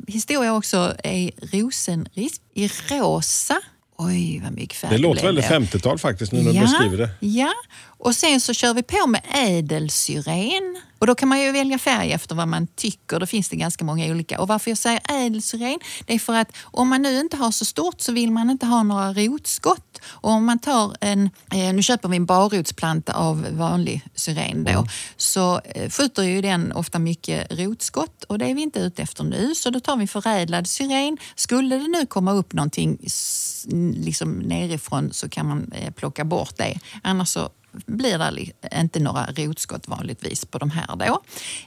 historia 0.08 0.54
också 0.54 0.96
är 1.04 1.32
rosenrisp 1.58 2.42
i 2.54 2.68
rosa. 2.68 3.60
Oj, 4.04 4.40
vad 4.44 4.54
mycket 4.54 4.78
färg 4.78 4.92
Det 4.92 4.98
låter 4.98 5.24
väldigt 5.24 5.50
då. 5.50 5.56
50-tal 5.56 6.00
faktiskt 6.00 6.32
nu 6.32 6.42
när 6.42 6.54
du 6.54 6.60
beskriver 6.60 6.98
det. 6.98 7.10
Ja, 7.20 7.54
och 7.84 8.16
sen 8.16 8.42
så 8.42 8.54
kör 8.54 8.74
vi 8.74 8.84
på 8.84 9.08
med 9.08 9.22
ädelsyren. 9.34 10.82
Och 11.02 11.08
då 11.08 11.16
kan 11.16 11.30
man 11.30 11.42
ju 11.42 11.52
välja 11.52 11.78
färg 11.80 12.12
efter 12.12 12.36
vad 12.36 12.48
man 12.48 12.68
tycker. 12.68 13.20
Då 13.20 13.26
finns 13.26 13.50
det 13.50 13.56
ganska 13.56 13.86
många 13.86 14.06
olika. 14.12 14.42
Och 14.42 14.48
varför 14.48 14.72
jag 14.72 14.78
säger 14.78 15.02
ädelsyren, 15.10 15.80
det 16.06 16.14
är 16.14 16.20
för 16.20 16.34
att 16.34 16.52
om 16.64 16.90
man 16.90 17.02
nu 17.02 17.20
inte 17.20 17.38
har 17.38 17.52
så 17.52 17.66
stort 17.66 18.02
så 18.02 18.12
vill 18.12 18.32
man 18.32 18.50
inte 18.50 18.66
ha 18.66 18.84
några 18.84 19.14
rotskott. 19.14 20.02
Och 20.06 20.32
om 20.32 20.46
man 20.46 20.60
tar 20.60 20.96
en, 21.02 21.30
eh, 21.52 21.74
nu 21.74 21.84
köper 21.84 22.10
vi 22.10 22.18
en 22.18 22.26
barrotsplanta 22.26 23.14
av 23.14 23.48
vanlig 23.52 24.02
syren 24.16 24.64
då, 24.64 24.88
så 25.18 25.62
eh, 25.66 25.90
skjuter 25.90 26.24
ju 26.24 26.42
den 26.42 26.72
ofta 26.72 27.00
mycket 27.00 27.60
rotskott 27.60 28.24
och 28.24 28.38
det 28.38 28.46
är 28.46 28.56
vi 28.56 28.62
inte 28.62 28.80
ute 28.80 29.02
efter 29.02 29.24
nu. 29.24 29.56
Så 29.56 29.70
då 29.70 29.80
tar 29.80 29.98
vi 29.98 30.08
förädlad 30.08 30.68
syren. 30.68 31.18
Skulle 31.36 31.78
det 31.78 31.88
nu 31.88 32.06
komma 32.06 32.32
upp 32.32 32.54
någonting 32.54 32.98
liksom 33.96 34.40
nerifrån 34.40 35.14
så 35.14 35.30
kan 35.30 35.48
man 35.48 35.72
eh, 35.72 35.92
plocka 35.92 36.26
bort 36.26 36.58
det. 36.58 36.80
Annars 37.04 37.30
så 37.30 37.50
blir 37.72 38.18
det 38.18 38.80
inte 38.80 39.00
några 39.00 39.26
rotskott 39.26 39.88
vanligtvis 39.88 40.46
på 40.46 40.58
de 40.58 40.70
här 40.70 40.96
då. 40.96 41.22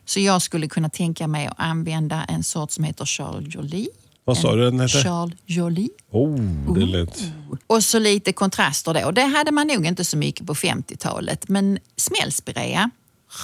Så 0.05 0.21
jag 0.21 0.43
skulle 0.43 0.69
kunna 0.69 0.89
tänka 0.89 1.27
mig 1.27 1.47
att 1.47 1.55
använda 1.57 2.25
en 2.25 2.45
sort 2.45 2.71
som 2.71 2.85
heter 2.85 3.05
Charles 3.05 3.55
Jolie. 3.55 3.89
Vad 4.25 4.39
sa 4.39 4.55
du 4.55 4.65
den 4.65 4.81
hette? 4.81 5.03
Charles 5.03 5.35
Jolie. 5.47 5.89
Oh, 6.11 6.75
det 6.75 6.87
lät... 6.87 7.23
Och 7.67 7.85
så 7.85 7.99
lite 7.99 8.33
kontraster 8.33 8.95
då. 8.95 9.11
Det 9.11 9.23
hade 9.25 9.53
man 9.53 9.67
nog 9.67 9.87
inte 9.87 10.05
så 10.05 10.17
mycket 10.17 10.47
på 10.47 10.55
50-talet. 10.55 11.49
Men 11.49 11.79
smällspirea, 11.97 12.91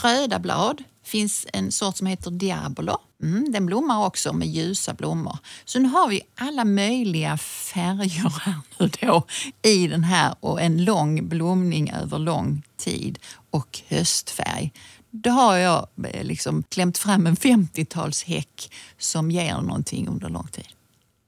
röda 0.03 0.39
blad, 0.39 0.83
finns 1.11 1.47
en 1.53 1.73
sort 1.73 1.97
som 1.97 2.07
heter 2.07 2.31
Diabolo. 2.31 2.99
Mm, 3.23 3.53
den 3.53 3.67
blommar 3.67 4.07
också 4.07 4.33
med 4.33 4.49
ljusa 4.49 4.95
blommor. 4.95 5.39
Så 5.65 5.79
nu 5.79 5.89
har 5.89 6.09
vi 6.09 6.21
alla 6.35 6.65
möjliga 6.65 7.39
färger 7.39 8.41
här 8.41 8.61
nu 8.79 8.91
då 9.01 9.27
i 9.63 9.87
den 9.87 10.05
här 10.05 10.35
och 10.41 10.61
en 10.61 10.85
lång 10.85 11.29
blomning 11.29 11.91
över 11.91 12.19
lång 12.19 12.63
tid 12.77 13.19
och 13.51 13.81
höstfärg. 13.89 14.73
Då 15.11 15.31
har 15.31 15.57
jag 15.57 15.87
eh, 16.05 16.25
liksom 16.25 16.63
klämt 16.63 16.99
fram 16.99 17.27
en 17.27 17.37
50-talshäck 17.37 18.73
som 18.99 19.31
ger 19.31 19.55
någonting 19.55 20.09
under 20.09 20.29
lång 20.29 20.47
tid. 20.47 20.69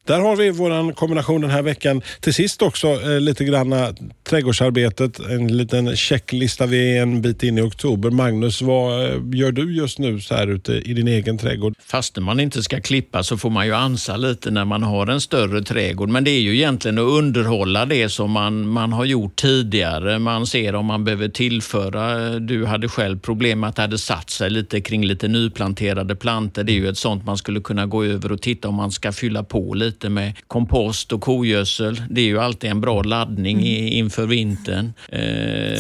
Där 0.07 0.21
har 0.21 0.37
vi 0.37 0.51
vår 0.51 0.93
kombination 0.93 1.41
den 1.41 1.51
här 1.51 1.63
veckan. 1.63 2.03
Till 2.21 2.35
sist 2.35 2.63
också 2.63 2.89
eh, 2.89 3.21
lite 3.21 3.45
granna 3.45 3.95
trädgårdsarbetet. 4.25 5.19
En 5.19 5.57
liten 5.57 5.97
checklista. 5.97 6.67
Vi 6.67 6.97
är 6.99 7.03
en 7.03 7.23
bit 7.23 7.43
in 7.43 7.59
i 7.59 7.63
oktober. 7.63 8.11
Magnus, 8.11 8.63
vad 8.63 9.05
eh, 9.05 9.21
gör 9.33 9.53
du 9.53 9.77
just 9.77 9.99
nu 9.99 10.21
så 10.21 10.35
här 10.35 10.47
ute 10.47 10.73
i 10.73 10.95
din 10.95 11.09
egen 11.09 11.39
trädgård? 11.39 11.75
Fastän 11.87 12.25
man 12.25 12.41
inte 12.41 12.63
ska 12.63 12.81
klippa 12.81 13.23
så 13.23 13.37
får 13.37 13.51
man 13.51 13.67
ju 13.67 13.73
ansa 13.73 14.17
lite 14.17 14.51
när 14.51 14.65
man 14.65 14.83
har 14.83 15.07
en 15.07 15.21
större 15.21 15.63
trädgård. 15.63 16.09
Men 16.09 16.25
det 16.25 16.31
är 16.31 16.41
ju 16.41 16.55
egentligen 16.55 16.99
att 16.99 17.05
underhålla 17.05 17.87
det 17.87 18.09
som 18.09 18.31
man, 18.31 18.69
man 18.69 18.93
har 18.93 19.05
gjort 19.05 19.37
tidigare. 19.37 20.19
Man 20.19 20.47
ser 20.47 20.75
om 20.75 20.87
man 20.87 21.05
behöver 21.05 21.29
tillföra. 21.29 22.31
Du 22.39 22.67
hade 22.67 22.89
själv 22.89 23.21
problem 23.21 23.61
med 23.61 23.69
att 23.69 23.77
det 23.77 23.83
hade 23.83 23.99
satt 23.99 24.31
sig 24.31 24.51
lite 24.51 24.81
kring 24.81 25.05
lite 25.05 25.29
nyplanterade 25.29 26.17
planter. 26.17 26.65
Det 26.65 26.73
är 26.73 26.75
ju 26.75 26.89
ett 26.89 26.99
sånt 26.99 27.27
man 27.27 27.39
skulle 27.39 27.61
kunna 27.61 27.87
gå 27.87 28.05
över 28.05 28.33
och 28.33 28.43
titta 28.43 28.69
om 28.69 28.75
man 28.75 28.91
ska 28.91 29.13
fylla 29.13 29.43
på 29.43 29.75
lite 29.75 29.92
med 30.01 30.33
kompost 30.47 31.13
och 31.13 31.21
kogödsel. 31.21 32.03
Det 32.11 32.21
är 32.21 32.25
ju 32.25 32.39
alltid 32.41 32.71
en 32.71 32.81
bra 32.81 33.03
laddning 33.03 33.61
i, 33.61 33.89
inför 33.99 34.27
vintern. 34.27 34.93
Eh, 35.09 35.19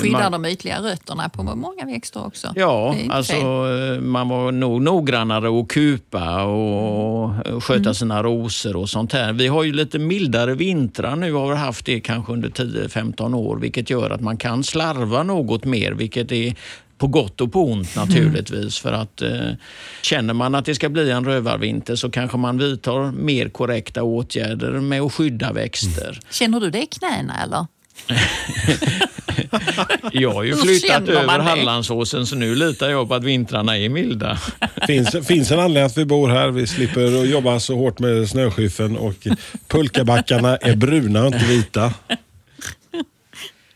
Skyddar 0.02 0.30
man- 0.30 0.42
de 0.42 0.48
ytliga 0.48 0.80
rötterna 0.82 1.28
på 1.28 1.42
många 1.42 1.84
växter 1.86 2.26
också. 2.26 2.52
Ja, 2.56 2.96
alltså 3.10 3.32
fel. 3.32 3.94
eh, 3.94 4.00
man 4.00 4.28
var 4.28 4.52
nog 4.52 4.82
noggrannare 4.82 5.60
att 5.60 5.68
kupa 5.68 6.42
och 6.42 7.30
sköta 7.64 7.94
sina 7.94 8.22
rosor 8.22 8.76
och 8.76 8.88
sånt 8.90 9.12
här. 9.12 9.32
Vi 9.32 9.46
har 9.46 9.62
ju 9.64 9.72
lite 9.72 9.98
mildare 9.98 10.54
vintrar 10.54 11.16
nu 11.16 11.32
har 11.32 11.48
vi 11.50 11.56
haft 11.56 11.86
det 11.86 12.00
kanske 12.00 12.32
under 12.32 12.48
10-15 12.48 13.34
år 13.34 13.56
vilket 13.56 13.90
gör 13.90 14.10
att 14.10 14.20
man 14.20 14.36
kan 14.36 14.64
slarva 14.64 15.22
något 15.22 15.64
mer 15.64 15.92
vilket 15.92 16.32
är 16.32 16.54
på 17.02 17.08
gott 17.08 17.40
och 17.40 17.52
på 17.52 17.64
ont 17.64 17.96
naturligtvis. 17.96 18.78
För 18.78 18.92
att 18.92 19.22
eh, 19.22 19.30
Känner 20.02 20.34
man 20.34 20.54
att 20.54 20.64
det 20.64 20.74
ska 20.74 20.88
bli 20.88 21.10
en 21.10 21.24
rövarvinter 21.24 21.96
så 21.96 22.10
kanske 22.10 22.36
man 22.36 22.58
vidtar 22.58 23.12
mer 23.12 23.48
korrekta 23.48 24.02
åtgärder 24.02 24.70
med 24.70 25.00
att 25.00 25.12
skydda 25.12 25.52
växter. 25.52 26.20
Känner 26.30 26.60
du 26.60 26.70
det 26.70 26.82
i 26.82 26.86
knäna 26.86 27.42
eller? 27.42 27.66
Jag 30.12 30.30
har 30.30 30.42
ju 30.42 30.56
flyttat 30.56 31.08
över 31.08 31.38
det? 31.38 31.44
Hallandsåsen 31.44 32.26
så 32.26 32.36
nu 32.36 32.54
litar 32.54 32.90
jag 32.90 33.08
på 33.08 33.14
att 33.14 33.24
vintrarna 33.24 33.78
är 33.78 33.88
milda. 33.88 34.38
finns, 34.86 35.26
finns 35.26 35.50
en 35.50 35.60
anledning 35.60 35.86
att 35.86 35.98
vi 35.98 36.04
bor 36.04 36.28
här. 36.28 36.48
Vi 36.48 36.66
slipper 36.66 37.22
att 37.22 37.28
jobba 37.28 37.60
så 37.60 37.76
hårt 37.76 37.98
med 37.98 38.28
snöskyffen 38.28 38.96
och 38.96 39.26
pulkabackarna 39.68 40.56
är 40.56 40.76
bruna 40.76 41.20
och 41.20 41.34
inte 41.34 41.46
vita. 41.46 41.94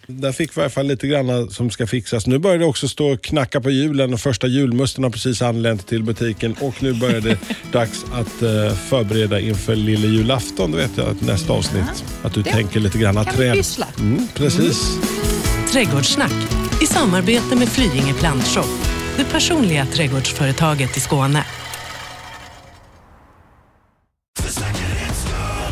Där 0.09 0.33
fick 0.33 0.57
vi 0.57 0.61
i 0.61 0.65
alla 0.65 0.71
fall 0.71 0.87
lite 0.87 1.07
grann 1.07 1.51
som 1.51 1.71
ska 1.71 1.87
fixas. 1.87 2.27
Nu 2.27 2.39
börjar 2.39 2.59
det 2.59 2.65
också 2.65 2.89
stå 2.89 3.13
och 3.13 3.23
knacka 3.23 3.61
på 3.61 3.71
hjulen 3.71 4.15
och 4.15 4.21
första 4.21 4.47
julmusten 4.47 5.05
har 5.05 5.11
precis 5.11 5.43
anlänt 5.43 5.87
till 5.87 6.03
butiken 6.03 6.57
och 6.61 6.83
nu 6.83 6.95
börjar 6.95 7.21
det 7.21 7.39
dags 7.73 8.05
att 8.13 8.43
eh, 8.43 8.75
förbereda 8.89 9.41
inför 9.41 9.77
lille 9.77 10.07
julafton. 10.07 10.71
Det 10.71 10.77
vet 10.77 10.91
jag 10.97 11.09
att 11.09 11.21
nästa 11.21 11.53
avsnitt. 11.53 12.05
Att 12.23 12.35
du 12.35 12.43
Det 12.43 12.51
tänker 12.51 12.81
lite 12.81 12.99
grann 12.99 13.15
kan 13.15 13.25
vi 13.25 13.33
träd. 13.33 13.55
pyssla. 13.55 13.87
Mm, 13.99 14.29
precis. 14.35 14.99
Trädgårdssnack 15.73 16.33
i 16.83 16.87
samarbete 16.87 17.57
med 17.57 17.69
Flyinge 17.69 18.15
Plantshop, 18.15 18.69
det 19.17 19.25
personliga 19.25 19.87
trädgårdsföretaget 19.87 20.97
i 20.97 21.01
Skåne. 21.01 21.45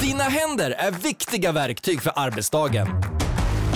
Dina 0.01 0.24
händer 0.24 0.70
är 0.70 0.91
viktiga 0.91 1.53
verktyg 1.53 2.03
för 2.03 2.12
arbetsdagen. 2.16 2.89